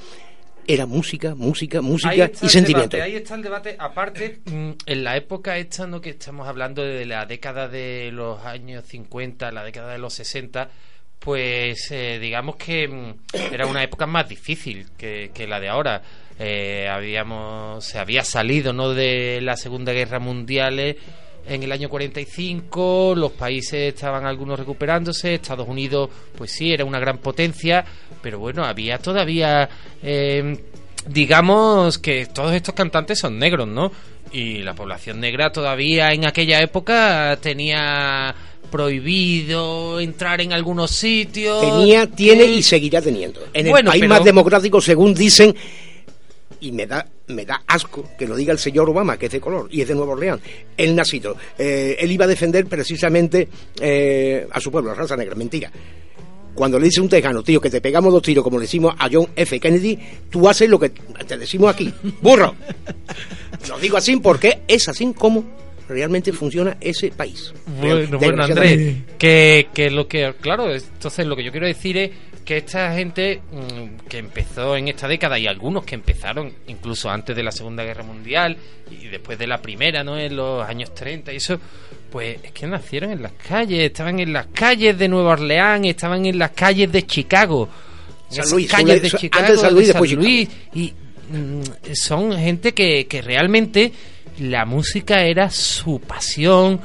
era 0.68 0.84
música, 0.84 1.34
música, 1.34 1.80
música 1.80 2.30
y 2.42 2.48
sentimiento. 2.48 2.96
debate, 2.96 3.02
ahí 3.02 3.16
está 3.16 3.34
el 3.34 3.42
debate. 3.42 3.76
Aparte, 3.78 4.40
mm, 4.44 4.70
en 4.84 5.04
la 5.04 5.16
época 5.16 5.56
esta, 5.56 5.86
¿no? 5.86 6.02
que 6.02 6.10
estamos 6.10 6.46
hablando 6.46 6.84
de 6.84 7.06
la 7.06 7.24
década 7.24 7.68
de 7.68 8.10
los 8.12 8.44
años 8.44 8.84
50, 8.84 9.50
la 9.50 9.64
década 9.64 9.92
de 9.92 9.98
los 9.98 10.12
60, 10.12 10.68
pues 11.18 11.90
eh, 11.90 12.18
digamos 12.20 12.56
que 12.56 12.86
mm, 12.86 13.14
era 13.50 13.66
una 13.66 13.82
época 13.82 14.06
más 14.06 14.28
difícil 14.28 14.88
que, 14.96 15.30
que 15.32 15.46
la 15.46 15.58
de 15.58 15.68
ahora. 15.70 16.02
Eh, 16.38 16.86
habíamos, 16.88 17.84
se 17.84 17.98
había 17.98 18.22
salido 18.22 18.72
¿no? 18.72 18.94
de 18.94 19.40
la 19.42 19.56
Segunda 19.56 19.92
Guerra 19.92 20.20
Mundial 20.20 20.78
eh, 20.78 20.96
en 21.48 21.62
el 21.62 21.72
año 21.72 21.88
45, 21.88 23.14
los 23.16 23.32
países 23.32 23.94
estaban 23.94 24.26
algunos 24.26 24.58
recuperándose, 24.58 25.34
Estados 25.34 25.66
Unidos, 25.68 26.10
pues 26.36 26.50
sí, 26.52 26.72
era 26.72 26.84
una 26.84 26.98
gran 27.00 27.18
potencia, 27.18 27.84
pero 28.22 28.38
bueno, 28.38 28.64
había 28.64 28.98
todavía, 28.98 29.68
eh, 30.02 30.58
digamos 31.08 31.98
que 31.98 32.26
todos 32.26 32.52
estos 32.54 32.74
cantantes 32.74 33.18
son 33.18 33.38
negros, 33.38 33.66
¿no? 33.66 33.90
Y 34.30 34.58
la 34.58 34.74
población 34.74 35.20
negra 35.20 35.50
todavía 35.50 36.12
en 36.12 36.26
aquella 36.26 36.60
época 36.60 37.38
tenía 37.40 38.34
prohibido 38.70 40.00
entrar 40.00 40.40
en 40.40 40.52
algunos 40.52 40.90
sitios. 40.90 41.60
Tenía, 41.60 42.06
tiene 42.06 42.44
y 42.44 42.62
seguirá 42.62 43.00
teniendo. 43.00 43.40
En 43.52 43.66
el 43.66 43.72
Bueno, 43.72 43.90
país 43.90 44.00
pero- 44.02 44.14
más 44.14 44.24
democrático, 44.24 44.80
según 44.80 45.14
dicen, 45.14 45.54
y 46.60 46.72
me 46.72 46.86
da, 46.86 47.06
me 47.28 47.44
da 47.44 47.62
asco 47.66 48.08
que 48.18 48.26
lo 48.26 48.36
diga 48.36 48.52
el 48.52 48.58
señor 48.58 48.88
Obama, 48.90 49.16
que 49.16 49.26
es 49.26 49.32
de 49.32 49.40
color 49.40 49.68
y 49.70 49.80
es 49.82 49.88
de 49.88 49.94
Nueva 49.94 50.12
Orleans. 50.12 50.40
Él 50.76 50.94
nacido. 50.96 51.36
Eh, 51.58 51.96
él 52.00 52.10
iba 52.12 52.24
a 52.24 52.28
defender 52.28 52.66
precisamente 52.66 53.48
eh, 53.80 54.46
a 54.50 54.60
su 54.60 54.70
pueblo, 54.70 54.90
la 54.90 54.96
raza 54.96 55.16
negra. 55.16 55.34
Mentira. 55.34 55.70
Cuando 56.54 56.78
le 56.80 56.86
dice 56.86 57.00
un 57.00 57.08
tejano, 57.08 57.42
tío, 57.44 57.60
que 57.60 57.70
te 57.70 57.80
pegamos 57.80 58.12
dos 58.12 58.22
tiros, 58.22 58.42
como 58.42 58.58
le 58.58 58.62
decimos 58.64 58.92
a 58.98 59.08
John 59.12 59.28
F. 59.36 59.60
Kennedy, 59.60 59.96
tú 60.28 60.48
haces 60.48 60.68
lo 60.68 60.78
que 60.80 60.88
te 60.88 61.38
decimos 61.38 61.72
aquí. 61.72 61.92
¡Burro! 62.20 62.54
Lo 63.68 63.78
digo 63.78 63.96
así 63.96 64.16
porque 64.16 64.60
es 64.66 64.88
así 64.88 65.12
como 65.16 65.44
realmente 65.88 66.32
funciona 66.32 66.76
ese 66.80 67.10
país. 67.10 67.52
Bueno, 67.80 68.18
bueno. 68.18 68.42
Andrés, 68.44 68.96
que, 69.18 69.68
que 69.72 69.88
lo 69.90 70.06
que, 70.08 70.34
claro, 70.40 70.70
es- 70.70 70.88
entonces 70.92 71.26
lo 71.26 71.36
que 71.36 71.44
yo 71.44 71.50
quiero 71.52 71.66
decir 71.66 71.96
es 71.96 72.10
que 72.48 72.56
esta 72.56 72.94
gente 72.94 73.42
mm, 73.52 74.06
que 74.08 74.16
empezó 74.16 74.74
en 74.74 74.88
esta 74.88 75.06
década 75.06 75.38
y 75.38 75.46
algunos 75.46 75.84
que 75.84 75.94
empezaron 75.96 76.50
incluso 76.68 77.10
antes 77.10 77.36
de 77.36 77.42
la 77.42 77.52
Segunda 77.52 77.84
Guerra 77.84 78.02
Mundial 78.04 78.56
y 78.90 79.08
después 79.08 79.38
de 79.38 79.46
la 79.46 79.60
Primera, 79.60 80.02
¿no? 80.02 80.18
En 80.18 80.34
los 80.34 80.66
años 80.66 80.94
30 80.94 81.30
y 81.30 81.36
eso, 81.36 81.60
pues 82.10 82.38
es 82.42 82.52
que 82.52 82.66
nacieron 82.66 83.10
en 83.10 83.20
las 83.22 83.32
calles, 83.32 83.80
estaban 83.84 84.18
en 84.20 84.32
las 84.32 84.46
calles 84.46 84.96
de 84.96 85.08
Nueva 85.08 85.32
Orleans, 85.32 85.88
estaban 85.88 86.24
en 86.24 86.38
las 86.38 86.52
calles 86.52 86.90
de 86.90 87.04
Chicago. 87.06 87.68
San 88.30 88.40
Esas 88.40 88.52
Luis, 88.52 88.70
calles 88.70 88.94
son- 88.94 89.02
de 89.02 89.10
Chicago, 89.18 89.44
antes 89.44 89.56
de 89.56 89.62
San 89.66 89.74
Luis, 89.74 89.86
de 89.86 89.92
después 89.92 90.10
San 90.10 90.18
Luis, 90.18 90.48
y 90.72 90.94
mm, 91.30 91.62
son 91.94 92.32
gente 92.38 92.72
que, 92.72 93.06
que 93.06 93.20
realmente 93.20 93.92
la 94.40 94.64
música 94.64 95.22
era 95.22 95.50
su 95.50 96.00
pasión 96.00 96.80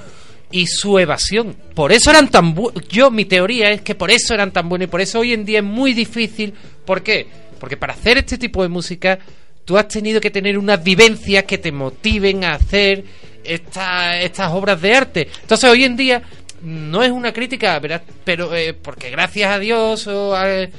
y 0.54 0.68
su 0.68 0.98
evasión. 1.00 1.56
Por 1.76 1.92
eso 1.92 2.10
eran 2.12 2.30
tan 2.30 2.54
buenos. 2.54 2.88
Yo, 2.88 3.12
mi 3.12 3.26
teoría 3.26 3.72
es 3.72 3.82
que 3.82 3.96
por 3.96 4.10
eso 4.12 4.34
eran 4.34 4.52
tan 4.52 4.70
buenos 4.70 4.88
y 4.88 4.92
por 4.92 5.02
eso 5.02 5.20
hoy 5.20 5.34
en 5.34 5.44
día 5.44 5.60
es 5.60 5.66
muy 5.66 5.94
difícil. 5.94 6.54
¿Por 6.86 7.02
qué? 7.04 7.28
Porque 7.60 7.76
para 7.76 7.94
hacer 7.94 8.18
este 8.20 8.38
tipo 8.38 8.62
de 8.64 8.70
música 8.70 9.20
tú 9.66 9.78
has 9.78 9.88
tenido 9.88 10.22
que 10.22 10.30
tener 10.32 10.58
unas 10.58 10.84
vivencias 10.84 11.44
que 11.46 11.58
te 11.58 11.72
motiven 11.72 12.44
a 12.44 12.54
hacer 12.54 13.04
esta- 13.44 14.20
estas 14.22 14.52
obras 14.52 14.82
de 14.82 14.94
arte. 14.96 15.28
Entonces 15.42 15.70
hoy 15.70 15.84
en 15.84 15.96
día 15.98 16.22
no 16.62 17.04
es 17.04 17.12
una 17.12 17.34
crítica, 17.34 17.78
¿verdad? 17.80 18.04
pero 18.24 18.56
eh, 18.56 18.74
porque 18.74 19.10
gracias 19.10 19.52
a 19.52 19.60
Dios 19.60 20.08
eh, 20.10 20.70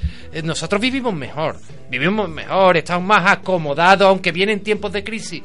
nosotros 0.43 0.81
vivimos 0.81 1.13
mejor, 1.15 1.57
vivimos 1.91 2.29
mejor, 2.29 2.77
estamos 2.79 3.07
más 3.07 3.31
acomodados, 3.31 4.09
aunque 4.09 4.33
vienen 4.33 4.61
tiempos 4.61 4.93
de 4.93 5.05
crisis, 5.05 5.43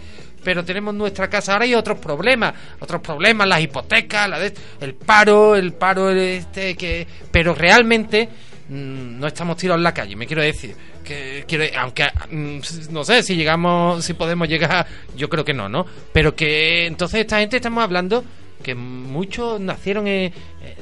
pero 0.50 0.66
tenemos 0.66 0.96
nuestra 0.96 1.30
casa. 1.30 1.54
Ahora 1.54 1.66
hay 1.66 1.76
otros 1.76 2.00
problemas, 2.00 2.56
otros 2.80 3.02
problemas, 3.02 3.48
las 3.48 3.62
hipotecas, 3.62 4.28
la 4.28 4.40
de- 4.40 4.52
el 4.82 4.96
paro, 4.96 5.56
el 5.56 5.74
paro 5.74 6.10
este 6.10 6.74
que, 6.74 7.06
pero 7.32 7.54
realmente 7.54 8.28
mm, 8.68 9.20
no 9.20 9.28
estamos 9.28 9.58
tirados 9.58 9.78
en 9.80 9.84
la 9.84 9.94
calle, 9.94 10.16
me 10.16 10.26
quiero 10.26 10.42
decir. 10.42 10.76
Que, 11.06 11.44
quiero, 11.48 11.66
aunque 11.78 12.08
mm, 12.32 12.60
no 12.90 13.04
sé 13.04 13.22
si 13.22 13.36
llegamos, 13.36 14.04
si 14.04 14.16
podemos 14.16 14.48
llegar, 14.50 14.88
yo 15.16 15.30
creo 15.30 15.46
que 15.46 15.54
no, 15.54 15.70
¿no? 15.70 15.86
Pero 16.12 16.36
que 16.36 16.88
entonces 16.88 17.20
esta 17.22 17.38
gente 17.42 17.58
estamos 17.58 17.84
hablando 17.84 18.24
que 18.64 18.74
muchos 18.74 19.62
nacieron 19.62 20.08
en, 20.08 20.34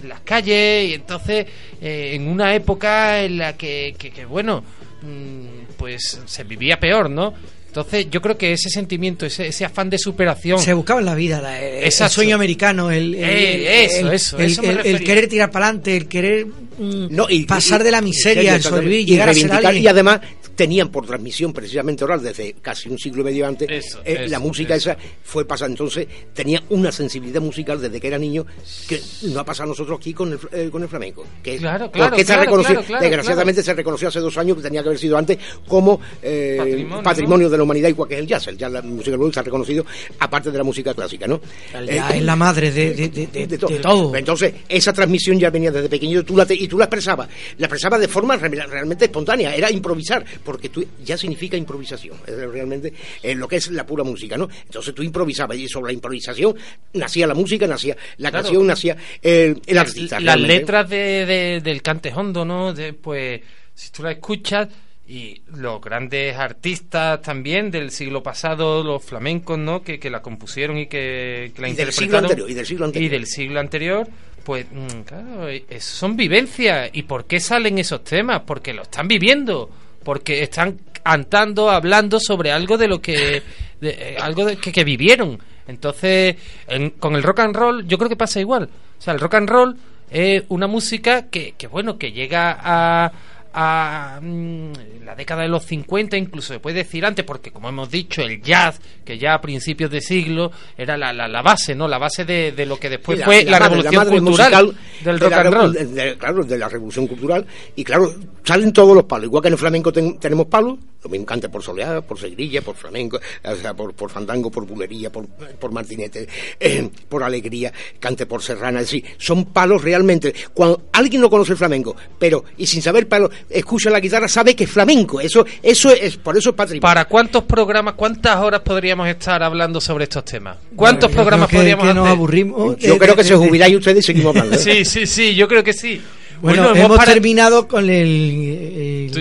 en 0.01 0.07
las 0.07 0.21
calles 0.21 0.89
y 0.89 0.93
entonces 0.93 1.45
eh, 1.81 2.11
en 2.13 2.29
una 2.29 2.55
época 2.55 3.21
en 3.21 3.37
la 3.37 3.57
que, 3.57 3.93
que- 3.99 4.11
que, 4.11 4.23
bueno 4.23 4.63
mm, 5.01 5.75
pues 5.77 6.21
se 6.25 6.43
vivía 6.45 6.79
peor 6.79 7.09
no 7.09 7.33
entonces 7.67 8.07
yo 8.09 8.21
creo 8.21 8.37
que 8.37 8.53
ese 8.53 8.69
sentimiento 8.69 9.25
ese, 9.25 9.47
ese 9.47 9.63
afán 9.65 9.89
de 9.89 9.99
superación 9.99 10.59
Se 10.59 10.73
buscaba 10.73 10.99
en 10.99 11.05
la 11.05 11.15
vida 11.15 11.41
la- 11.41 11.61
el, 11.61 11.75
el 11.79 11.83
Exacto. 11.85 12.15
sueño 12.15 12.35
americano, 12.35 12.89
el, 12.91 13.13
el- 13.13 13.23
Eh, 13.23 13.85
eso, 13.85 14.07
el- 14.07 14.13
eso, 14.13 14.37
el- 14.39 14.45
eso 14.51 14.61
me 14.63 14.67
el- 14.69 14.77
el 14.77 14.83
refería. 14.83 15.05
querer 15.07 15.27
tirar 15.27 15.51
para 15.51 15.65
adelante, 15.67 15.95
el 15.97 16.07
querer 16.07 16.45
mm, 16.47 17.07
No, 17.09 17.27
y- 17.29 17.43
pasar 17.45 17.81
y- 17.81 17.83
de 17.85 17.91
la 17.91 17.99
y- 17.99 18.03
miseria, 18.03 18.55
el 18.55 18.59
y- 18.61 18.63
sobrevivir, 18.63 18.99
y 19.01 19.05
llegar 19.05 19.29
a 19.29 19.33
ser 19.33 19.51
alguien. 19.51 19.83
Y 19.83 19.87
además 19.87 20.21
tenían 20.57 20.89
por 20.89 21.05
transmisión 21.05 21.53
precisamente 21.53 22.03
oral 22.03 22.21
desde 22.21 22.53
casi 22.53 22.89
un 22.89 22.97
siglo 22.97 23.21
y 23.21 23.25
medio 23.25 23.47
antes 23.47 23.69
Eso, 23.69 23.99
eh, 24.03 24.17
eso, 24.23 24.31
la 24.31 24.39
música 24.39 24.75
eso. 24.75 24.91
esa 24.91 24.99
fue 25.23 25.45
pasada 25.45 25.69
entonces 25.71 26.07
tenía 26.33 26.61
una 26.69 26.91
sensibilidad 26.91 27.39
musical 27.39 27.79
desde 27.79 28.01
que 28.01 28.07
era 28.07 28.17
niño 28.17 28.45
que 28.89 28.99
no 29.23 29.39
ha 29.39 29.45
pasado 29.45 29.65
a 29.65 29.67
nosotros 29.69 29.97
aquí 29.99 30.13
con 30.13 30.33
el, 30.33 30.39
eh, 30.51 30.69
con 30.71 30.81
el 30.81 30.89
flamenco 30.89 31.25
que 31.43 31.57
Claro, 31.57 31.89
claro, 31.91 32.09
porque 32.09 32.23
se 32.23 32.27
claro, 32.33 32.41
reconoció 32.41 32.73
claro, 32.73 32.87
claro, 32.87 33.03
desgraciadamente 33.03 33.63
se 33.63 33.73
reconoció 33.73 34.07
hace 34.09 34.19
dos 34.19 34.37
años 34.37 34.57
que 34.57 34.63
tenía 34.63 34.81
que 34.81 34.89
haber 34.89 34.99
sido 34.99 35.15
antes 35.17 35.37
como 35.67 36.01
eh, 36.23 36.55
Patrimonio, 36.57 37.03
patrimonio, 37.03 37.45
¿no? 37.47 37.51
de 37.51 37.57
la 37.57 37.63
humanidad 37.63 37.89
igual 37.89 38.09
que 38.09 38.15
es 38.15 38.21
el 38.21 38.27
jazz 38.27 38.47
el 38.47 38.57
jazz 38.57 38.71
la 38.71 38.81
música 38.81 39.15
blues 39.15 39.33
se 39.35 39.39
ha 39.39 39.43
reconocido 39.43 39.85
aparte 40.19 40.49
de 40.51 40.57
la 40.57 40.63
música 40.63 40.93
clásica 40.93 41.27
¿no? 41.27 41.39
Eh, 41.75 42.01
es 42.15 42.23
la 42.23 42.35
madre 42.35 42.71
de, 42.71 42.93
de- 42.95 43.09
de- 43.09 43.27
de- 43.27 43.47
de 43.47 43.57
todo. 43.57 43.69
de 43.69 43.79
todo. 43.79 44.15
Entonces, 44.15 44.53
esa 44.67 44.91
transmisión 44.91 45.39
ya 45.39 45.49
venía 45.51 45.71
desde 45.71 45.87
pequeño 45.87 46.23
tú 46.23 46.35
la 46.35 46.45
te- 46.45 46.55
y 46.55 46.67
tú 46.67 46.77
la 46.77 46.85
expresabas. 46.85 47.27
La 47.59 47.67
expresabas 47.67 47.99
de 47.99 48.07
forma 48.07 48.35
re- 48.37 48.49
realmente 48.49 49.05
espontánea, 49.05 49.53
era 49.55 49.69
improvisar, 49.71 50.25
porque 50.47 50.69
tú 50.69 50.85
ya 51.03 51.17
significa 51.17 51.57
improvisación, 51.57 52.17
es 52.25 52.37
realmente 52.37 52.93
eh, 53.21 53.35
lo 53.35 53.49
que 53.49 53.57
es 53.57 53.69
la 53.69 53.85
pura 53.85 54.05
música, 54.05 54.37
¿no? 54.37 54.47
Entonces 54.65 54.95
tú 54.95 55.03
improvisabas 55.03 55.57
y 55.57 55.67
sobre 55.67 55.91
la 55.91 55.95
improvisación 55.95 56.55
nacía 56.93 57.27
la 57.27 57.33
música, 57.33 57.67
nacía 57.67 57.97
la 58.17 58.29
Claro. 58.31 58.43
canción, 58.45 58.65
nacía 58.65 58.95
el, 59.21 59.61
el 59.67 59.77
artista. 59.77 60.21
las 60.21 60.35
realmente. 60.37 60.55
letras 60.59 60.89
de, 60.89 61.25
de- 61.25 61.61
del 61.61 61.81
cante 61.81 62.13
hondo, 62.15 62.45
¿no? 62.45 62.73
De, 62.73 62.93
pues, 62.93 63.41
si 63.73 63.91
tú 63.91 64.03
la 64.03 64.11
escuchas 64.13 64.69
y 65.09 65.41
los 65.55 65.81
grandes 65.81 66.35
artistas 66.37 67.21
también 67.21 67.69
del 67.71 67.91
siglo 67.91 68.23
pasado, 68.23 68.83
los 68.85 69.03
flamencos, 69.03 69.57
¿no? 69.59 69.81
Que, 69.81 69.99
que 69.99 70.09
la 70.09 70.21
compusieron 70.21 70.77
y 70.77 70.87
que, 70.87 71.51
que 71.53 71.61
la 71.61 71.67
Y 71.69 71.73
del 71.73 71.91
siglo 71.91 72.19
interpretaron. 72.19 72.25
anterior, 72.31 72.49
y 72.49 72.53
del 72.53 72.65
siglo 72.65 72.85
anterior. 72.85 73.05
Y 73.05 73.09
del 73.17 73.25
siglo 73.27 73.59
anterior, 73.59 74.07
pues, 74.43 74.65
mm, 74.71 75.01
claro, 75.05 75.49
eh, 75.49 75.65
son 75.79 76.15
vivencias. 76.17 76.89
¿Y 76.93 77.03
por 77.03 77.25
qué 77.25 77.39
salen 77.39 77.77
esos 77.79 78.03
temas? 78.03 78.41
Porque 78.45 78.73
lo 78.73 78.83
están 78.83 79.07
viviendo. 79.07 79.69
Porque 80.07 80.41
están 80.41 80.79
cantando, 81.03 81.69
hablando 81.69 82.17
sobre 82.21 82.53
algo 82.53 82.77
de 82.77 82.87
lo 82.87 83.01
que. 83.01 83.43
de, 83.81 83.89
eh, 83.89 84.17
algo 84.21 84.45
de- 84.45 84.55
que, 84.55 84.71
que 84.71 84.85
vivieron. 84.85 85.37
Entonces, 85.67 86.37
en- 86.65 86.91
con 86.91 87.13
el 87.17 87.23
rock 87.23 87.39
and 87.41 87.53
roll, 87.53 87.85
yo 87.85 87.97
creo 87.97 88.07
que 88.09 88.15
pasa 88.15 88.39
igual. 88.39 88.69
O 88.97 89.01
sea, 89.01 89.13
el 89.13 89.19
rock 89.19 89.33
and 89.35 89.49
roll 89.49 89.75
es 90.09 90.43
una 90.47 90.67
música 90.67 91.23
que, 91.29 91.55
que 91.57 91.67
bueno, 91.67 91.97
que 91.97 92.13
llega 92.13 92.57
a, 92.57 93.11
a 93.53 94.19
mm, 94.21 94.71
la 95.03 95.13
década 95.15 95.41
de 95.41 95.49
los 95.49 95.65
50, 95.65 96.15
incluso 96.15 96.53
se 96.53 96.59
puede 96.59 96.77
decir 96.77 97.05
antes, 97.05 97.25
porque 97.25 97.51
como 97.51 97.67
hemos 97.67 97.89
dicho, 97.91 98.21
el 98.21 98.41
jazz, 98.41 98.79
que 99.03 99.17
ya 99.17 99.33
a 99.33 99.41
principios 99.41 99.91
de 99.91 99.99
siglo 99.99 100.51
era 100.77 100.95
la, 100.95 101.11
la, 101.11 101.27
la 101.27 101.41
base, 101.41 101.75
¿no? 101.75 101.87
La 101.87 101.97
base 101.97 102.23
de, 102.23 102.51
de 102.53 102.65
lo 102.65 102.77
que 102.79 102.89
después 102.89 103.21
fue 103.23 103.43
la, 103.43 103.59
revolución 103.59 103.95
madre 103.95 104.19
cultural 104.19 104.65
musical 104.65 104.77
del 105.03 105.19
de 105.19 105.25
rock 105.25 105.33
and 105.33 105.53
roll. 105.53 105.73
de- 105.73 106.17
claro, 106.17 106.43
de 106.45 106.57
la 106.57 106.69
revolución 106.69 107.07
cultural. 107.07 107.45
Y 107.75 107.83
claro, 107.83 108.13
salen 108.47 108.71
todos 108.73 108.95
los 108.95 109.03
palos. 109.05 109.25
Igual 109.27 109.41
que 109.41 109.47
en 109.49 109.53
el 109.53 109.59
flamenco 109.59 109.91
ten- 109.91 110.17
tenemos 110.17 110.47
palos, 110.47 110.77
lo 111.03 111.09
mismo 111.09 111.25
cante 111.25 111.49
por 111.49 111.61
soleá, 111.61 112.01
por 112.01 112.17
segrilla, 112.19 112.61
por 112.61 112.75
flamenco, 112.75 113.19
o 113.43 113.55
sea, 113.55 113.73
por, 113.73 113.93
por 113.93 114.09
fandango, 114.09 114.49
por 114.49 114.65
bulería, 114.65 115.11
por, 115.11 115.25
por 115.27 115.71
martinete, 115.71 116.27
eh, 116.59 116.89
por 117.09 117.23
alegría, 117.23 117.71
cante 117.99 118.25
por 118.25 118.41
serrana. 118.41 118.79
Es 118.81 118.87
decir, 118.87 119.03
son 119.17 119.45
palos 119.45 119.83
realmente. 119.83 120.33
Cuando 120.53 120.83
alguien 120.93 121.21
no 121.21 121.29
conoce 121.29 121.51
el 121.51 121.57
flamenco, 121.57 121.95
pero 122.17 122.43
y 122.57 122.65
sin 122.65 122.81
saber 122.81 123.07
palo, 123.07 123.29
escucha 123.49 123.89
la 123.89 123.99
guitarra, 123.99 124.27
sabe 124.27 124.55
que 124.55 124.63
es 124.63 124.71
flamenco. 124.71 125.19
Eso, 125.21 125.45
eso 125.61 125.91
es, 125.91 126.17
por 126.17 126.37
eso 126.37 126.49
es 126.51 126.55
patrimonio. 126.55 126.81
¿Para 126.81 127.05
cuántos 127.05 127.43
programas, 127.43 127.93
cuántas 127.95 128.37
horas 128.37 128.61
podríamos 128.61 129.07
estar 129.07 129.43
hablando 129.43 129.79
sobre 129.81 130.05
estos 130.05 130.23
temas? 130.25 130.57
¿Cuántos 130.75 131.11
programas 131.11 131.49
que- 131.49 131.57
podríamos 131.57 131.85
que 131.87 131.93
nos 131.93 132.05
hacer? 132.05 132.15
aburrimos. 132.17 132.77
Yo 132.77 132.93
de- 132.93 132.99
creo 132.99 133.13
de- 133.13 133.17
que 133.17 133.23
se 133.23 133.33
de- 133.37 133.47
jubiláis 133.47 133.75
ustedes 133.75 134.03
y 134.03 134.07
seguimos 134.07 134.27
hablando. 134.35 134.55
¿eh? 134.55 134.59
Sí, 134.59 134.85
sí, 134.85 135.05
sí, 135.05 135.35
yo 135.35 135.47
creo 135.47 135.63
que 135.63 135.73
sí. 135.73 136.01
Bueno, 136.41 136.65
hemos 136.69 136.77
hemos 136.85 136.97
para- 136.97 137.13
terminado 137.13 137.67
con 137.67 137.89
el, 137.89 137.89
el- 137.89 139.11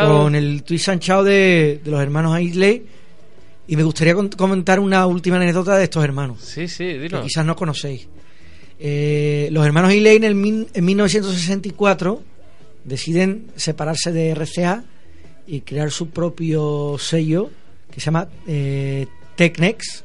con 0.00 0.34
el 0.34 0.62
and 0.88 1.00
Shout 1.00 1.24
de, 1.26 1.80
de 1.84 1.90
los 1.90 2.00
hermanos 2.00 2.34
Aisley 2.34 2.82
y 3.68 3.76
me 3.76 3.82
gustaría 3.82 4.14
comentar 4.14 4.80
una 4.80 5.06
última 5.06 5.36
anécdota 5.36 5.76
de 5.76 5.84
estos 5.84 6.02
hermanos 6.04 6.40
Sí, 6.42 6.68
sí, 6.68 6.84
que 6.84 6.98
dilo. 6.98 7.22
quizás 7.22 7.44
no 7.44 7.54
conocéis. 7.56 8.08
Eh, 8.78 9.48
los 9.52 9.64
hermanos 9.64 9.90
Aisley 9.90 10.16
en, 10.16 10.24
el 10.24 10.34
min- 10.34 10.66
en 10.74 10.84
1964 10.84 12.22
deciden 12.84 13.46
separarse 13.56 14.10
de 14.12 14.34
RCA 14.34 14.84
y 15.46 15.60
crear 15.60 15.90
su 15.90 16.08
propio 16.10 16.96
sello 16.98 17.50
que 17.90 18.00
se 18.00 18.06
llama 18.06 18.28
eh, 18.46 19.06
Technex 19.36 20.04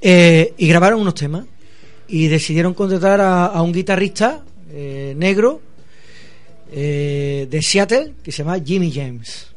eh, 0.00 0.54
y 0.58 0.68
grabaron 0.68 1.00
unos 1.00 1.14
temas 1.14 1.44
y 2.08 2.28
decidieron 2.28 2.74
contratar 2.74 3.20
a, 3.20 3.46
a 3.46 3.62
un 3.62 3.72
guitarrista 3.72 4.42
eh, 4.70 5.14
negro 5.16 5.60
eh, 6.72 7.46
de 7.50 7.62
Seattle 7.62 8.14
que 8.22 8.32
se 8.32 8.38
llama 8.44 8.58
Jimmy 8.64 8.92
James. 8.92 9.48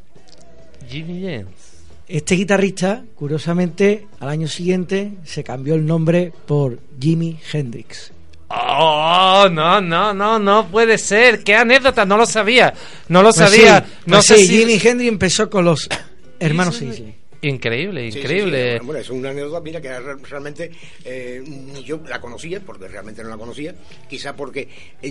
Jimmy 0.89 1.21
James. 1.21 1.47
Este 2.07 2.35
guitarrista, 2.35 3.03
curiosamente, 3.15 4.07
al 4.19 4.29
año 4.29 4.47
siguiente 4.47 5.13
se 5.23 5.43
cambió 5.43 5.75
el 5.75 5.85
nombre 5.85 6.33
por 6.45 6.79
Jimi 6.99 7.39
Hendrix. 7.53 8.11
Oh, 8.49 9.47
no, 9.49 9.79
no, 9.79 10.13
no, 10.13 10.37
no 10.37 10.67
puede 10.67 10.97
ser. 10.97 11.41
Qué 11.41 11.55
anécdota, 11.55 12.03
no 12.05 12.17
lo 12.17 12.25
sabía. 12.25 12.73
No 13.07 13.21
lo 13.23 13.31
Pues 13.31 13.37
sabía. 13.49 13.79
sí, 13.79 13.93
no 14.07 14.17
pues 14.17 14.25
sé 14.25 14.37
sí, 14.39 14.47
si- 14.47 14.57
Jimi 14.57 14.73
Hendrix 14.83 15.09
empezó 15.09 15.49
con 15.49 15.63
los 15.63 15.87
hermanos 16.39 16.81
Isley. 16.81 17.15
Increíble, 17.43 18.05
Sí, 18.05 18.11
sí, 18.11 18.19
increíble. 18.19 18.77
sí, 18.79 18.85
bueno, 18.85 19.01
es 19.01 19.09
una 19.09 19.29
anécdota, 19.31 19.59
mira, 19.61 19.81
que 19.81 19.99
re- 19.99 20.15
realmente 20.29 20.71
eh, 21.05 21.41
ni 21.45 21.83
yo 21.83 21.99
la 22.07 22.21
conocía, 22.21 22.59
porque 22.59 22.87
realmente 22.87 23.23
no 23.23 23.29
la 23.29 23.37
conocía, 23.37 23.73
quizá 24.09 24.35
porque 24.35 24.67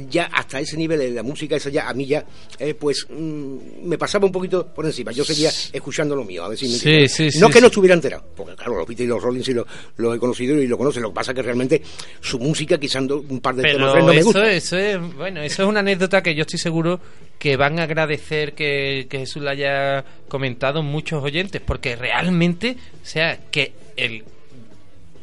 ya 0.09 0.26
hasta 0.26 0.61
ese 0.61 0.76
nivel 0.76 0.99
de 1.01 1.11
la 1.11 1.22
música, 1.24 1.57
esa 1.57 1.70
ya, 1.70 1.89
a 1.89 1.95
mí 1.95 2.07
ya, 2.07 2.24
eh, 2.59 2.74
pues, 2.74 3.07
mm, 3.11 3.57
me 3.85 3.99
pasaba 3.99 4.26
un 4.26 4.33
poquito 4.33 4.66
por 4.72 4.87
encima. 4.87 5.11
Yo 5.12 5.24
seguía 5.24 5.51
escuchando 5.72 6.14
lo 6.14 6.24
mío, 6.24 6.45
a 6.45 6.49
ver 6.49 6.59
si 6.59 6.66
me 6.68 6.74
Sí, 6.74 7.09
sí, 7.09 7.31
sí, 7.33 7.39
No 7.41 7.49
que 7.49 7.55
sí. 7.55 7.61
no 7.62 7.66
estuviera 7.66 7.95
enterado, 7.95 8.24
porque 8.37 8.55
claro, 8.55 8.76
los 8.76 8.87
Beatles 8.87 9.07
y 9.07 9.09
los 9.09 9.22
Rollins 9.22 9.47
sí 9.47 9.53
lo, 9.55 9.66
lo 9.97 10.14
he 10.14 10.18
conocido 10.18 10.55
y 10.61 10.66
lo 10.68 10.78
conocen, 10.78 11.03
lo 11.03 11.09
que 11.11 11.14
pasa 11.16 11.35
que 11.35 11.43
realmente 11.43 11.83
su 12.20 12.39
música, 12.39 12.78
quizá 12.78 13.01
un 13.01 13.41
par 13.41 13.57
de 13.57 13.64
temas 13.64 13.93
Pero 13.93 13.93
tres 13.93 14.05
no 14.05 14.12
me 14.12 14.18
eso, 14.20 14.26
gusta. 14.26 14.53
eso 14.53 14.78
es, 14.78 15.14
bueno, 15.16 15.43
eso 15.43 15.62
es 15.64 15.68
una 15.68 15.81
anécdota 15.81 16.22
que 16.22 16.35
yo 16.35 16.43
estoy 16.43 16.59
seguro 16.61 17.01
que 17.41 17.57
van 17.57 17.80
a 17.80 17.84
agradecer 17.84 18.53
que, 18.53 19.07
que 19.11 19.18
Jesús 19.18 19.43
la 19.43 19.51
haya 19.53 20.05
comentado 20.28 20.84
muchos 20.84 21.24
oyentes, 21.24 21.61
porque 21.61 21.97
realmente, 21.97 22.76
o 23.03 23.05
sea, 23.07 23.36
que 23.51 23.72
el 23.97 24.22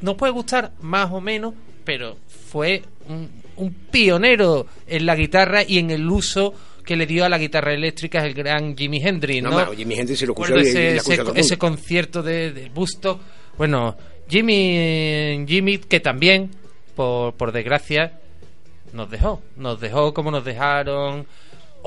nos 0.01 0.15
puede 0.15 0.33
gustar 0.33 0.71
más 0.81 1.09
o 1.11 1.21
menos, 1.21 1.53
pero 1.85 2.17
fue 2.49 2.81
un, 3.07 3.29
un 3.55 3.71
pionero 3.73 4.65
en 4.87 5.05
la 5.05 5.15
guitarra 5.15 5.61
y 5.63 5.77
en 5.79 5.91
el 5.91 6.09
uso 6.09 6.53
que 6.83 6.95
le 6.95 7.05
dio 7.05 7.23
a 7.23 7.29
la 7.29 7.37
guitarra 7.37 7.73
eléctrica 7.73 8.25
el 8.25 8.33
gran 8.33 8.75
Jimi 8.75 8.99
Hendrix, 9.01 9.43
¿no? 9.43 9.49
No, 9.51 9.73
Jimi 9.73 9.95
Hendrix 9.95 10.19
se 10.19 10.25
lo 10.25 10.33
escuchó 10.33 10.55
y- 10.57 10.59
y 10.59 10.67
ese, 10.67 10.95
escucha 10.97 11.21
ese- 11.21 11.39
ese 11.39 11.57
concierto 11.57 12.23
de, 12.23 12.51
de 12.51 12.69
Busto. 12.69 13.19
Bueno, 13.57 13.95
Jimmy, 14.29 15.45
Jimmy 15.47 15.77
que 15.79 15.99
también, 15.99 16.49
por, 16.95 17.33
por 17.35 17.51
desgracia, 17.51 18.19
nos 18.93 19.09
dejó. 19.11 19.41
Nos 19.55 19.79
dejó 19.79 20.13
como 20.13 20.31
nos 20.31 20.45
dejaron 20.45 21.25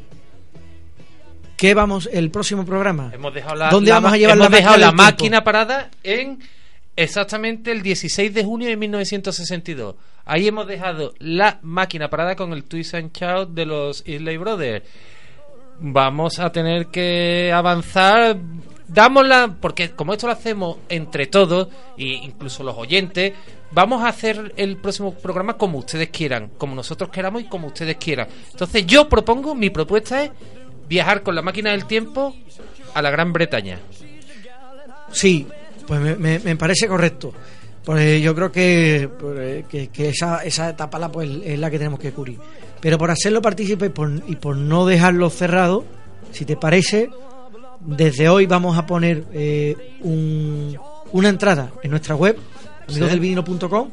¿qué 1.57 1.74
vamos 1.74 2.09
el 2.12 2.31
próximo 2.31 2.64
programa? 2.64 3.11
Hemos 3.14 3.33
dejado 3.35 3.55
la, 3.57 3.70
¿Dónde 3.70 3.91
la 3.91 3.97
vamos 3.97 4.12
a 4.12 4.16
llevar 4.18 4.37
hemos 4.37 4.51
la 4.51 4.57
dejado 4.57 4.76
la 4.78 4.93
máquina 4.93 5.43
parada 5.45 5.91
en 6.03 6.39
exactamente 6.97 7.70
el 7.72 7.83
16 7.83 8.33
de 8.35 8.45
junio 8.45 8.68
de 8.68 8.76
1962. 8.76 9.95
Ahí 10.24 10.49
hemos 10.49 10.66
dejado 10.66 11.14
la 11.18 11.59
máquina 11.62 12.09
parada 12.11 12.37
con 12.37 12.53
el 12.53 12.64
Twist 12.64 12.95
and 12.95 13.11
Shout 13.16 13.51
de 13.55 13.64
los 13.66 14.03
Isley 14.07 14.37
Brothers. 14.37 14.85
Vamos 15.81 16.39
a 16.39 16.51
tener 16.53 16.87
que 16.87 17.53
avanzar. 17.55 18.37
Dámosla, 18.87 19.57
porque 19.61 19.91
como 19.93 20.12
esto 20.12 20.26
lo 20.26 20.33
hacemos 20.33 20.78
entre 20.89 21.26
todos, 21.28 21.68
e 21.97 22.07
incluso 22.07 22.64
los 22.64 22.76
oyentes, 22.76 23.33
vamos 23.70 24.03
a 24.03 24.09
hacer 24.09 24.53
el 24.57 24.78
próximo 24.78 25.14
programa 25.14 25.55
como 25.57 25.78
ustedes 25.78 26.09
quieran, 26.09 26.51
como 26.59 26.74
nosotros 26.74 27.09
queramos 27.11 27.43
y 27.43 27.45
como 27.45 27.68
ustedes 27.68 27.97
quieran. 27.99 28.26
Entonces 28.51 28.85
yo 28.87 29.09
propongo, 29.09 29.55
mi 29.55 29.70
propuesta 29.70 30.24
es 30.24 30.33
viajar 30.89 31.22
con 31.22 31.37
la 31.37 31.43
máquina 31.43 31.70
del 31.70 31.85
tiempo 31.87 32.35
a 32.93 33.01
la 33.01 33.11
Gran 33.12 33.33
Bretaña. 33.33 33.78
Sí, 35.12 35.47
pues 35.87 36.01
me, 36.18 36.39
me- 36.41 36.57
parece 36.57 36.89
correcto. 36.89 37.33
Pues 37.85 38.20
yo 38.20 38.35
creo 38.35 38.51
que, 38.53 39.09
pues, 39.20 39.66
que, 39.66 39.89
que 39.89 40.09
esa, 40.11 40.43
esa 40.45 40.68
etapa 40.70 40.99
la, 40.99 41.11
pues, 41.11 41.31
es 41.45 41.59
la 41.59 41.70
que 41.70 41.78
tenemos 41.78 41.99
que 42.01 42.12
cubrir. 42.12 42.39
Pero 42.81 42.97
por 42.99 43.11
hacerlo 43.11 43.43
partícipe 43.43 43.87
y 43.87 43.89
por, 43.91 44.11
y 44.26 44.37
por 44.37 44.57
no 44.57 44.87
dejarlo 44.87 45.28
cerrado, 45.31 45.85
si 46.33 46.45
te 46.45 46.57
parece, 46.57 47.11
desde 47.81 48.28
hoy 48.28 48.47
vamos 48.47 48.76
a 48.78 48.87
poner 48.87 49.24
eh, 49.33 49.97
un- 50.01 50.76
una 51.12 51.28
entrada 51.28 51.72
en 51.83 51.91
nuestra 51.91 52.14
web, 52.14 52.37
amigosdelvinilo.com, 52.89 53.91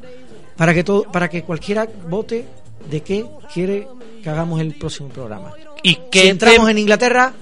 para 0.56 0.74
que 0.74 0.84
todo, 0.84 1.04
para 1.04 1.30
que 1.30 1.44
cualquiera 1.44 1.88
vote 2.10 2.46
de 2.90 3.02
qué 3.02 3.26
quiere 3.54 3.88
que 4.24 4.30
hagamos 4.30 4.60
el 4.62 4.74
próximo 4.76 5.10
programa. 5.10 5.52
¿Y 5.84 5.90
Si 5.94 6.00
qué 6.12 6.30
entramos 6.30 6.70
en 6.70 6.78
Inglaterra, 6.80 7.34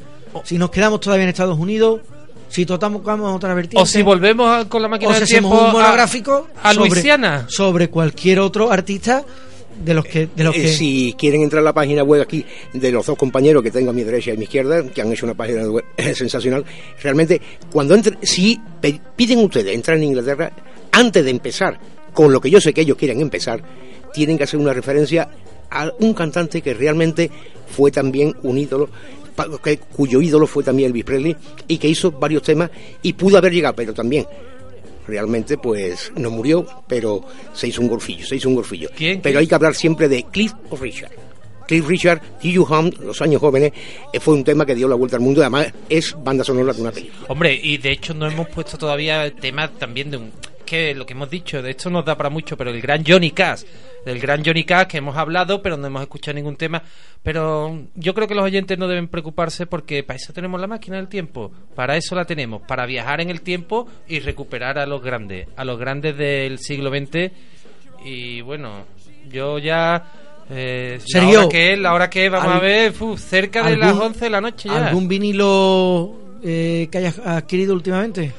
si 0.43 0.57
nos 0.57 0.69
quedamos 0.69 0.99
todavía 0.99 1.23
en 1.23 1.29
Estados 1.29 1.57
Unidos, 1.57 2.01
si 2.49 2.65
tocamos 2.65 3.01
otra 3.35 3.53
vertiente, 3.53 3.81
o 3.81 3.85
si 3.85 4.01
volvemos 4.01 4.47
a- 4.49 4.69
con 4.69 4.81
la 4.81 4.87
máquina 4.87 5.11
o 5.11 5.13
si 5.13 5.19
del 5.21 5.29
tiempo 5.29 5.49
un 5.49 5.69
a- 5.69 5.71
monográfico 5.71 6.47
a, 6.61 6.73
sobre, 6.73 6.89
Luisiana. 6.89 7.45
sobre 7.49 7.89
cualquier 7.89 8.39
otro 8.39 8.71
artista 8.71 9.23
de 9.83 9.93
los 9.93 10.05
que 10.05 10.27
de 10.35 10.43
los 10.43 10.55
Eh, 10.55 10.61
que 10.61 10.67
si 10.69 11.15
quieren 11.17 11.41
entrar 11.41 11.61
a 11.61 11.63
la 11.63 11.73
página 11.73 12.03
web 12.03 12.21
aquí 12.21 12.45
de 12.73 12.91
los 12.91 13.05
dos 13.05 13.17
compañeros 13.17 13.63
que 13.63 13.71
tengo 13.71 13.91
a 13.91 13.93
mi 13.93 14.03
derecha 14.03 14.31
y 14.31 14.33
a 14.33 14.37
mi 14.37 14.43
izquierda, 14.43 14.83
que 14.89 15.01
han 15.01 15.11
hecho 15.11 15.25
una 15.25 15.35
página 15.35 15.67
web 15.69 15.83
sensacional, 16.13 16.63
realmente 17.01 17.41
cuando 17.71 17.95
entren, 17.95 18.17
si 18.21 18.59
piden 19.15 19.39
ustedes 19.39 19.73
entrar 19.73 19.97
en 19.97 20.03
Inglaterra, 20.03 20.51
antes 20.91 21.23
de 21.23 21.31
empezar 21.31 21.79
con 22.13 22.31
lo 22.31 22.39
que 22.39 22.49
yo 22.49 22.61
sé 22.61 22.73
que 22.73 22.81
ellos 22.81 22.97
quieren 22.97 23.19
empezar, 23.21 23.61
tienen 24.13 24.37
que 24.37 24.45
hacer 24.45 24.59
una 24.59 24.73
referencia 24.73 25.29
a 25.69 25.91
un 25.99 26.13
cantante 26.13 26.61
que 26.61 26.73
realmente 26.73 27.29
fue 27.67 27.91
también 27.91 28.33
un 28.43 28.57
ídolo, 28.57 28.89
cuyo 29.93 30.21
ídolo 30.21 30.47
fue 30.47 30.63
también 30.63 30.87
Elvis 30.87 31.03
Presley 31.03 31.35
y 31.67 31.77
que 31.77 31.89
hizo 31.89 32.11
varios 32.11 32.43
temas 32.43 32.69
y 33.01 33.13
pudo 33.13 33.37
haber 33.37 33.51
llegado, 33.51 33.75
pero 33.75 33.93
también 33.93 34.25
realmente 35.07 35.57
pues 35.57 36.11
no 36.15 36.29
murió, 36.29 36.65
pero 36.87 37.25
se 37.53 37.67
hizo 37.67 37.81
un 37.81 37.87
golfillo, 37.87 38.25
se 38.25 38.35
hizo 38.35 38.49
un 38.49 38.55
golfillo. 38.55 38.89
¿Quién? 38.95 39.21
Pero 39.21 39.39
hay 39.39 39.47
que 39.47 39.55
hablar 39.55 39.75
siempre 39.75 40.07
de 40.07 40.23
Cliff 40.23 40.53
o 40.69 40.75
Richard. 40.75 41.11
Cliff 41.67 41.87
Richard, 41.87 42.21
T.U. 42.41 42.63
Hunt, 42.63 42.99
Los 42.99 43.21
años 43.21 43.41
jóvenes, 43.41 43.73
eh, 44.13 44.19
fue 44.19 44.33
un 44.33 44.43
tema 44.43 44.65
que 44.65 44.75
dio 44.75 44.87
la 44.87 44.95
vuelta 44.95 45.17
al 45.17 45.23
mundo 45.23 45.41
y 45.41 45.43
además 45.43 45.73
es 45.89 46.15
banda 46.23 46.43
sonora 46.43 46.73
de 46.73 46.81
una 46.81 46.91
película. 46.91 47.25
Hombre, 47.27 47.59
y 47.61 47.77
de 47.77 47.91
hecho 47.91 48.13
no 48.13 48.27
hemos 48.27 48.47
puesto 48.49 48.77
todavía 48.77 49.25
el 49.25 49.33
tema 49.33 49.67
también 49.67 50.11
de 50.11 50.17
un... 50.17 50.31
que 50.65 50.93
lo 50.95 51.05
que 51.05 51.13
hemos 51.13 51.29
dicho, 51.29 51.61
de 51.61 51.71
esto 51.71 51.89
nos 51.89 52.05
da 52.05 52.15
para 52.15 52.29
mucho, 52.29 52.57
pero 52.57 52.71
el 52.71 52.81
gran 52.81 53.03
Johnny 53.05 53.31
Cash, 53.31 53.63
del 54.05 54.19
gran 54.19 54.43
Johnny 54.45 54.63
Cash 54.63 54.87
que 54.87 54.97
hemos 54.97 55.17
hablado, 55.17 55.61
pero 55.61 55.77
no 55.77 55.87
hemos 55.87 56.01
escuchado 56.01 56.35
ningún 56.35 56.55
tema. 56.55 56.81
Pero 57.23 57.85
yo 57.95 58.13
creo 58.13 58.27
que 58.27 58.35
los 58.35 58.43
oyentes 58.45 58.77
no 58.77 58.87
deben 58.87 59.07
preocuparse 59.07 59.65
porque 59.65 60.03
para 60.03 60.17
eso 60.17 60.31
tenemos 60.33 60.61
la 60.61 60.67
máquina 60.67 60.97
del 60.97 61.07
tiempo, 61.07 61.51
para 61.73 61.97
eso 61.97 62.13
la 62.15 62.25
tenemos, 62.25 62.61
para 62.61 62.85
viajar 62.85 63.21
en 63.21 63.31
el 63.31 63.41
tiempo 63.41 63.87
y 64.07 64.19
recuperar 64.19 64.77
a 64.77 64.85
los 64.85 65.01
grandes, 65.01 65.47
a 65.55 65.65
los 65.65 65.79
grandes 65.79 66.15
del 66.17 66.59
siglo 66.59 66.91
XX. 66.91 67.31
Y 68.05 68.41
bueno, 68.41 68.85
yo 69.31 69.57
ya... 69.57 70.21
Eh, 70.49 70.99
la 70.99 71.05
Sergio, 71.07 71.39
hora 71.41 71.49
que 71.49 71.73
es, 71.73 71.79
la 71.79 71.93
hora 71.93 72.09
que 72.09 72.29
vamos 72.29 72.47
al- 72.51 72.57
a 72.57 72.59
ver, 72.59 72.93
uf, 72.99 73.19
cerca 73.19 73.61
de 73.63 73.69
algún- 73.73 73.79
las 73.87 73.95
11 73.97 74.25
de 74.25 74.29
la 74.29 74.41
noche 74.41 74.69
ya. 74.69 74.87
¿Algún 74.87 75.07
vinilo 75.07 76.15
eh, 76.43 76.87
que 76.91 76.97
hayas 76.99 77.19
adquirido 77.19 77.73
últimamente? 77.73 78.31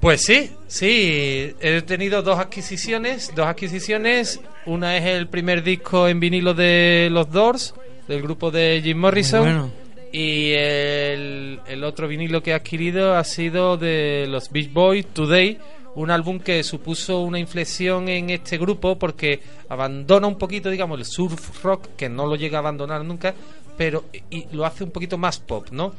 Pues 0.00 0.22
sí, 0.22 0.50
sí, 0.66 1.52
he 1.60 1.82
tenido 1.86 2.22
dos 2.22 2.38
adquisiciones, 2.38 3.32
dos 3.34 3.46
adquisiciones. 3.46 4.40
Una 4.66 4.96
es 4.96 5.04
el 5.06 5.26
primer 5.28 5.62
disco 5.62 6.08
en 6.08 6.20
vinilo 6.20 6.54
de 6.54 7.08
los 7.10 7.30
Doors, 7.30 7.74
del 8.08 8.22
grupo 8.22 8.50
de 8.50 8.80
Jim 8.82 8.98
Morrison. 8.98 9.40
Bueno. 9.40 9.70
Y 10.12 10.52
el, 10.52 11.60
el 11.68 11.84
otro 11.84 12.08
vinilo 12.08 12.42
que 12.42 12.50
he 12.50 12.54
adquirido 12.54 13.14
ha 13.14 13.24
sido 13.24 13.76
de 13.76 14.26
los 14.28 14.50
Beach 14.50 14.72
Boys 14.72 15.06
Today, 15.06 15.58
un 16.00 16.10
álbum 16.10 16.40
que 16.40 16.62
supuso 16.62 17.20
una 17.20 17.38
inflexión 17.38 18.08
en 18.08 18.30
este 18.30 18.56
grupo 18.56 18.98
porque 18.98 19.40
abandona 19.68 20.26
un 20.26 20.38
poquito, 20.38 20.70
digamos, 20.70 20.98
el 20.98 21.04
surf 21.04 21.62
rock, 21.62 21.88
que 21.96 22.08
no 22.08 22.26
lo 22.26 22.36
llega 22.36 22.58
a 22.58 22.60
abandonar 22.60 23.04
nunca, 23.04 23.34
pero 23.76 24.04
y 24.30 24.46
lo 24.52 24.64
hace 24.64 24.84
un 24.84 24.90
poquito 24.90 25.18
más 25.18 25.38
pop, 25.38 25.68
¿no? 25.70 25.92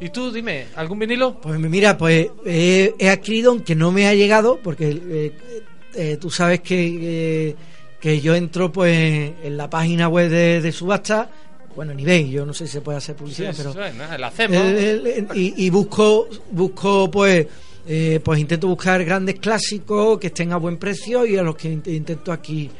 Y 0.00 0.10
tú 0.10 0.30
dime, 0.30 0.66
¿algún 0.76 1.00
vinilo? 1.00 1.40
Pues 1.40 1.58
mira, 1.58 1.98
pues 1.98 2.28
eh, 2.46 2.94
he 2.98 3.10
adquirido, 3.10 3.50
aunque 3.50 3.74
no 3.74 3.90
me 3.90 4.06
ha 4.06 4.14
llegado, 4.14 4.60
porque 4.62 4.90
eh, 4.90 5.32
eh, 5.94 6.16
tú 6.20 6.30
sabes 6.30 6.60
que, 6.60 7.48
eh, 7.50 7.56
que 8.00 8.20
yo 8.20 8.36
entro 8.36 8.70
pues 8.70 9.32
en 9.42 9.56
la 9.56 9.68
página 9.68 10.08
web 10.08 10.30
de, 10.30 10.60
de 10.60 10.70
subasta, 10.70 11.28
bueno, 11.74 11.92
en 11.92 12.00
eBay, 12.00 12.30
yo 12.30 12.46
no 12.46 12.54
sé 12.54 12.66
si 12.66 12.74
se 12.74 12.80
puede 12.80 12.98
hacer 12.98 13.16
publicidad, 13.16 13.52
pero... 13.56 13.72
Bueno, 13.72 14.04
lo 14.18 14.26
hacemos. 14.26 14.62
Y, 15.34 15.66
y 15.66 15.70
busco 15.70 16.28
busco 16.52 17.10
pues 17.10 17.46
eh, 17.88 18.20
pues 18.22 18.38
intento 18.38 18.68
buscar 18.68 19.02
grandes 19.04 19.36
clásicos 19.40 20.18
que 20.18 20.26
estén 20.28 20.52
a 20.52 20.58
buen 20.58 20.76
precio 20.76 21.24
y 21.24 21.36
a 21.38 21.42
los 21.42 21.56
que 21.56 21.72
int- 21.72 21.88
intento 21.88 22.30
aquí 22.32 22.70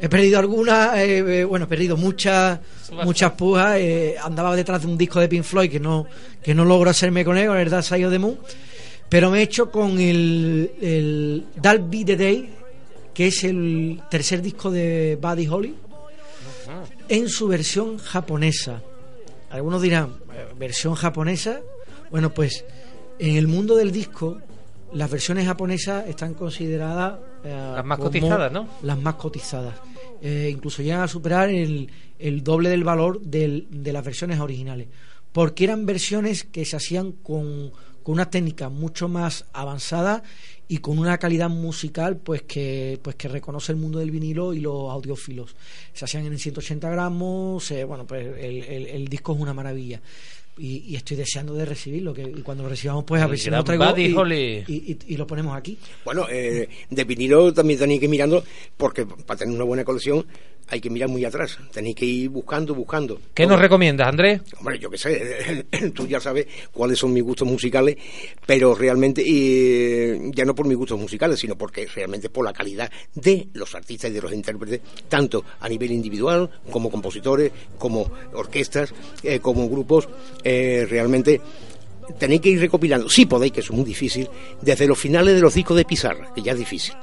he 0.00 0.08
perdido 0.08 0.38
algunas 0.38 0.96
eh, 0.98 1.18
eh, 1.40 1.44
bueno 1.44 1.66
he 1.66 1.68
perdido 1.68 1.96
muchas 1.96 2.58
muchas 3.04 3.32
pujas 3.32 3.76
eh, 3.78 4.16
andaba 4.22 4.56
detrás 4.56 4.80
de 4.82 4.88
un 4.88 4.96
disco 4.98 5.20
de 5.20 5.28
Pink 5.28 5.42
Floyd 5.44 5.70
que 5.70 5.80
no 5.80 6.06
que 6.42 6.54
no 6.54 6.64
logro 6.64 6.88
hacerme 6.90 7.24
con 7.24 7.36
él 7.36 7.46
con 7.48 7.58
el 7.58 7.68
Dark 7.68 7.84
Side 7.84 8.06
of 8.06 8.12
the 8.12 8.18
Moon 8.18 8.38
pero 9.08 9.30
me 9.30 9.38
he 9.38 9.42
hecho 9.42 9.70
con 9.70 9.98
el, 10.00 10.72
el 10.80 11.44
Be 11.88 12.04
the 12.04 12.16
Day 12.16 12.50
que 13.14 13.28
es 13.28 13.44
el 13.44 14.00
tercer 14.10 14.42
disco 14.42 14.70
de 14.70 15.18
Buddy 15.20 15.46
Holly 15.48 15.74
en 17.08 17.28
su 17.28 17.46
versión 17.48 17.98
japonesa. 17.98 18.82
Algunos 19.50 19.80
dirán, 19.80 20.14
"Eh, 20.34 20.46
versión 20.58 20.94
japonesa. 20.94 21.60
Bueno, 22.10 22.34
pues 22.34 22.64
en 23.18 23.36
el 23.36 23.46
mundo 23.48 23.76
del 23.76 23.90
disco, 23.92 24.38
las 24.92 25.10
versiones 25.10 25.46
japonesas 25.46 26.06
están 26.08 26.34
consideradas 26.34 27.18
eh, 27.44 27.72
Las 27.74 27.84
más 27.84 27.98
cotizadas, 27.98 28.52
¿no? 28.52 28.68
Las 28.82 28.98
más 28.98 29.14
cotizadas. 29.14 29.74
Eh, 30.22 30.48
incluso 30.52 30.82
llegan 30.82 31.00
a 31.02 31.08
superar 31.08 31.48
el, 31.50 31.90
el 32.18 32.42
doble 32.42 32.68
del 32.70 32.84
valor 32.84 33.20
del- 33.20 33.66
de 33.70 33.92
las 33.92 34.04
versiones 34.04 34.40
originales. 34.40 34.88
Porque 35.32 35.64
eran 35.64 35.84
versiones 35.86 36.44
que 36.44 36.64
se 36.64 36.76
hacían 36.76 37.12
con, 37.12 37.70
con 38.02 38.14
una 38.14 38.30
técnica 38.30 38.68
mucho 38.70 39.08
más 39.08 39.44
avanzada 39.52 40.22
y 40.68 40.78
con 40.78 40.98
una 40.98 41.18
calidad 41.18 41.48
musical 41.50 42.16
pues 42.16 42.42
que 42.42 42.98
pues 43.02 43.14
que 43.16 43.28
reconoce 43.28 43.70
el 43.72 43.78
mundo 43.78 43.98
del 44.00 44.10
vinilo 44.10 44.52
y 44.54 44.58
los 44.60 44.90
audiófilos 44.90 45.54
se 45.92 46.04
hacían 46.06 46.26
en 46.26 46.36
180 46.38 46.90
gramos 46.90 47.70
eh, 47.70 47.84
bueno 47.84 48.04
pues 48.04 48.26
el, 48.38 48.64
el- 48.64 48.86
el 48.88 49.06
disco 49.08 49.32
es 49.34 49.40
una 49.40 49.54
maravilla 49.54 50.00
y, 50.58 50.84
y 50.88 50.96
estoy 50.96 51.16
deseando 51.16 51.54
de 51.54 51.64
recibirlo 51.64 52.14
que 52.14 52.22
y 52.22 52.42
cuando 52.42 52.62
lo 52.62 52.68
recibamos 52.70 53.04
pues 53.04 53.20
a 53.22 53.26
ver 53.26 53.38
si 53.38 53.50
lo 53.50 53.64
traigo 53.64 53.84
y- 54.66 54.98
y 55.08 55.16
lo 55.16 55.26
ponemos 55.26 55.56
aquí. 55.56 55.76
Bueno, 56.04 56.26
eh, 56.30 56.68
de 56.90 57.04
vinilo 57.04 57.52
también 57.52 57.78
tenéis 57.78 58.00
que 58.00 58.06
ir 58.06 58.10
mirando, 58.10 58.42
porque 58.76 59.04
para 59.06 59.38
tener 59.38 59.54
una 59.54 59.64
buena 59.64 59.84
colección 59.84 60.24
hay 60.68 60.80
que 60.80 60.90
mirar 60.90 61.08
muy 61.08 61.24
atrás. 61.24 61.58
Tenéis 61.72 61.96
que 61.96 62.04
ir 62.04 62.28
buscando, 62.28 62.74
buscando. 62.74 63.20
¿Qué 63.34 63.46
nos 63.46 63.60
recomiendas, 63.60 64.08
Andrés? 64.08 64.40
Hombre, 64.58 64.78
yo 64.78 64.90
qué 64.90 64.98
sé, 64.98 65.66
tú 65.94 66.06
ya 66.06 66.20
sabes 66.20 66.46
cuáles 66.72 66.98
son 66.98 67.12
mis 67.12 67.22
gustos 67.22 67.46
musicales, 67.46 67.96
pero 68.44 68.74
realmente, 68.74 69.22
eh, 69.26 70.30
ya 70.34 70.44
no 70.44 70.54
por 70.54 70.66
mis 70.66 70.76
gustos 70.76 70.98
musicales, 70.98 71.38
sino 71.38 71.56
porque 71.56 71.86
realmente 71.86 72.30
por 72.30 72.44
la 72.44 72.52
calidad 72.52 72.90
de 73.14 73.48
los 73.52 73.74
artistas 73.74 74.10
y 74.10 74.14
de 74.14 74.22
los 74.22 74.32
intérpretes, 74.32 74.80
tanto 75.08 75.44
a 75.60 75.68
nivel 75.68 75.92
individual, 75.92 76.50
como 76.70 76.90
compositores, 76.90 77.52
como 77.78 78.10
orquestas, 78.34 78.92
eh, 79.22 79.38
como 79.40 79.68
grupos, 79.68 80.08
eh, 80.42 80.86
realmente 80.88 81.40
tenéis 82.18 82.40
que 82.40 82.50
ir 82.50 82.60
recopilando, 82.60 83.08
si 83.08 83.26
podéis, 83.26 83.52
que 83.52 83.60
es 83.60 83.70
muy 83.70 83.84
difícil, 83.84 84.28
desde 84.60 84.86
los 84.86 84.98
finales 84.98 85.34
de 85.34 85.40
los 85.40 85.54
discos 85.54 85.76
de 85.76 85.84
Pizarra, 85.84 86.32
que 86.34 86.42
ya 86.42 86.52
es 86.52 86.58
difícil, 86.58 86.94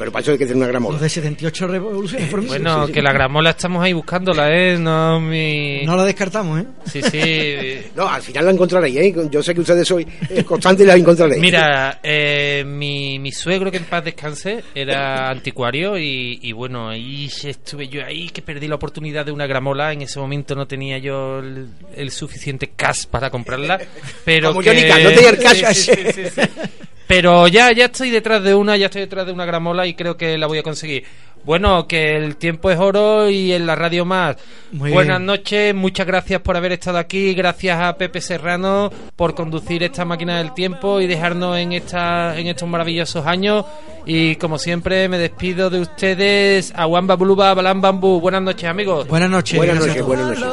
pero 0.00 0.10
para 0.10 0.22
eso 0.22 0.32
hay 0.32 0.38
que 0.38 0.46
tener 0.46 0.56
una 0.56 0.66
gramola. 0.66 0.94
los 0.94 1.02
de 1.02 1.08
78 1.10 1.66
revoluciones 1.68 2.28
por 2.30 2.40
mí. 2.40 2.48
Bueno, 2.48 2.80
Sí, 2.80 2.86
sí. 2.88 2.92
que 2.94 3.02
la 3.02 3.12
gramola 3.12 3.50
estamos 3.50 3.84
ahí 3.84 3.92
buscándola, 3.92 4.48
¿eh? 4.50 4.78
No 4.78 5.20
mi... 5.20 5.82
no 5.84 5.94
lo 5.94 6.04
descartamos 6.04 6.60
¿eh? 6.62 6.64
Sí, 6.86 7.02
sí. 7.02 7.90
No, 7.94 8.08
al 8.08 8.22
final 8.22 8.46
la 8.46 8.50
encontraréis, 8.52 8.96
¿eh? 8.96 9.14
Yo 9.30 9.42
sé 9.42 9.54
que 9.54 9.60
ustedes 9.60 9.86
sois 9.86 10.06
eh, 10.30 10.42
constantes 10.42 10.84
y 10.84 10.88
la 10.88 10.94
encontraréis. 10.96 11.40
Mira, 11.40 12.00
eh, 12.02 12.64
mi, 12.66 13.18
mi 13.18 13.30
suegro 13.30 13.70
que 13.70 13.76
en 13.76 13.84
paz 13.84 14.02
descanse 14.04 14.64
era 14.74 15.28
anticuario 15.28 15.98
y, 15.98 16.38
y 16.42 16.52
bueno, 16.52 16.88
ahí 16.88 17.28
estuve 17.44 17.88
yo 17.88 18.02
ahí 18.04 18.30
que 18.30 18.40
perdí 18.42 18.66
la 18.68 18.76
oportunidad 18.76 19.26
de 19.26 19.32
una 19.32 19.46
gramola. 19.46 19.92
En 19.92 20.00
ese 20.02 20.18
momento 20.18 20.54
no 20.54 20.66
tenía 20.66 20.96
yo 20.98 21.40
el, 21.40 21.68
el 21.94 22.10
suficiente 22.10 22.72
cash 22.74 23.04
para 23.06 23.28
comprarla. 23.28 23.78
Pero 24.24 24.48
Como 24.48 24.62
que- 24.62 24.70
Johnny 24.70 24.88
Cash, 24.88 25.02
no 25.04 25.10
tenía 25.10 25.30
el 25.30 25.38
cash. 25.38 25.90
Pero 27.10 27.48
ya, 27.48 27.72
ya 27.72 27.86
estoy 27.86 28.10
detrás 28.10 28.40
de 28.40 28.54
una, 28.54 28.76
ya 28.76 28.86
estoy 28.86 29.00
detrás 29.00 29.26
de 29.26 29.32
una 29.32 29.44
gramola 29.44 29.84
y 29.84 29.94
creo 29.94 30.16
que 30.16 30.38
la 30.38 30.46
voy 30.46 30.58
a 30.58 30.62
conseguir. 30.62 31.02
Bueno, 31.44 31.88
que 31.88 32.16
el 32.16 32.36
tiempo 32.36 32.70
es 32.70 32.78
oro 32.78 33.28
y 33.28 33.52
en 33.52 33.66
la 33.66 33.74
radio 33.74 34.04
más. 34.04 34.36
Muy 34.70 34.92
Buenas 34.92 35.18
bien. 35.18 35.26
noches, 35.26 35.74
muchas 35.74 36.06
gracias 36.06 36.40
por 36.40 36.56
haber 36.56 36.70
estado 36.70 36.98
aquí, 36.98 37.34
gracias 37.34 37.80
a 37.80 37.96
Pepe 37.96 38.20
Serrano 38.20 38.92
por 39.16 39.34
conducir 39.34 39.82
esta 39.82 40.04
máquina 40.04 40.38
del 40.38 40.54
tiempo 40.54 41.00
y 41.00 41.08
dejarnos 41.08 41.58
en 41.58 41.72
esta 41.72 42.38
en 42.38 42.46
estos 42.46 42.68
maravillosos 42.68 43.26
años 43.26 43.64
y 44.06 44.36
como 44.36 44.56
siempre 44.56 45.08
me 45.08 45.18
despido 45.18 45.68
de 45.68 45.80
ustedes 45.80 46.72
a 46.76 46.86
Wamba 46.86 47.16
Buluba 47.16 47.52
Balam 47.54 47.80
Bambú. 47.80 48.20
Buenas 48.20 48.42
noches, 48.42 48.70
amigos. 48.70 49.08
buenas 49.08 49.30
noches 49.30 49.56
Buenas 49.56 49.84
noches, 49.84 50.04
buenas 50.04 50.38
noches. 50.38 50.44